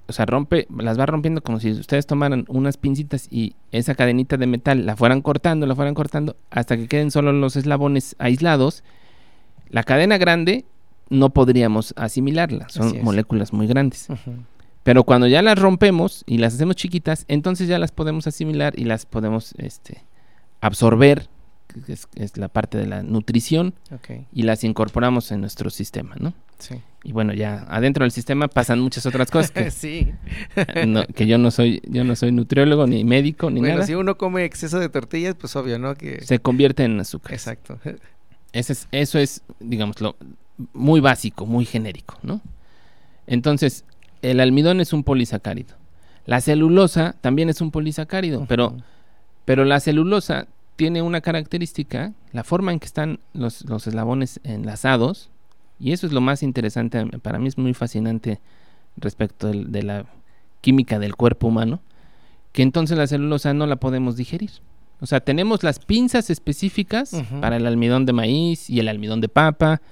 O 0.07 0.13
sea, 0.13 0.27
rompe, 0.27 0.67
las 0.77 0.99
va 0.99 1.07
rompiendo 1.07 1.43
como 1.43 1.61
si 1.61 1.71
ustedes 1.71 2.07
tomaran 2.07 2.45
unas 2.49 2.77
pincitas 2.77 3.27
y 3.31 3.55
esa 3.73 3.95
cadenita 3.95 4.37
de 4.37 4.47
metal 4.47 4.85
la 4.85 4.97
fueran 4.97 5.23
cortando, 5.23 5.67
la 5.67 5.75
fueran 5.75 5.95
cortando, 5.95 6.37
hasta 6.51 6.77
que 6.77 6.89
queden 6.89 7.11
solo 7.11 7.33
los 7.33 7.57
eslabones 7.57 8.15
aislados. 8.19 8.85
La 9.71 9.83
cadena 9.83 10.19
grande 10.19 10.67
no 11.11 11.31
podríamos 11.31 11.95
asimilarlas, 11.97 12.73
son 12.73 13.03
moléculas 13.03 13.53
muy 13.53 13.67
grandes. 13.67 14.09
Pero 14.85 15.05
cuando 15.05 15.27
ya 15.27 15.43
las 15.43 15.59
rompemos 15.59 16.25
y 16.27 16.39
las 16.39 16.55
hacemos 16.55 16.77
chiquitas, 16.77 17.25
entonces 17.29 17.69
ya 17.69 17.79
las 17.79 17.91
podemos 17.91 18.27
asimilar 18.27 18.79
y 18.79 18.85
las 18.85 19.07
podemos 19.07 19.55
este, 19.57 20.05
absorber, 20.61 21.29
que 21.87 21.95
es, 21.95 22.37
la 22.37 22.49
parte 22.49 22.77
de 22.79 22.87
la 22.87 23.03
nutrición, 23.03 23.75
y 24.33 24.43
las 24.43 24.63
incorporamos 24.63 25.33
en 25.33 25.41
nuestro 25.41 25.71
sistema, 25.71 26.17
¿no? 26.19 26.35
Sí. 26.59 26.77
Y 27.03 27.13
bueno, 27.13 27.35
ya 27.35 27.67
adentro 27.69 28.05
del 28.05 28.11
sistema 28.11 28.49
pasan 28.49 28.81
muchas 28.81 29.05
otras 29.07 29.31
cosas 29.31 29.51
que, 29.51 29.71
sí. 29.71 30.13
que 31.15 31.27
yo 31.27 31.37
no 31.39 31.51
soy 31.51 31.83
yo 31.87 32.05
no 32.05 32.15
soy 32.15 32.33
nutriólogo 32.33 32.87
ni 32.87 33.05
médico 33.05 33.51
ni 33.51 33.61
bueno, 33.61 33.75
nada. 33.75 33.87
si 33.87 33.95
uno 33.95 34.17
come 34.17 34.45
exceso 34.45 34.79
de 34.79 34.89
tortillas, 34.89 35.35
pues 35.35 35.57
obvio, 35.57 35.79
¿no? 35.79 35.95
Que 35.95 36.25
se 36.25 36.39
convierte 36.39 36.85
en 36.85 37.01
azúcar. 37.01 37.33
Exacto. 37.33 37.79
Ese 38.53 38.73
es, 38.73 38.89
eso 38.93 39.19
es, 39.19 39.43
digamos, 39.61 40.01
lo 40.01 40.17
muy 40.73 41.01
básico, 41.01 41.47
muy 41.47 41.65
genérico, 41.65 42.19
¿no? 42.23 42.41
Entonces, 43.27 43.85
el 44.23 44.41
almidón 44.41 44.81
es 44.81 44.93
un 44.93 45.05
polisacárido. 45.05 45.75
La 46.27 46.41
celulosa 46.41 47.17
también 47.21 47.51
es 47.51 47.61
un 47.61 47.71
polisacárido, 47.71 48.47
pero, 48.49 48.77
pero 49.45 49.65
la 49.65 49.81
celulosa 49.81 50.47
tiene 50.77 51.03
una 51.03 51.21
característica, 51.21 52.13
la 52.33 52.45
forma 52.45 52.73
en 52.73 52.81
que 52.81 52.87
están 52.87 53.21
los, 53.33 53.65
eslabones 53.87 54.41
enlazados, 54.43 55.31
y 55.79 55.93
eso 55.93 56.07
es 56.07 56.13
lo 56.13 56.21
más 56.21 56.43
interesante, 56.43 57.05
para 57.19 57.39
mí 57.39 57.49
es 57.49 57.59
muy 57.59 57.75
fascinante 57.75 58.41
respecto 58.97 59.49
de, 59.51 59.83
la 59.83 60.07
química 60.61 60.99
del 60.99 61.15
cuerpo 61.15 61.49
humano, 61.49 61.81
que 62.53 62.63
entonces 62.63 62.97
la 62.97 63.07
celulosa 63.07 63.53
no 63.53 63.67
la 63.67 63.77
podemos 63.77 64.17
digerir. 64.17 64.51
O 65.01 65.07
sea, 65.07 65.21
tenemos 65.21 65.63
las 65.63 65.81
pinzas 65.81 66.31
específicas 66.31 67.11
para 67.41 67.57
el 67.57 67.67
almidón 67.67 68.07
de 68.07 68.13
maíz 68.13 68.71
y 68.71 68.81
el 68.81 68.89
almidón 68.89 69.21
de 69.21 69.29
papa 69.29 69.83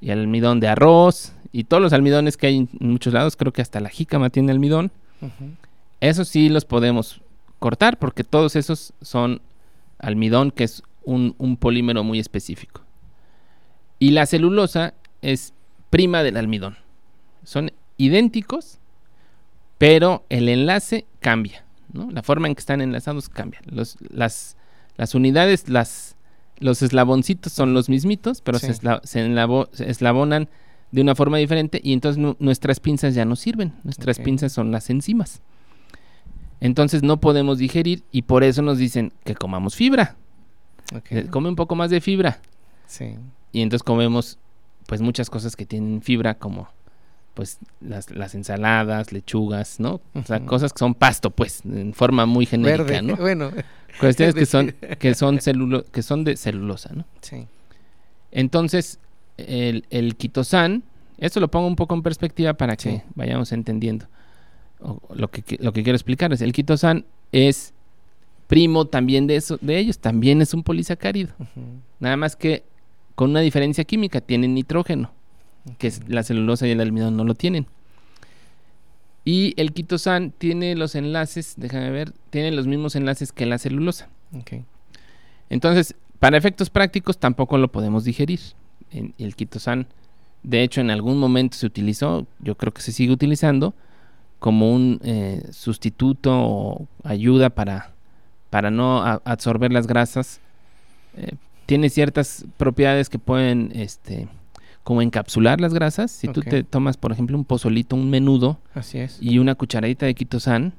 y 0.00 0.10
el 0.10 0.20
almidón 0.20 0.60
de 0.60 0.68
arroz 0.68 1.32
y 1.52 1.64
todos 1.64 1.82
los 1.82 1.92
almidones 1.92 2.36
que 2.36 2.46
hay 2.46 2.56
en 2.56 2.68
muchos 2.80 3.12
lados, 3.12 3.36
creo 3.36 3.52
que 3.52 3.62
hasta 3.62 3.80
la 3.80 3.88
jícama 3.88 4.30
tiene 4.30 4.52
almidón. 4.52 4.90
Esos 6.00 6.28
sí 6.28 6.48
los 6.48 6.64
podemos 6.64 7.20
cortar 7.58 7.98
porque 7.98 8.24
todos 8.24 8.56
esos 8.56 8.94
son 9.02 9.42
almidón, 9.98 10.50
que 10.50 10.64
es 10.64 10.82
un, 11.04 11.56
polímero 11.58 12.04
muy 12.04 12.18
específico. 12.18 12.82
Y 13.98 14.12
la 14.12 14.26
celulosa 14.26 14.94
es 15.20 15.52
prima 15.90 16.22
del 16.22 16.36
almidón. 16.36 16.76
Son 17.44 17.72
idénticos, 17.98 18.78
pero 19.76 20.24
el 20.30 20.48
enlace 20.48 21.06
cambia. 21.20 21.64
La 21.92 22.22
forma 22.22 22.48
en 22.48 22.54
que 22.54 22.60
están 22.60 22.80
enlazados 22.80 23.28
cambia. 23.28 23.60
las, 23.66 24.56
las 24.96 25.14
unidades, 25.14 25.68
las, 25.68 26.16
los 26.60 26.82
eslaboncitos 26.82 27.52
son 27.52 27.74
los 27.74 27.88
mismitos, 27.88 28.40
pero 28.42 28.58
se, 28.58 28.70
eslabonan 28.70 30.48
de 30.92 31.00
una 31.00 31.14
forma 31.14 31.38
diferente 31.38 31.80
y 31.82 31.92
entonces 31.92 32.22
nuestras 32.38 32.80
pinzas 32.80 33.14
ya 33.14 33.24
no 33.24 33.34
sirven. 33.34 33.72
Nuestras 33.82 34.18
pinzas 34.18 34.52
son 34.52 34.70
las 34.70 34.90
enzimas. 34.90 35.40
Entonces 36.60 37.02
no 37.02 37.18
podemos 37.18 37.58
digerir 37.58 38.04
y 38.12 38.22
por 38.22 38.44
eso 38.44 38.60
nos 38.62 38.78
dicen 38.78 39.12
que 39.24 39.34
comamos 39.34 39.74
fibra. 39.74 40.16
Eh, 41.10 41.26
come 41.30 41.48
un 41.48 41.56
poco 41.56 41.74
más 41.74 41.90
de 41.90 42.00
fibra. 42.00 42.40
Sí. 42.86 43.16
Y 43.52 43.62
entonces 43.62 43.82
comemos 43.82 44.38
pues 44.86 45.00
muchas 45.00 45.30
cosas 45.30 45.56
que 45.56 45.64
tienen 45.64 46.02
fibra 46.02 46.34
como 46.34 46.68
pues 47.40 47.56
las, 47.80 48.34
ensaladas, 48.34 49.12
lechugas, 49.12 49.80
¿no? 49.80 50.02
O 50.12 50.22
sea, 50.26 50.44
cosas 50.44 50.74
que 50.74 50.78
son 50.78 50.92
pasto, 50.92 51.30
pues, 51.30 51.62
en 51.64 51.94
forma 51.94 52.26
muy 52.26 52.44
genérica, 52.44 53.00
¿no? 53.00 53.16
Bueno. 53.30 53.50
Cuestiones 53.98 54.34
que 54.34 54.44
son, 54.44 54.74
que 54.98 55.14
son 55.14 55.38
que 55.90 56.02
son 56.02 56.24
de 56.24 56.36
celulosa, 56.36 56.90
¿no? 56.92 57.06
Sí. 57.22 57.46
Entonces, 58.30 58.98
el, 59.38 59.86
el 59.88 60.16
quitosan, 60.16 60.82
esto 61.16 61.40
lo 61.40 61.50
pongo 61.50 61.66
un 61.66 61.76
poco 61.76 61.94
en 61.94 62.02
perspectiva 62.02 62.52
para 62.52 62.76
que 62.76 63.04
vayamos 63.14 63.52
entendiendo. 63.52 64.04
lo, 65.14 65.30
que, 65.30 65.56
lo 65.60 65.72
que 65.72 65.82
quiero 65.82 65.96
explicar 65.96 66.30
es, 66.34 66.42
el 66.42 66.52
quitosan 66.52 67.06
es 67.32 67.72
primo 68.48 68.84
también 68.84 69.26
de, 69.26 69.36
eso, 69.36 69.56
de 69.62 69.78
ellos, 69.78 69.98
también 69.98 70.42
es 70.42 70.52
un 70.52 70.62
polisacárido. 70.62 71.32
Nada 72.00 72.18
más 72.18 72.36
que 72.36 72.64
con 73.14 73.30
una 73.30 73.40
diferencia 73.40 73.84
química, 73.84 74.20
tiene 74.20 74.46
nitrógeno, 74.46 75.10
que 75.78 75.88
es 75.88 76.08
la 76.08 76.22
celulosa 76.22 76.66
y 76.66 76.70
el 76.70 76.80
almidón 76.80 77.16
no 77.16 77.24
lo 77.24 77.34
tienen. 77.34 77.66
Y 79.24 79.54
el 79.56 79.72
quitosan 79.72 80.32
tiene 80.36 80.74
los 80.74 80.94
enlaces, 80.94 81.54
déjame 81.56 81.90
ver, 81.90 82.12
tiene 82.30 82.52
los 82.52 82.66
mismos 82.66 82.96
enlaces 82.96 83.32
que 83.32 83.46
la 83.46 83.58
celulosa. 83.58 84.08
Entonces, 85.50 85.94
para 86.18 86.36
efectos 86.38 86.70
prácticos 86.70 87.18
tampoco 87.18 87.58
lo 87.58 87.70
podemos 87.70 88.04
digerir 88.04 88.40
el 88.90 89.36
quitosan, 89.36 89.86
de 90.42 90.62
hecho, 90.62 90.80
en 90.80 90.90
algún 90.90 91.18
momento 91.18 91.56
se 91.56 91.66
utilizó, 91.66 92.26
yo 92.38 92.54
creo 92.56 92.72
que 92.72 92.80
se 92.80 92.92
sigue 92.92 93.12
utilizando, 93.12 93.74
como 94.38 94.72
un 94.72 95.00
eh, 95.04 95.46
sustituto 95.50 96.32
o 96.32 96.86
ayuda 97.04 97.50
para, 97.50 97.92
para 98.48 98.70
no 98.70 99.02
absorber 99.02 99.70
las 99.70 99.86
grasas. 99.86 100.40
Eh, 101.16 101.32
tiene 101.66 101.90
ciertas 101.90 102.46
propiedades 102.56 103.10
que 103.10 103.18
pueden, 103.18 103.70
este, 103.74 104.28
como 104.84 105.02
encapsular 105.02 105.60
las 105.60 105.74
grasas. 105.74 106.10
Si 106.10 106.28
tú 106.28 106.42
te 106.42 106.64
tomas, 106.64 106.96
por 106.96 107.12
ejemplo, 107.12 107.36
un 107.36 107.44
pozolito, 107.44 107.96
un 107.96 108.10
menudo 108.10 108.58
Así 108.74 108.98
es. 108.98 109.18
y 109.20 109.38
una 109.38 109.54
cucharadita 109.54 110.06
de 110.06 110.14
quitosan, 110.14 110.72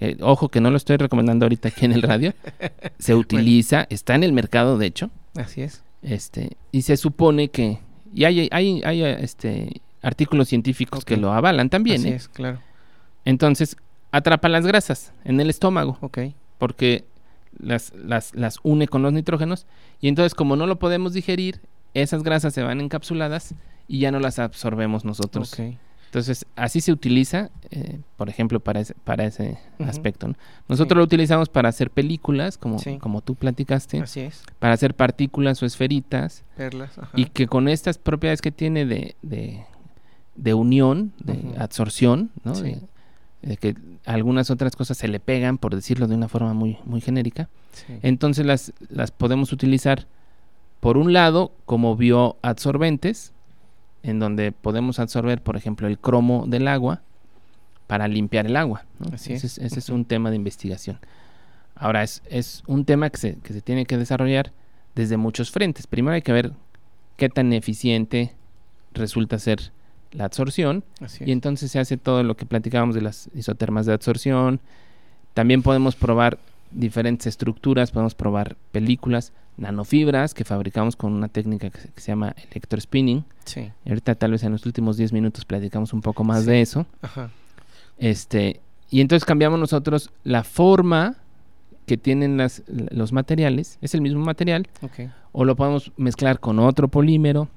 eh, 0.00 0.16
ojo 0.20 0.48
que 0.48 0.60
no 0.60 0.70
lo 0.70 0.76
estoy 0.76 0.96
recomendando 0.96 1.44
ahorita 1.46 1.68
aquí 1.68 1.84
en 1.84 1.92
el 1.92 2.02
radio, 2.02 2.34
se 2.98 3.14
utiliza, 3.14 3.86
está 3.90 4.14
en 4.14 4.24
el 4.24 4.32
mercado 4.32 4.78
de 4.78 4.86
hecho. 4.86 5.10
Así 5.36 5.62
es. 5.62 5.82
Este, 6.02 6.56
y 6.72 6.82
se 6.82 6.96
supone 6.96 7.48
que, 7.48 7.78
y 8.14 8.24
hay, 8.24 8.48
hay, 8.50 8.82
hay 8.84 9.02
este, 9.02 9.80
artículos 10.02 10.48
científicos 10.48 11.04
que 11.04 11.16
lo 11.16 11.32
avalan 11.32 11.70
también. 11.70 12.00
Así 12.00 12.08
¿eh? 12.08 12.14
es, 12.14 12.28
claro. 12.28 12.60
Entonces, 13.24 13.76
atrapa 14.12 14.48
las 14.48 14.66
grasas 14.66 15.12
en 15.24 15.40
el 15.40 15.50
estómago. 15.50 15.98
Ok. 16.00 16.18
Porque 16.58 17.04
las, 17.58 17.92
las, 17.94 18.34
las 18.34 18.58
une 18.62 18.88
con 18.88 19.02
los 19.02 19.12
nitrógenos. 19.12 19.66
Y 20.00 20.08
entonces, 20.08 20.34
como 20.34 20.56
no 20.56 20.66
lo 20.66 20.78
podemos 20.78 21.12
digerir, 21.12 21.60
esas 21.94 22.22
grasas 22.22 22.54
se 22.54 22.62
van 22.62 22.80
encapsuladas 22.80 23.54
y 23.88 24.00
ya 24.00 24.10
no 24.10 24.20
las 24.20 24.38
absorbemos 24.38 25.04
nosotros. 25.04 25.52
Okay. 25.52 25.78
Entonces, 26.10 26.44
así 26.56 26.80
se 26.80 26.90
utiliza, 26.90 27.50
eh, 27.70 28.00
por 28.16 28.28
ejemplo, 28.28 28.58
para 28.58 28.80
ese, 28.80 28.94
para 29.04 29.26
ese 29.26 29.58
aspecto. 29.78 30.34
Nosotros 30.66 30.98
lo 30.98 31.04
utilizamos 31.04 31.48
para 31.48 31.68
hacer 31.68 31.92
películas, 31.92 32.58
como, 32.58 32.78
como 32.98 33.20
tú 33.20 33.36
platicaste. 33.36 34.00
Así 34.00 34.18
es. 34.18 34.42
Para 34.58 34.74
hacer 34.74 34.96
partículas 34.96 35.62
o 35.62 35.66
esferitas. 35.66 36.42
Perlas, 36.56 36.98
Y 37.14 37.26
que 37.26 37.46
con 37.46 37.68
estas 37.68 37.98
propiedades 37.98 38.42
que 38.42 38.50
tiene 38.50 38.86
de, 38.86 39.14
de, 39.22 40.54
unión, 40.54 41.12
de 41.20 41.54
absorción, 41.58 42.32
¿no? 42.42 42.54
De, 42.54 42.82
que 43.56 43.76
algunas 44.04 44.50
otras 44.50 44.74
cosas 44.74 44.98
se 44.98 45.06
le 45.06 45.20
pegan, 45.20 45.58
por 45.58 45.76
decirlo 45.76 46.08
de 46.08 46.16
una 46.16 46.26
forma 46.26 46.54
muy, 46.54 46.78
muy 46.84 47.00
genérica. 47.00 47.48
Entonces 48.02 48.44
las, 48.44 48.72
las 48.88 49.12
podemos 49.12 49.52
utilizar, 49.52 50.08
por 50.80 50.96
un 50.96 51.12
lado, 51.12 51.52
como 51.66 51.96
bioabsorbentes, 51.96 53.32
en 54.02 54.18
donde 54.18 54.52
podemos 54.52 54.98
absorber, 54.98 55.42
por 55.42 55.56
ejemplo, 55.56 55.86
el 55.86 55.98
cromo 55.98 56.44
del 56.46 56.68
agua 56.68 57.02
para 57.86 58.08
limpiar 58.08 58.46
el 58.46 58.56
agua. 58.56 58.84
ese, 59.12 59.34
es, 59.34 59.88
un 59.90 60.04
tema 60.04 60.30
de 60.30 60.36
investigación. 60.36 60.98
Ahora, 61.74 62.02
es, 62.02 62.22
es 62.28 62.62
un 62.66 62.84
tema 62.84 63.10
que 63.10 63.18
se, 63.18 63.34
que 63.36 63.52
se, 63.52 63.60
tiene 63.60 63.84
que 63.84 63.98
desarrollar 63.98 64.52
desde 64.94 65.16
muchos 65.16 65.50
frentes. 65.50 65.86
Primero 65.86 66.14
hay 66.14 66.22
que 66.22 66.32
ver 66.32 66.52
qué 67.16 67.28
tan 67.28 67.52
eficiente 67.52 68.32
resulta 68.94 69.38
ser 69.38 69.72
la 70.12 70.24
absorción 70.24 70.82
y 71.20 71.32
entonces 71.32 71.70
se 71.70 71.78
hace 71.78 71.96
todo 71.96 72.22
lo 72.22 72.36
que 72.36 72.46
platicábamos 72.46 72.94
de 72.94 73.02
las 73.02 73.28
isotermas 73.34 73.86
de 73.86 73.92
absorción. 73.92 74.60
También 75.34 75.62
podemos 75.62 75.94
probar 75.94 76.38
diferentes 76.70 77.26
estructuras, 77.26 77.90
podemos 77.90 78.14
probar 78.14 78.56
películas, 78.72 79.32
nanofibras 79.56 80.34
que 80.34 80.44
fabricamos 80.44 80.96
con 80.96 81.12
una 81.12 81.28
técnica 81.28 81.70
que 81.70 82.00
se, 82.00 82.12
llama 82.12 82.34
electrospinning. 82.50 83.24
Sí. 83.44 83.70
ahorita 83.86 84.14
tal 84.14 84.32
vez 84.32 84.42
en 84.44 84.52
los 84.52 84.64
últimos 84.64 84.96
10 84.96 85.12
minutos 85.12 85.44
platicamos 85.44 85.92
un 85.92 86.00
poco 86.00 86.24
más 86.24 86.46
de 86.46 86.60
eso. 86.60 86.86
Ajá. 87.02 87.30
Este, 87.98 88.60
y 88.90 89.00
entonces 89.00 89.24
cambiamos 89.24 89.60
nosotros 89.60 90.10
la 90.24 90.44
forma 90.44 91.16
que 91.86 91.96
tienen 91.96 92.36
las, 92.36 92.62
los 92.68 93.12
materiales, 93.12 93.78
es 93.82 93.94
el 93.94 94.00
mismo 94.00 94.24
material, 94.24 94.68
o 95.32 95.44
lo 95.44 95.56
podemos 95.56 95.92
mezclar 95.96 96.38
con 96.38 96.58
otro 96.60 96.88
polímero, 96.88 97.48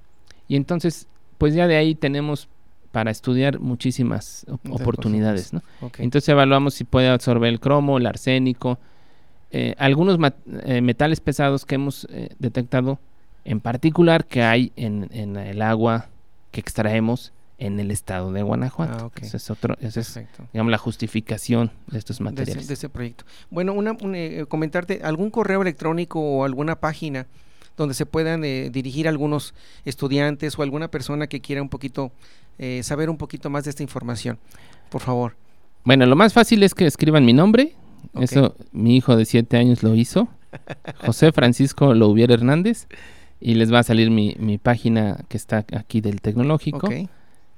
y 0.47 0.55
entonces, 0.55 1.07
pues 1.38 1.53
ya 1.53 1.68
de 1.68 1.78
ahí 1.78 1.95
tenemos 1.95 2.47
para 2.91 3.09
estudiar 3.09 3.59
muchísimas 3.59 4.45
oportunidades, 4.70 5.53
¿no? 5.53 5.61
Entonces 5.97 6.30
evaluamos 6.30 6.76
si 6.76 6.84
puede 6.84 7.09
absorber 7.09 7.49
el 7.49 7.59
cromo, 7.59 7.97
el 7.97 8.05
arsénico, 8.05 8.78
eh, 9.55 9.75
algunos 9.77 10.17
eh, 10.65 10.81
metales 10.81 11.19
pesados 11.19 11.63
que 11.63 11.75
hemos 11.75 12.07
eh, 12.09 12.29
detectado, 12.39 12.99
en 13.45 13.59
particular 13.59 14.25
que 14.25 14.41
hay 14.41 14.71
en, 14.75 15.07
el 15.13 15.61
agua 15.61 16.09
que 16.49 16.59
extraemos 16.59 17.33
en 17.59 17.79
el 17.79 17.91
estado 17.91 18.31
de 18.31 18.41
Guanajuato. 18.41 19.11
Ah, 19.15 19.21
esa 19.21 19.37
es, 19.37 19.51
otro, 19.51 19.77
esa 19.79 19.99
es 19.99 20.19
digamos, 20.53 20.71
la 20.71 20.79
justificación 20.79 21.71
de 21.85 21.99
estos 21.99 22.19
materiales. 22.19 22.67
De 22.67 22.73
ese, 22.73 22.89
proyecto. 22.89 23.25
Bueno, 23.51 23.73
una, 23.73 23.95
comentarte, 24.47 25.01
¿algún 25.03 25.29
correo 25.29 25.61
electrónico 25.61 26.19
o 26.19 26.45
alguna 26.45 26.79
página 26.79 27.27
donde 27.77 27.93
se 27.93 28.07
puedan 28.07 28.43
eh, 28.43 28.71
dirigir 28.71 29.07
algunos 29.07 29.53
estudiantes 29.85 30.57
o 30.57 30.63
alguna 30.63 30.87
persona 30.87 31.27
que 31.27 31.41
quiera 31.41 31.61
un 31.61 31.69
poquito 31.69 32.11
saber 32.81 33.09
un 33.09 33.17
poquito 33.17 33.49
más 33.49 33.63
de 33.63 33.71
esta 33.71 33.81
información. 33.81 34.37
Por 34.89 35.01
favor. 35.01 35.35
Bueno, 35.83 36.05
lo 36.05 36.15
más 36.15 36.33
fácil 36.33 36.61
es 36.61 36.75
que 36.75 36.85
escriban 36.85 37.25
mi 37.25 37.33
nombre. 37.33 37.75
Eso 38.20 38.55
mi 38.72 38.95
hijo 38.95 39.16
de 39.16 39.26
siete 39.26 39.57
años 39.57 39.84
lo 39.84 39.95
hizo. 39.95 40.28
José 41.05 41.32
Francisco 41.32 41.93
Louvier 41.93 42.32
Hernández. 42.32 42.88
Y 43.39 43.55
les 43.55 43.74
va 43.74 43.80
a 43.80 43.84
salir 43.84 44.09
mi, 44.09 44.36
mi 44.39 44.57
página 44.57 45.18
que 45.28 45.36
está 45.36 45.66
aquí 45.76 45.99
del 45.99 46.22
tecnológico. 46.22 46.88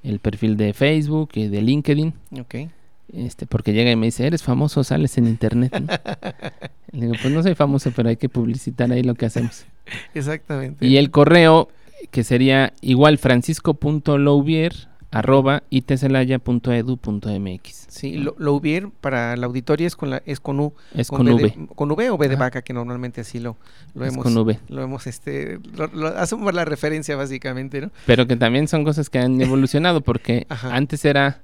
El 0.01 0.19
perfil 0.19 0.57
de 0.57 0.73
Facebook 0.73 1.29
y 1.35 1.47
de 1.47 1.61
LinkedIn. 1.61 2.13
Okay. 2.41 2.69
Este, 3.13 3.45
porque 3.45 3.73
llega 3.73 3.91
y 3.91 3.95
me 3.95 4.07
dice, 4.07 4.25
eres 4.25 4.43
famoso, 4.43 4.83
sales 4.83 5.17
en 5.17 5.27
internet. 5.27 5.73
Le 6.91 7.01
digo, 7.01 7.13
pues 7.21 7.33
no 7.33 7.43
soy 7.43 7.55
famoso, 7.55 7.91
pero 7.95 8.09
hay 8.09 8.17
que 8.17 8.29
publicitar 8.29 8.91
ahí 8.91 9.03
lo 9.03 9.15
que 9.15 9.25
hacemos. 9.25 9.65
Exactamente. 10.13 10.85
Y 10.85 10.97
el 10.97 11.11
correo, 11.11 11.69
que 12.11 12.23
sería 12.23 12.73
igual 12.81 13.17
francisco.louvier 13.17 14.87
arroba 15.11 15.63
itcelaya.edu.mx. 15.69 17.85
Sí, 17.89 18.17
lo, 18.17 18.35
Louvier 18.37 18.89
para 18.89 19.37
la 19.37 19.45
auditoría 19.45 19.87
es 19.87 19.95
con 19.95 20.09
la 20.09 20.21
es 20.25 20.41
con 20.41 20.59
U. 20.59 20.73
Es 20.93 21.07
con, 21.09 21.25
V. 21.27 21.69
con 21.75 21.91
V 21.91 22.09
o 22.09 22.15
V 22.15 22.27
de 22.27 22.35
vaca, 22.35 22.61
que 22.61 22.73
normalmente 22.73 23.21
así 23.21 23.39
lo, 23.39 23.55
lo 23.93 24.05
es 24.05 24.11
hemos. 24.13 24.23
con 24.23 24.37
V. 24.37 24.59
Lo 24.67 24.83
hemos, 24.83 25.07
este, 25.07 25.59
lo, 25.93 26.07
hacemos 26.17 26.53
la 26.53 26.65
referencia 26.65 27.15
básicamente, 27.15 27.79
¿no? 27.81 27.91
Pero 28.05 28.27
que 28.27 28.35
también 28.35 28.67
son 28.67 28.83
cosas 28.83 29.09
que 29.09 29.19
han 29.19 29.39
evolucionado, 29.41 30.01
porque 30.01 30.45
antes 30.49 31.05
era 31.05 31.41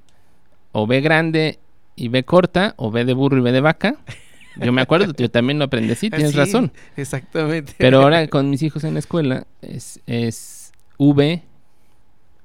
o 0.73 0.85
B 0.87 1.01
grande 1.01 1.59
y 1.95 2.09
B 2.09 2.23
corta, 2.23 2.73
o 2.77 2.91
B 2.91 3.05
de 3.05 3.13
burro 3.13 3.37
y 3.37 3.41
B 3.41 3.51
de 3.51 3.61
vaca. 3.61 3.95
Yo 4.57 4.73
me 4.73 4.81
acuerdo, 4.81 5.13
yo 5.15 5.31
también 5.31 5.59
lo 5.59 5.65
aprendí 5.65 5.93
así, 5.93 6.09
tienes 6.09 6.35
razón. 6.35 6.73
Exactamente. 6.97 7.73
Pero 7.77 8.01
ahora 8.01 8.27
con 8.27 8.49
mis 8.49 8.61
hijos 8.63 8.83
en 8.83 8.93
la 8.93 8.99
escuela 8.99 9.45
es, 9.61 10.01
es 10.05 10.73
V 10.97 11.41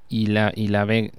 y 0.08 0.26
la, 0.26 0.52
y 0.54 0.68
la 0.68 0.84
B, 0.84 1.12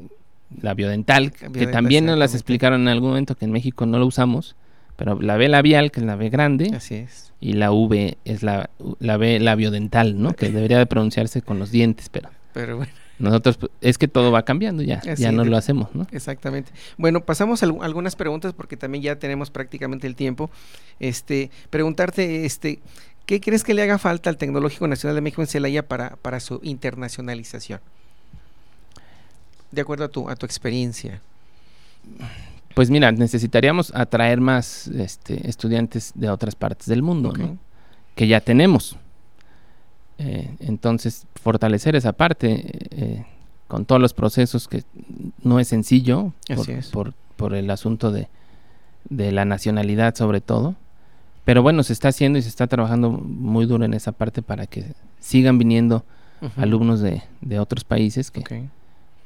la 0.61 0.73
biodental, 0.73 1.31
que 1.31 1.67
también 1.67 2.05
nos 2.05 2.17
las 2.17 2.33
explicaron 2.33 2.81
en 2.81 2.87
algún 2.87 3.09
momento 3.09 3.35
que 3.35 3.45
en 3.45 3.51
México 3.51 3.85
no 3.85 3.99
lo 3.99 4.05
usamos, 4.05 4.55
pero 4.95 5.19
la 5.21 5.37
B 5.37 5.47
labial, 5.47 5.91
que 5.91 5.99
es 5.99 6.05
la 6.05 6.15
B 6.15 6.29
grande, 6.29 6.71
Así 6.75 6.95
es. 6.95 7.33
y 7.39 7.53
la 7.53 7.71
V 7.71 8.17
es 8.25 8.43
la, 8.43 8.69
la 8.99 9.17
B 9.17 9.39
labiodental, 9.39 10.19
¿no? 10.21 10.33
Que 10.33 10.49
debería 10.49 10.79
de 10.79 10.85
pronunciarse 10.85 11.41
con 11.41 11.59
los 11.59 11.71
dientes, 11.71 12.09
pero... 12.09 12.29
Pero 12.53 12.77
bueno. 12.77 12.91
Nosotros, 13.19 13.57
es 13.81 13.97
que 13.97 14.07
todo 14.07 14.31
va 14.31 14.43
cambiando 14.43 14.83
ya, 14.83 15.01
ya 15.15 15.31
no 15.31 15.43
lo 15.43 15.57
hacemos, 15.57 15.93
¿no? 15.95 16.07
Exactamente. 16.11 16.71
Bueno, 16.97 17.25
pasamos 17.25 17.63
a 17.63 17.65
algunas 17.65 18.15
preguntas 18.15 18.53
porque 18.53 18.77
también 18.77 19.03
ya 19.03 19.15
tenemos 19.17 19.49
prácticamente 19.49 20.05
el 20.05 20.15
tiempo. 20.15 20.51
Este, 20.99 21.49
preguntarte, 21.71 22.45
este, 22.45 22.79
¿qué 23.25 23.41
crees 23.41 23.63
que 23.63 23.73
le 23.73 23.81
haga 23.81 23.97
falta 23.97 24.29
al 24.29 24.37
Tecnológico 24.37 24.87
Nacional 24.87 25.15
de 25.15 25.21
México 25.21 25.41
en 25.41 25.47
Celaya 25.47 25.87
para, 25.87 26.15
para 26.17 26.39
su 26.39 26.59
internacionalización? 26.61 27.79
De 29.71 29.81
acuerdo 29.81 30.05
a 30.05 30.07
tu, 30.09 30.29
a 30.29 30.35
tu 30.35 30.45
experiencia. 30.45 31.21
Pues 32.73 32.89
mira, 32.89 33.11
necesitaríamos 33.11 33.91
atraer 33.95 34.39
más 34.39 34.87
este, 34.87 35.49
estudiantes 35.49 36.11
de 36.15 36.29
otras 36.29 36.55
partes 36.55 36.87
del 36.87 37.01
mundo, 37.01 37.33
¿no? 37.33 37.57
Que 38.15 38.27
ya 38.27 38.39
tenemos. 38.39 38.97
Eh, 40.19 40.55
entonces, 40.59 41.25
fortalecer 41.41 41.95
esa 41.95 42.13
parte 42.13 42.65
eh, 42.91 43.25
con 43.67 43.85
todos 43.85 44.01
los 44.01 44.13
procesos 44.13 44.67
que 44.67 44.83
no 45.43 45.59
es 45.59 45.67
sencillo 45.67 46.33
por, 46.91 47.13
por, 47.35 47.53
el 47.53 47.69
asunto 47.69 48.11
de, 48.11 48.27
de, 49.09 49.31
la 49.31 49.45
nacionalidad 49.45 50.15
sobre 50.15 50.41
todo. 50.41 50.75
Pero 51.45 51.61
bueno, 51.61 51.83
se 51.83 51.93
está 51.93 52.09
haciendo 52.09 52.39
y 52.39 52.41
se 52.41 52.49
está 52.49 52.67
trabajando 52.67 53.09
muy 53.09 53.65
duro 53.65 53.85
en 53.85 53.93
esa 53.93 54.11
parte 54.11 54.41
para 54.41 54.67
que 54.67 54.85
sigan 55.19 55.57
viniendo 55.57 56.03
alumnos 56.57 56.99
de, 56.99 57.23
de, 57.41 57.59
otros 57.59 57.83
países 57.83 58.31
que, 58.31 58.69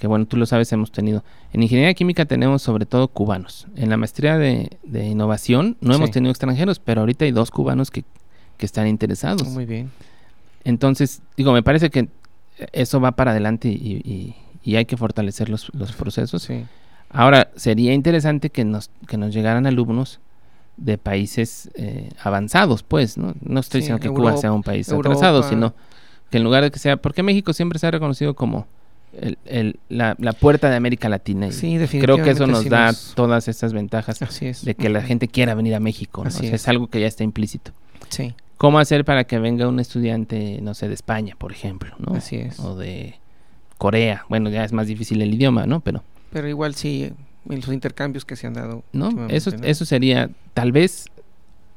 que, 0.02 0.08
bueno, 0.08 0.26
tú 0.26 0.36
lo 0.36 0.48
sabes, 0.48 0.74
hemos 0.74 0.92
tenido. 0.92 1.24
En 1.54 1.62
ingeniería 1.62 1.94
química 1.94 2.26
tenemos 2.26 2.64
sobre 2.64 2.88
todo 2.88 3.08
cubanos. 3.08 3.68
En 3.76 3.92
la 3.92 3.98
maestría 3.98 4.40
de, 4.40 4.80
de 4.82 5.06
innovación 5.06 5.78
no 5.80 5.94
hemos 5.94 6.10
tenido 6.10 6.32
extranjeros, 6.32 6.80
pero 6.80 7.02
ahorita 7.02 7.26
hay 7.26 7.32
dos 7.32 7.52
cubanos 7.52 7.92
que, 7.92 8.04
que 8.58 8.66
están 8.66 8.88
interesados. 8.88 9.48
Muy 9.50 9.68
bien. 9.68 9.92
Entonces, 10.64 11.22
digo, 11.38 11.54
me 11.54 11.62
parece 11.62 11.92
que 11.92 12.10
eso 12.72 13.00
va 13.00 13.12
para 13.12 13.30
adelante 13.30 13.68
y, 13.68 14.36
hay 14.76 14.86
que 14.86 14.98
fortalecer 14.98 15.50
los, 15.50 15.70
procesos. 15.96 16.50
Ahora, 17.12 17.52
sería 17.56 17.94
interesante 17.94 18.50
que 18.50 18.66
nos, 18.66 18.90
que 19.08 19.18
nos 19.18 19.32
llegaran 19.32 19.68
alumnos 19.68 20.20
de 20.78 20.98
países 20.98 21.70
eh, 21.76 22.10
avanzados, 22.24 22.82
pues, 22.82 23.20
¿no? 23.20 23.36
No 23.40 23.60
estoy 23.60 23.82
diciendo 23.82 24.02
que 24.02 24.10
Cuba 24.10 24.36
sea 24.38 24.52
un 24.52 24.64
país 24.64 24.92
atrasado, 24.92 25.44
sino 25.44 25.76
que 26.32 26.40
en 26.40 26.44
lugar 26.44 26.64
de 26.64 26.72
que 26.72 26.80
sea, 26.80 26.98
porque 26.98 27.22
México 27.22 27.54
siempre 27.54 27.78
se 27.78 27.86
ha 27.86 27.92
reconocido 27.92 28.34
como 28.34 28.66
el, 29.46 29.80
la, 29.90 30.16
puerta 30.40 30.70
de 30.70 30.76
América 30.76 31.10
Latina. 31.10 31.48
Y 31.48 31.78
creo 32.00 32.18
que 32.24 32.32
eso 32.32 32.48
nos 32.48 32.66
da 32.70 32.94
todas 33.16 33.48
estas 33.48 33.74
ventajas 33.74 34.20
de 34.64 34.76
que 34.76 34.90
la 34.90 35.02
gente 35.02 35.28
quiera 35.28 35.56
venir 35.56 35.76
a 35.76 35.80
México. 35.80 36.24
es. 36.26 36.68
algo 36.68 36.88
que 36.88 37.02
ya 37.02 37.08
está 37.08 37.24
implícito. 37.24 37.72
Sí. 38.10 38.34
¿Cómo 38.58 38.78
hacer 38.78 39.06
para 39.06 39.24
que 39.24 39.40
venga 39.40 39.68
un 39.68 39.80
estudiante, 39.80 40.60
no 40.62 40.76
sé, 40.76 40.88
de 40.88 40.94
España, 40.94 41.36
por 41.36 41.52
ejemplo, 41.52 41.96
¿no? 41.98 42.16
Así 42.16 42.36
es. 42.36 42.60
O 42.60 42.76
de 42.76 43.16
Corea. 43.80 44.26
Bueno, 44.30 44.52
ya 44.52 44.64
es 44.64 44.72
más 44.72 44.86
difícil 44.86 45.20
el 45.22 45.34
idioma, 45.34 45.66
¿no? 45.66 45.80
Pero 45.80 46.04
pero 46.32 46.48
igual 46.48 46.76
sí 46.76 47.12
en 47.50 47.60
los 47.60 47.70
intercambios 47.70 48.26
que 48.26 48.36
se 48.36 48.48
han 48.48 48.54
dado. 48.54 48.84
No, 48.94 49.28
eso 49.28 49.52
eso 49.64 49.86
sería 49.86 50.30
tal 50.54 50.72
vez 50.72 51.08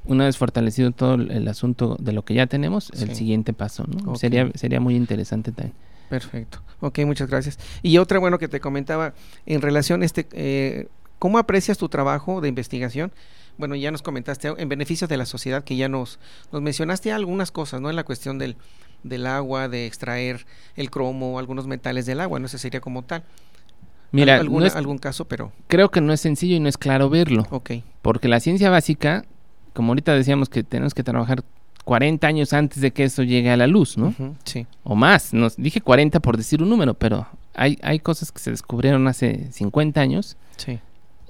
una 0.04 0.26
vez 0.26 0.36
fortalecido 0.36 0.90
todo 0.90 1.14
el 1.14 1.48
asunto 1.48 1.96
de 1.98 2.12
lo 2.12 2.24
que 2.24 2.34
ya 2.34 2.46
tenemos, 2.46 2.90
el 3.00 3.14
siguiente 3.14 3.52
paso, 3.52 3.84
¿no? 3.86 4.16
Sería 4.16 4.50
sería 4.54 4.80
muy 4.80 4.96
interesante 4.96 5.50
también. 5.52 5.74
Perfecto. 6.08 6.60
Ok, 6.84 6.98
muchas 7.00 7.28
gracias. 7.28 7.58
Y 7.82 7.96
otra, 7.98 8.18
bueno, 8.18 8.38
que 8.38 8.48
te 8.48 8.60
comentaba 8.60 9.14
en 9.46 9.62
relación, 9.62 10.02
este, 10.02 10.26
eh, 10.32 10.88
¿cómo 11.18 11.38
aprecias 11.38 11.78
tu 11.78 11.88
trabajo 11.88 12.40
de 12.40 12.48
investigación? 12.48 13.12
bueno, 13.56 13.76
ya 13.76 13.90
nos 13.90 14.02
comentaste 14.02 14.52
en 14.56 14.68
beneficio 14.68 15.06
de 15.06 15.16
la 15.16 15.26
sociedad 15.26 15.62
que 15.62 15.76
ya 15.76 15.88
nos, 15.88 16.18
nos 16.50 16.60
mencionaste 16.60 17.12
algunas 17.12 17.52
cosas, 17.52 17.80
¿no? 17.80 17.88
En 17.88 17.94
la 17.96 18.04
cuestión 18.04 18.36
del, 18.36 18.56
del 19.04 19.26
agua, 19.26 19.68
de 19.68 19.86
extraer 19.86 20.44
el 20.76 20.90
cromo, 20.90 21.38
algunos 21.38 21.66
metales 21.66 22.06
del 22.06 22.20
agua, 22.20 22.40
no 22.40 22.48
sé, 22.48 22.58
sería 22.58 22.80
como 22.80 23.02
tal. 23.02 23.22
Mira, 24.10 24.36
algún 24.38 24.98
caso, 24.98 25.26
pero... 25.26 25.52
Creo 25.66 25.90
que 25.90 26.00
no 26.00 26.12
es 26.12 26.20
sencillo 26.20 26.54
y 26.54 26.60
no 26.60 26.68
es 26.68 26.78
claro 26.78 27.10
verlo. 27.10 27.46
Ok. 27.50 27.70
Porque 28.00 28.28
la 28.28 28.38
ciencia 28.38 28.70
básica, 28.70 29.24
como 29.72 29.90
ahorita 29.90 30.14
decíamos 30.14 30.48
que 30.48 30.62
tenemos 30.62 30.94
que 30.94 31.02
trabajar 31.02 31.44
40 31.84 32.26
años 32.26 32.52
antes 32.52 32.80
de 32.80 32.92
que 32.92 33.04
eso 33.04 33.22
llegue 33.22 33.50
a 33.50 33.56
la 33.56 33.66
luz, 33.66 33.98
¿no? 33.98 34.14
sí. 34.44 34.66
O 34.82 34.94
más. 34.94 35.34
Nos 35.34 35.56
dije 35.56 35.80
40 35.80 36.20
por 36.20 36.36
decir 36.36 36.62
un 36.62 36.70
número, 36.70 36.94
pero 36.94 37.26
hay, 37.54 37.78
hay 37.82 37.98
cosas 38.00 38.32
que 38.32 38.38
se 38.38 38.50
descubrieron 38.50 39.06
hace 39.06 39.52
50 39.52 40.00
años. 40.00 40.36
Sí. 40.56 40.78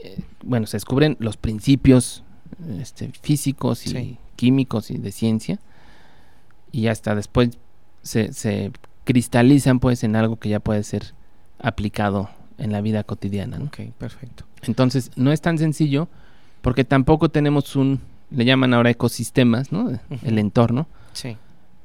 Eh, 0.02 0.20
bueno, 0.42 0.66
se 0.66 0.76
descubren 0.76 1.16
los 1.18 1.36
principios 1.36 2.22
este, 2.78 3.11
físicos 3.20 3.86
y 3.86 4.18
químicos 4.36 4.90
y 4.90 4.98
de 4.98 5.12
ciencia 5.12 5.59
y 6.74 6.88
hasta 6.88 7.14
después 7.14 7.50
se, 8.02 8.72
cristalizan 9.05 9.78
pues 9.78 10.02
en 10.02 10.16
algo 10.16 10.36
que 10.36 10.48
ya 10.48 10.59
puede 10.61 10.82
ser 10.82 11.14
aplicado 11.61 12.30
en 12.59 12.72
la 12.72 12.80
vida 12.80 13.05
cotidiana. 13.05 13.59
Ok, 13.62 13.92
perfecto. 13.96 14.44
Entonces 14.62 15.12
no 15.14 15.30
es 15.30 15.40
tan 15.40 15.57
sencillo 15.59 16.09
porque 16.62 16.84
tampoco 16.84 17.28
tenemos 17.28 17.76
un, 17.76 18.00
le 18.35 18.45
llaman 18.45 18.74
ahora 18.74 18.91
ecosistemas, 18.91 19.72
¿no? 19.72 19.99
El 20.22 20.39
entorno. 20.39 20.87
Sí. 21.12 21.37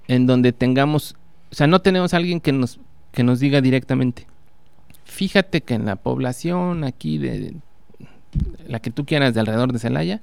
En 0.07 0.25
donde 0.25 0.51
tengamos, 0.53 1.15
o 1.51 1.55
sea, 1.55 1.67
no 1.67 1.79
tenemos 1.79 2.13
alguien 2.13 2.39
que 2.39 2.51
nos, 2.51 2.79
que 3.11 3.23
nos 3.23 3.39
diga 3.39 3.61
directamente, 3.61 4.27
fíjate 5.05 5.61
que 5.61 5.75
en 5.75 5.85
la 5.85 5.95
población 5.95 6.83
aquí 6.83 7.17
de 7.17 7.55
la 8.67 8.79
que 8.79 8.91
tú 8.91 9.05
quieras 9.05 9.33
de 9.33 9.39
alrededor 9.39 9.73
de 9.73 9.79
Celaya, 9.79 10.21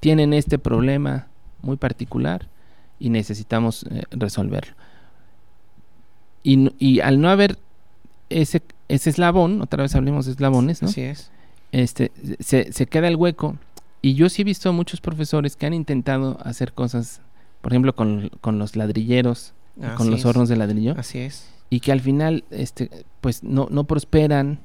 tienen 0.00 0.32
este 0.32 0.58
problema 0.58 1.28
muy 1.62 1.76
particular 1.76 2.48
y 2.98 3.10
necesitamos 3.10 3.84
eh, 3.90 4.02
resolverlo. 4.10 4.74
Y, 6.42 7.00
al 7.00 7.22
no 7.22 7.30
haber 7.30 7.58
ese, 8.28 8.60
ese 8.88 9.08
eslabón, 9.08 9.62
otra 9.62 9.82
vez 9.82 9.94
hablemos 9.94 10.26
de 10.26 10.32
eslabones, 10.32 10.82
¿no? 10.82 10.88
Así 10.88 11.00
es. 11.00 11.30
Este, 11.72 12.12
se, 12.38 12.70
se 12.70 12.86
queda 12.86 13.08
el 13.08 13.16
hueco. 13.16 13.56
Y 14.04 14.12
yo 14.12 14.28
sí 14.28 14.42
he 14.42 14.44
visto 14.44 14.70
muchos 14.74 15.00
profesores 15.00 15.56
que 15.56 15.64
han 15.64 15.72
intentado 15.72 16.38
hacer 16.44 16.74
cosas, 16.74 17.22
por 17.62 17.72
ejemplo, 17.72 17.94
con, 17.94 18.30
los 18.58 18.76
ladrilleros, 18.76 19.54
con 19.96 20.10
los 20.10 20.26
hornos 20.26 20.50
de 20.50 20.56
ladrillo. 20.56 20.94
Así 20.98 21.20
es. 21.20 21.48
Y 21.70 21.80
que 21.80 21.90
al 21.90 22.02
final, 22.02 22.44
este, 22.50 22.90
pues 23.22 23.42
no, 23.42 23.66
no 23.70 23.84
prosperan 23.84 24.58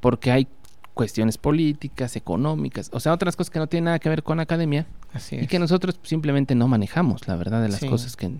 porque 0.00 0.32
hay 0.32 0.48
cuestiones 0.94 1.38
políticas, 1.38 2.16
económicas, 2.16 2.90
o 2.92 2.98
sea, 2.98 3.12
otras 3.12 3.36
cosas 3.36 3.50
que 3.50 3.60
no 3.60 3.68
tienen 3.68 3.84
nada 3.84 4.00
que 4.00 4.08
ver 4.08 4.24
con 4.24 4.40
academia 4.40 4.84
Así 5.12 5.36
y 5.36 5.46
que 5.46 5.60
nosotros 5.60 5.98
simplemente 6.02 6.56
no 6.56 6.66
manejamos, 6.66 7.28
la 7.28 7.36
verdad, 7.36 7.62
de 7.62 7.68
las 7.68 7.84
cosas 7.84 8.16
que, 8.16 8.32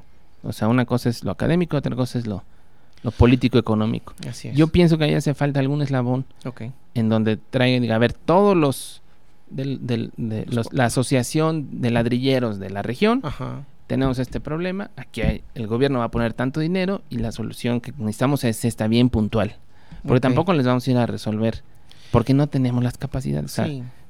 o 0.42 0.52
sea, 0.52 0.66
una 0.66 0.86
cosa 0.86 1.08
es 1.08 1.22
lo 1.22 1.30
académico, 1.30 1.76
otra 1.76 1.94
cosa 1.94 2.18
es 2.18 2.26
lo, 2.26 2.42
lo 3.04 3.12
político 3.12 3.58
económico. 3.58 4.14
Así 4.28 4.50
Yo 4.54 4.66
pienso 4.66 4.98
que 4.98 5.04
ahí 5.04 5.14
hace 5.14 5.34
falta 5.34 5.60
algún 5.60 5.82
eslabón 5.82 6.26
en 6.94 7.08
donde 7.08 7.36
traigan, 7.36 7.88
a 7.92 7.98
ver, 7.98 8.12
todos 8.12 8.56
los, 8.56 9.01
del, 9.54 9.86
del, 9.86 10.12
de 10.16 10.46
la 10.72 10.84
asociación 10.86 11.80
de 11.80 11.90
ladrilleros 11.90 12.58
de 12.58 12.70
la 12.70 12.82
región 12.82 13.22
tenemos 13.92 14.18
este 14.18 14.40
problema, 14.40 14.90
aquí 14.96 15.20
hay, 15.20 15.44
el 15.54 15.66
gobierno 15.66 15.98
va 15.98 16.06
a 16.06 16.10
poner 16.10 16.32
tanto 16.32 16.60
dinero 16.60 17.02
y 17.10 17.18
la 17.18 17.30
solución 17.30 17.82
que 17.82 17.92
necesitamos 17.92 18.42
es 18.44 18.64
esta 18.64 18.88
bien 18.88 19.10
puntual. 19.10 19.56
Porque 20.02 20.20
tampoco 20.20 20.54
les 20.54 20.64
vamos 20.64 20.88
a 20.88 20.90
ir 20.90 20.96
a 20.96 21.04
resolver, 21.04 21.62
porque 22.10 22.32
no 22.32 22.46
tenemos 22.46 22.82
las 22.82 22.96
capacidades. 22.96 23.58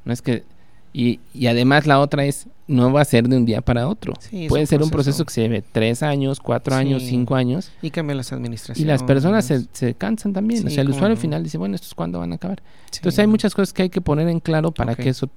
no 0.05 0.13
es 0.13 0.23
que 0.23 0.45
y, 0.93 1.21
y, 1.33 1.47
además 1.47 1.87
la 1.87 2.01
otra 2.01 2.25
es, 2.25 2.49
no 2.67 2.93
va 2.93 3.01
a 3.01 3.05
ser 3.05 3.29
de 3.29 3.37
un 3.37 3.47
día 3.47 3.63
para 3.63 3.89
otro. 3.89 4.13
Puede 4.49 4.67
ser 4.67 4.83
un 4.83 4.91
proceso 4.91 5.25
que 5.25 5.33
se 5.33 5.43
lleve 5.43 5.63
tres 5.63 6.03
años, 6.03 6.39
cuatro 6.39 6.75
años, 6.75 7.03
cinco 7.03 7.35
años. 7.35 7.71
Y 7.81 7.91
cambian 7.91 8.19
las 8.19 8.33
administraciones. 8.33 8.81
Y 8.81 8.85
las 8.85 9.03
personas 9.03 9.45
se, 9.47 9.67
se 9.73 9.95
cansan 9.95 10.33
también. 10.33 10.67
o 10.67 10.71
sea, 10.71 10.83
el 10.83 10.91
usuario 10.91 11.17
final 11.17 11.43
dice, 11.43 11.57
bueno, 11.59 11.75
¿esto 11.75 11.87
es 11.87 11.95
cuándo 11.95 12.19
van 12.19 12.33
a 12.33 12.35
acabar? 12.35 12.63
Entonces 12.95 13.19
hay 13.19 13.27
muchas 13.27 13.55
cosas 13.55 13.73
que 13.73 13.83
hay 13.83 13.91
que 13.91 14.01
poner 14.01 14.29
en 14.29 14.41
claro 14.41 14.73
para 14.73 14.95
que 14.95 15.09
eso 15.09 15.31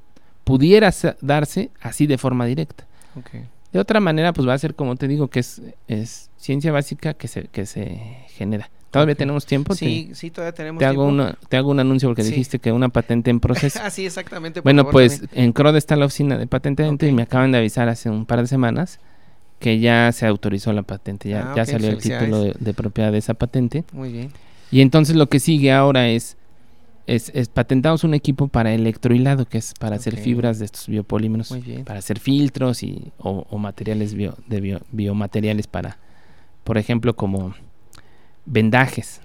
pudiera 0.43 0.93
darse 1.21 1.71
así 1.81 2.05
de 2.07 2.17
forma 2.17 2.45
directa. 2.45 2.85
De 3.71 3.79
otra 3.79 3.99
manera, 3.99 4.31
pues 4.33 4.47
va 4.47 4.53
a 4.53 4.57
ser 4.57 4.75
como 4.75 4.95
te 4.95 5.07
digo, 5.07 5.29
que 5.29 5.39
es, 5.39 5.61
es 5.87 6.29
ciencia 6.37 6.71
básica 6.71 7.13
que 7.13 7.27
se, 7.27 7.43
que 7.45 7.65
se 7.65 7.99
genera. 8.29 8.69
¿Todavía 8.95 9.15
tenemos 9.15 9.45
tiempo? 9.45 9.75
Sí, 9.75 10.11
sí, 10.13 10.31
todavía 10.31 10.53
tenemos 10.53 10.79
te 10.79 10.85
tiempo. 10.85 11.01
Hago 11.01 11.33
te 11.49 11.57
hago 11.57 11.69
un 11.69 11.81
anuncio 11.81 12.07
porque 12.07 12.23
dijiste 12.23 12.59
que 12.59 12.71
una 12.71 12.87
patente 12.87 13.29
en 13.29 13.41
proceso. 13.41 13.77
ah, 13.83 13.89
sí, 13.89 14.05
exactamente. 14.05 14.61
bueno, 14.61 14.89
pues 14.89 15.21
en 15.33 15.51
CROD 15.51 15.75
está 15.75 15.97
la 15.97 16.05
oficina 16.05 16.37
de 16.37 16.47
patente 16.47 16.87
y 17.01 17.11
me 17.11 17.23
acaban 17.23 17.51
de 17.51 17.57
avisar 17.57 17.89
hace 17.89 18.09
un 18.09 18.25
par 18.25 18.39
de 18.39 18.47
semanas 18.47 19.01
que 19.59 19.79
ya 19.79 20.09
se 20.13 20.25
autorizó 20.25 20.71
la 20.71 20.83
patente, 20.83 21.27
ya, 21.27 21.51
ah, 21.51 21.55
ya 21.57 21.65
salió 21.65 21.89
el 21.89 21.97
título 21.97 22.43
de, 22.43 22.73
propiedad 22.73 23.11
de 23.11 23.17
esa 23.17 23.33
patente. 23.33 23.83
Muy 23.91 24.13
bien. 24.13 24.31
Y 24.71 24.79
entonces 24.79 25.17
lo 25.17 25.27
que 25.27 25.41
sigue 25.41 25.73
ahora 25.73 26.07
es, 26.07 26.37
es, 27.05 27.31
patentamos 27.49 28.05
un 28.05 28.13
equipo 28.13 28.47
para 28.47 28.73
electrohilado, 28.73 29.45
que 29.45 29.57
es 29.57 29.73
para 29.77 29.97
hacer 29.97 30.15
fibras 30.15 30.57
de 30.59 30.65
estos 30.65 30.87
biopolímeros, 30.87 31.53
para 31.83 31.99
hacer 31.99 32.17
filtros 32.17 32.81
y, 32.81 33.11
o, 33.17 33.57
materiales 33.57 34.13
bio, 34.13 34.37
de 34.47 34.79
biomateriales 34.91 35.67
para, 35.67 35.97
por 36.63 36.77
ejemplo, 36.77 37.13
como 37.17 37.53
vendajes. 38.45 39.21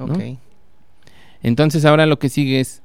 Entonces 1.43 1.85
ahora 1.85 2.07
lo 2.07 2.19
que 2.19 2.29
sigue 2.29 2.61
es 2.61 2.83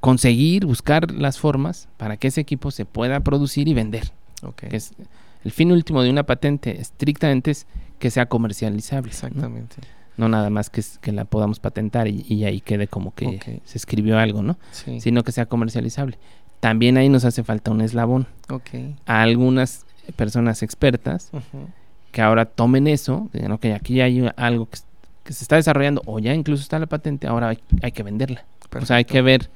conseguir, 0.00 0.66
buscar 0.66 1.12
las 1.12 1.38
formas 1.38 1.88
para 1.96 2.16
que 2.16 2.28
ese 2.28 2.40
equipo 2.40 2.70
se 2.70 2.84
pueda 2.84 3.20
producir 3.20 3.68
y 3.68 3.74
vender. 3.74 4.12
es, 4.70 4.92
el 5.44 5.52
fin 5.52 5.72
último 5.72 6.02
de 6.02 6.10
una 6.10 6.24
patente 6.24 6.80
estrictamente 6.80 7.52
es 7.52 7.66
que 7.98 8.10
sea 8.10 8.26
comercializable. 8.26 9.10
Exactamente. 9.10 9.76
¿no? 10.16 10.28
nada 10.28 10.50
más 10.50 10.70
que, 10.70 10.82
que 11.00 11.12
la 11.12 11.24
podamos 11.24 11.60
patentar 11.60 12.08
y, 12.08 12.44
ahí 12.44 12.60
quede 12.60 12.86
como 12.86 13.14
que 13.14 13.60
se 13.64 13.78
escribió 13.78 14.18
algo, 14.18 14.42
¿no? 14.42 14.58
Sino 14.98 15.22
que 15.22 15.32
sea 15.32 15.46
comercializable. 15.46 16.18
También 16.60 16.96
ahí 16.96 17.08
nos 17.08 17.24
hace 17.24 17.42
falta 17.42 17.70
un 17.70 17.80
eslabón. 17.80 18.26
A 19.06 19.22
algunas 19.22 19.86
personas 20.16 20.62
expertas 20.62 21.30
que 22.12 22.20
ahora 22.22 22.44
tomen 22.44 22.86
eso, 22.86 23.28
digan, 23.32 23.52
ok, 23.52 23.66
aquí 23.74 24.00
hay 24.00 24.30
algo 24.36 24.68
que, 24.68 24.78
se 25.32 25.44
está 25.44 25.56
desarrollando 25.56 26.02
o 26.04 26.18
ya 26.18 26.34
incluso 26.34 26.62
está 26.62 26.78
la 26.78 26.86
patente, 26.86 27.26
ahora 27.26 27.56
hay, 27.82 27.92
que 27.92 28.02
venderla. 28.02 28.44
O 28.80 28.86
sea, 28.86 28.96
hay 28.96 29.04
que 29.04 29.22
ver 29.22 29.50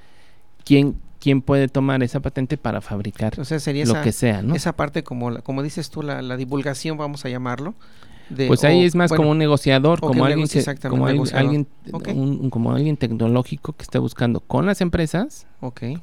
quién 0.64 0.96
quién 1.18 1.40
puede 1.40 1.68
tomar 1.68 2.02
esa 2.02 2.20
patente 2.20 2.59
para 2.59 2.82
fabricar 2.82 3.40
o 3.40 3.44
sea, 3.44 3.59
sería 3.59 3.86
lo 3.86 4.00
que 4.02 4.12
sea, 4.12 4.42
¿no? 4.42 4.54
Esa 4.54 4.76
parte 4.76 5.02
como 5.02 5.40
como 5.40 5.62
dices 5.62 5.90
tú 5.90 6.02
la, 6.02 6.20
la 6.20 6.36
divulgación 6.36 6.98
vamos 6.98 7.24
a 7.24 7.30
llamarlo. 7.30 7.74
pues 8.46 8.64
ahí 8.64 8.84
es 8.84 8.94
más 8.94 9.11
como 9.11 9.30
un 9.30 9.38
negociador, 9.38 9.98
como 10.00 10.24
alguien 10.24 10.46
como 10.88 11.07
alguien 11.07 11.66
un, 11.92 12.50
como 12.50 12.72
alguien 12.72 12.96
tecnológico 12.96 13.72
que 13.72 13.82
esté 13.82 13.98
buscando 13.98 14.40
con 14.40 14.66
las 14.66 14.80
empresas. 14.82 15.46
Okay, 15.61 15.98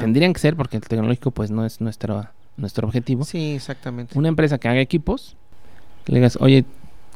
tendrían 0.00 0.32
que 0.32 0.40
ser 0.40 0.56
porque 0.56 0.78
el 0.78 0.82
tecnológico 0.82 1.30
pues 1.30 1.50
no 1.50 1.64
es 1.64 1.80
nuestro 1.80 2.26
nuestro 2.56 2.86
objetivo. 2.86 3.24
Sí, 3.24 3.54
exactamente. 3.54 4.18
Una 4.18 4.28
empresa 4.28 4.58
que 4.58 4.68
haga 4.68 4.80
equipos 4.80 5.36
le 6.06 6.16
digas, 6.16 6.38
oye, 6.40 6.64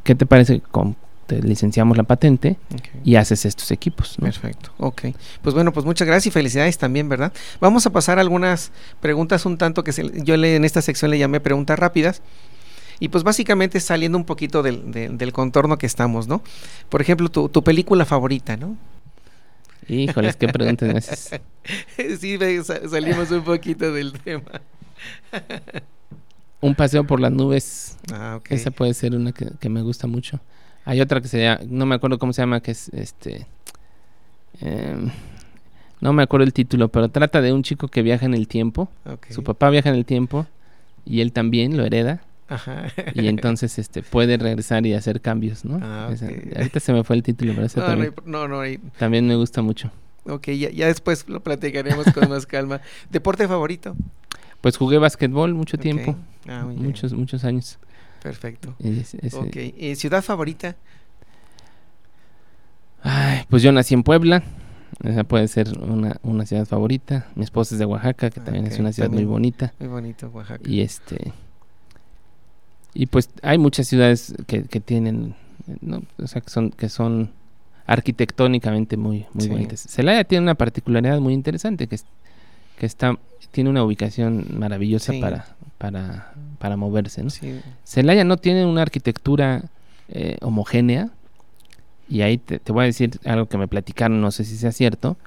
¿qué 0.05 0.14
te 0.14 0.26
parece? 0.26 0.61
Con, 0.61 0.97
te 1.26 1.41
licenciamos 1.41 1.97
la 1.97 2.03
patente 2.03 2.57
y 3.05 3.14
haces 3.14 3.45
estos 3.45 3.70
equipos. 3.70 4.16
Perfecto, 4.20 4.72
ok. 4.78 5.03
Pues 5.43 5.55
bueno, 5.55 5.72
pues 5.72 5.86
muchas 5.86 6.09
gracias 6.09 6.26
y 6.26 6.30
felicidades 6.32 6.76
también, 6.76 7.09
¿verdad? 7.09 7.32
Vamos 7.61 7.86
a 7.86 7.91
pasar 7.91 8.18
algunas 8.18 8.72
preguntas 9.01 9.47
un 9.47 9.57
tanto 9.57 9.84
que 9.84 9.93
yo 10.24 10.36
le, 10.36 10.57
en 10.57 10.64
esta 10.64 10.82
sección 10.82 11.11
le 11.11 11.18
llamé 11.18 11.41
preguntas 11.41 11.78
rápidas. 11.78 12.20
Y 12.99 13.09
pues 13.09 13.24
básicamente 13.24 13.80
saliendo 13.80 14.18
un 14.18 14.24
poquito 14.24 14.62
del, 14.62 14.93
del 14.93 15.32
contorno 15.32 15.78
que 15.78 15.86
estamos, 15.86 16.28
¿no? 16.28 16.43
Por 16.91 17.01
ejemplo, 17.01 17.30
tu, 17.30 17.49
tu 17.49 17.64
película 17.64 18.05
favorita, 18.05 18.59
¿no? 18.59 18.76
Híjoles, 19.88 20.36
qué 20.36 20.49
preguntas 20.49 20.88
me 20.93 20.99
haces. 20.99 21.41
sí, 22.20 22.38
salimos 22.91 23.30
un 23.30 23.43
poquito 23.43 23.93
del 23.93 24.12
tema. 24.12 24.61
Un 26.61 26.75
paseo 26.75 27.05
por 27.05 27.21
las 27.21 27.33
nubes. 27.33 27.97
Ah, 28.13 28.41
Esa 28.49 28.71
puede 28.71 28.95
ser 28.95 29.15
una 29.15 29.33
que, 29.33 29.69
me 29.69 29.83
gusta 29.83 30.07
mucho. 30.07 30.41
Hay 30.85 31.01
otra 31.01 31.21
que 31.21 31.29
se 31.29 31.43
llama, 31.43 31.61
no 31.67 31.87
me 31.87 31.95
acuerdo 31.95 32.19
cómo 32.19 32.33
se 32.33 32.43
llama, 32.43 32.61
que 32.61 32.73
es 32.73 32.89
este... 32.91 33.47
Em, 34.61 35.11
no 36.01 36.13
me 36.13 36.23
acuerdo 36.23 36.45
el 36.45 36.53
título, 36.53 36.89
pero 36.89 37.09
trata 37.09 37.41
de 37.41 37.53
un 37.53 37.63
chico 37.63 37.89
que 37.89 38.03
viaja 38.03 38.27
en 38.27 38.35
el 38.35 38.49
tiempo. 38.49 38.89
Su 39.29 39.43
papá 39.45 39.71
viaja 39.71 39.91
en 39.91 39.97
el 39.97 40.05
tiempo 40.05 40.47
y 41.05 41.21
él 41.21 41.33
también 41.33 41.77
lo 41.77 41.85
hereda. 41.85 42.23
Ajá. 42.49 42.87
y 43.15 43.29
entonces 43.29 43.79
este 43.79 44.03
puede 44.03 44.37
regresar 44.37 44.85
y 44.85 44.93
hacer 44.93 45.21
cambios, 45.21 45.65
¿no? 45.65 45.79
Ah, 45.81 46.11
ahorita 46.57 46.81
se 46.81 46.93
me 46.93 47.05
fue 47.05 47.15
el 47.17 47.23
título, 47.23 47.53
pero 47.55 47.67
ese 47.67 47.81
también, 47.81 48.13
no, 48.25 48.49
no, 48.49 48.63
también 48.99 49.27
me 49.27 49.37
gusta 49.37 49.63
mucho. 49.63 49.93
Ok, 50.25 50.49
ya, 50.49 50.71
ya 50.71 50.87
después 50.87 51.29
lo 51.29 51.41
platicaremos 51.41 52.07
con 52.13 52.29
más 52.29 52.47
calma. 52.47 52.81
¿Deporte 53.09 53.47
favorito? 53.47 53.95
Pues 54.61 54.77
jugué 54.77 54.99
básquetbol 54.99 55.55
mucho 55.55 55.79
tiempo. 55.79 56.17
Ah, 56.49 56.64
muchos, 56.64 57.12
muchos 57.12 57.45
años. 57.45 57.78
Perfecto. 58.22 58.74
ok. 58.78 59.57
¿Y 59.76 59.95
¿Ciudad 59.97 60.22
favorita? 60.22 60.76
Ay, 63.03 63.45
pues 63.49 63.62
yo 63.62 63.72
nací 63.72 63.95
en 63.95 64.03
Puebla. 64.03 64.43
Esa 65.03 65.24
puede 65.24 65.49
ser 65.49 65.78
una, 65.78 66.16
una 66.22 66.45
ciudad 66.45 66.66
favorita. 66.66 67.26
Mi 67.34 67.45
esposa 67.45 67.74
es 67.74 67.78
de 67.78 67.86
Oaxaca, 67.86 68.30
que 68.30 68.41
también 68.41 68.66
es 68.66 68.78
una 68.78 68.93
ciudad 68.93 69.11
muy 69.11 69.24
bonita. 69.24 69.72
Muy 69.78 69.88
bonito, 69.88 70.28
Oaxaca. 70.28 70.68
Y 70.68 70.80
este. 70.80 71.32
Y 72.93 73.07
pues 73.07 73.30
hay 73.43 73.57
muchas 73.57 73.86
ciudades 73.86 74.34
que, 74.47 74.64
que 74.64 74.80
tienen, 74.80 75.34
¿no? 75.80 76.03
o 76.18 76.26
sea, 76.26 76.43
que 76.43 76.51
son, 76.51 76.70
que 76.70 76.88
son 76.88 77.30
arquitectónicamente 77.86 78.97
muy, 78.97 79.26
muy 79.32 79.49
bonitas. 79.49 79.80
Celaya 79.88 80.24
tiene 80.24 80.43
una 80.43 80.55
particularidad 80.55 81.18
muy 81.20 81.34
interesante, 81.34 81.86
que, 81.86 81.95
es, 81.95 82.05
que 82.81 82.87
está 82.87 83.18
tiene 83.51 83.68
una 83.68 83.85
ubicación 83.85 84.47
maravillosa 84.57 85.12
para, 85.20 85.45
para, 85.76 86.33
para 86.59 86.76
moverse. 86.78 87.22
¿no? 87.22 87.31
Celaya 87.85 88.24
no 88.24 88.39
tiene 88.39 88.64
una 88.64 88.83
arquitectura 88.83 89.64
eh, 90.09 90.39
homogénea, 90.41 91.11
y 92.09 92.22
ahí 92.22 92.39
te, 92.39 92.61
voy 92.72 92.85
a 92.85 92.87
decir 92.87 93.20
algo 93.24 93.47
que 93.47 93.59
me 93.59 93.68
platicaron, 93.68 94.20
no 94.20 94.31
sé 94.31 94.45
si 94.45 94.57
sea 94.57 94.72
cierto, 94.72 95.18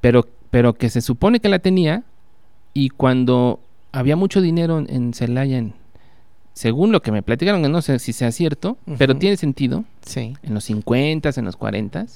pero, 0.00 0.28
pero 0.50 0.74
que 0.74 0.90
se 0.90 1.00
supone 1.00 1.40
que 1.40 1.48
la 1.48 1.58
tenía, 1.58 2.04
y 2.74 2.90
cuando 2.90 3.60
había 3.90 4.14
mucho 4.14 4.42
dinero 4.42 4.84
en, 4.86 5.14
Celaya, 5.14 5.64
según 6.52 6.92
lo 6.92 7.00
que 7.00 7.12
me 7.12 7.22
platicaron, 7.22 7.62
no 7.62 7.82
sé 7.82 7.98
si 7.98 8.12
sea 8.12 8.30
cierto, 8.30 8.76
pero 8.98 9.16
tiene 9.16 9.38
sentido, 9.38 9.84
sí. 10.02 10.34
en 10.42 10.54
los 10.54 10.64
50, 10.64 11.30
en 11.34 11.44
los 11.46 11.56
40, 11.56 12.06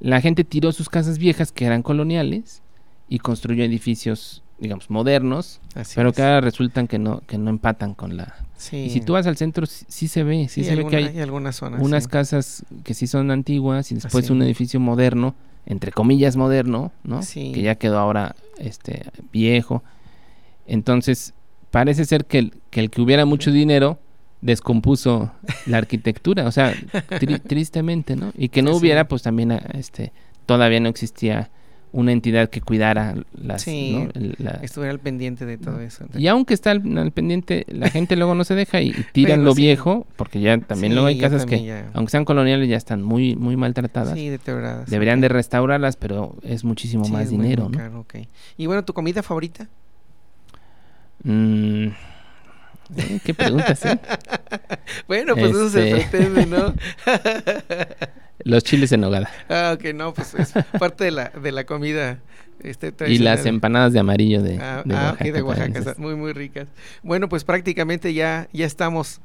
la 0.00 0.20
gente 0.20 0.44
tiró 0.44 0.72
sus 0.72 0.88
casas 0.88 1.18
viejas 1.18 1.52
que 1.52 1.66
eran 1.66 1.82
coloniales 1.82 2.62
y 3.08 3.18
construyó 3.18 3.64
edificios 3.64 4.42
digamos, 4.58 4.88
modernos, 4.88 5.60
pero 5.94 6.12
que 6.12 6.22
ahora 6.22 6.40
resultan 6.40 6.88
que 6.88 6.98
no, 6.98 7.20
que 7.26 7.36
no 7.38 7.50
empatan 7.50 7.94
con 7.94 8.16
la... 8.16 8.34
Y 8.72 8.90
si 8.90 9.00
tú 9.00 9.12
vas 9.12 9.26
al 9.26 9.36
centro, 9.36 9.66
sí, 9.66 10.08
se 10.08 10.22
ve, 10.22 10.48
sí, 10.48 10.64
se 10.64 10.74
ve 10.74 10.86
que 10.86 10.96
hay, 10.96 11.20
algunas 11.20 11.56
zonas, 11.56 11.82
unas 11.82 12.08
casas 12.08 12.64
que 12.84 12.94
sí 12.94 13.06
son 13.06 13.30
antiguas 13.30 13.92
y 13.92 13.96
después 13.96 14.30
un 14.30 14.42
edificio 14.42 14.80
moderno, 14.80 15.34
entre 15.66 15.92
comillas 15.92 16.36
moderno, 16.36 16.90
¿no? 17.04 17.20
Que 17.34 17.60
ya 17.60 17.74
quedó 17.74 17.98
ahora 17.98 18.34
este 18.58 19.04
viejo. 19.30 19.82
Entonces, 20.66 21.34
parece 21.70 22.06
ser 22.06 22.24
que 22.24 22.38
el 22.38 22.52
que, 22.70 22.80
el 22.80 22.90
que 22.90 23.02
hubiera 23.02 23.26
mucho 23.26 23.52
dinero 23.52 23.98
descompuso 24.40 25.32
la 25.66 25.78
arquitectura, 25.78 26.46
o 26.46 26.52
sea, 26.52 26.74
tristemente, 27.46 28.16
¿no? 28.16 28.32
Y 28.38 28.48
que 28.48 28.62
no 28.62 28.74
hubiera, 28.74 29.06
pues 29.06 29.22
también 29.22 29.52
este 29.74 30.12
todavía 30.46 30.80
no 30.80 30.88
existía 30.88 31.50
una 31.96 32.12
entidad 32.12 32.50
que 32.50 32.60
cuidara 32.60 33.14
las 33.32 33.62
sí, 33.62 34.06
estuviera 34.60 34.92
al 34.92 35.00
pendiente 35.00 35.46
de 35.46 35.56
todo 35.56 35.80
eso 35.80 36.04
y 36.14 36.26
aunque 36.26 36.52
está 36.52 36.70
al, 36.70 37.10
pendiente 37.10 37.64
la 37.68 37.88
gente 37.88 38.16
luego 38.16 38.34
no 38.34 38.44
se 38.44 38.54
deja 38.54 38.82
y, 38.82 38.92
tiran 39.12 39.44
lo 39.44 39.54
viejo 39.54 40.06
porque 40.16 40.40
ya 40.40 40.58
también 40.58 40.92
luego 40.92 41.08
hay 41.08 41.18
casas 41.18 41.46
que 41.46 41.84
aunque 41.94 42.10
sean 42.10 42.26
coloniales 42.26 42.68
ya 42.68 42.76
están 42.76 43.02
muy 43.02 43.34
muy 43.34 43.56
maltratadas. 43.56 44.12
Sí 44.12 44.28
deterioradas 44.28 44.90
deberían 44.90 45.22
de 45.22 45.28
restaurarlas 45.28 45.96
pero 45.96 46.36
es 46.42 46.64
muchísimo 46.64 47.08
más 47.08 47.30
dinero 47.30 47.70
¿no? 47.70 48.04
y 48.58 48.66
bueno 48.66 48.84
tu 48.84 48.92
comida 48.92 49.22
favorita 49.22 49.66
mm, 51.24 51.86
eh, 51.86 53.20
qué 53.24 53.32
preguntas 53.32 53.84
eh 53.86 53.98
bueno 55.08 55.34
pues 55.34 55.50
eso 55.50 55.70
se 55.70 55.98
este, 55.98 56.08
pretende 56.08 56.44
no 56.44 56.74
Los 58.46 58.62
chiles 58.62 58.92
en 58.92 59.00
nogada. 59.00 59.28
Ah, 59.48 59.74
ok, 59.74 59.92
no, 59.92 60.14
pues 60.14 60.34
es 60.34 60.52
parte 60.78 61.02
de 61.02 61.10
la, 61.10 61.30
de 61.30 61.50
la 61.50 61.64
comida. 61.64 62.20
Este, 62.60 62.94
y 63.08 63.18
las 63.18 63.44
empanadas 63.44 63.92
de 63.92 63.98
amarillo 63.98 64.40
de, 64.40 64.58
ah, 64.58 64.82
de 64.84 64.94
ah, 64.94 65.08
Oaxaca. 65.10 65.32
de 65.32 65.42
Oaxaca, 65.42 65.94
muy, 65.98 66.14
muy 66.14 66.32
ricas. 66.32 66.68
Bueno, 67.02 67.28
pues 67.28 67.42
prácticamente 67.42 68.14
ya, 68.14 68.48
ya 68.52 68.64
estamos 68.64 69.20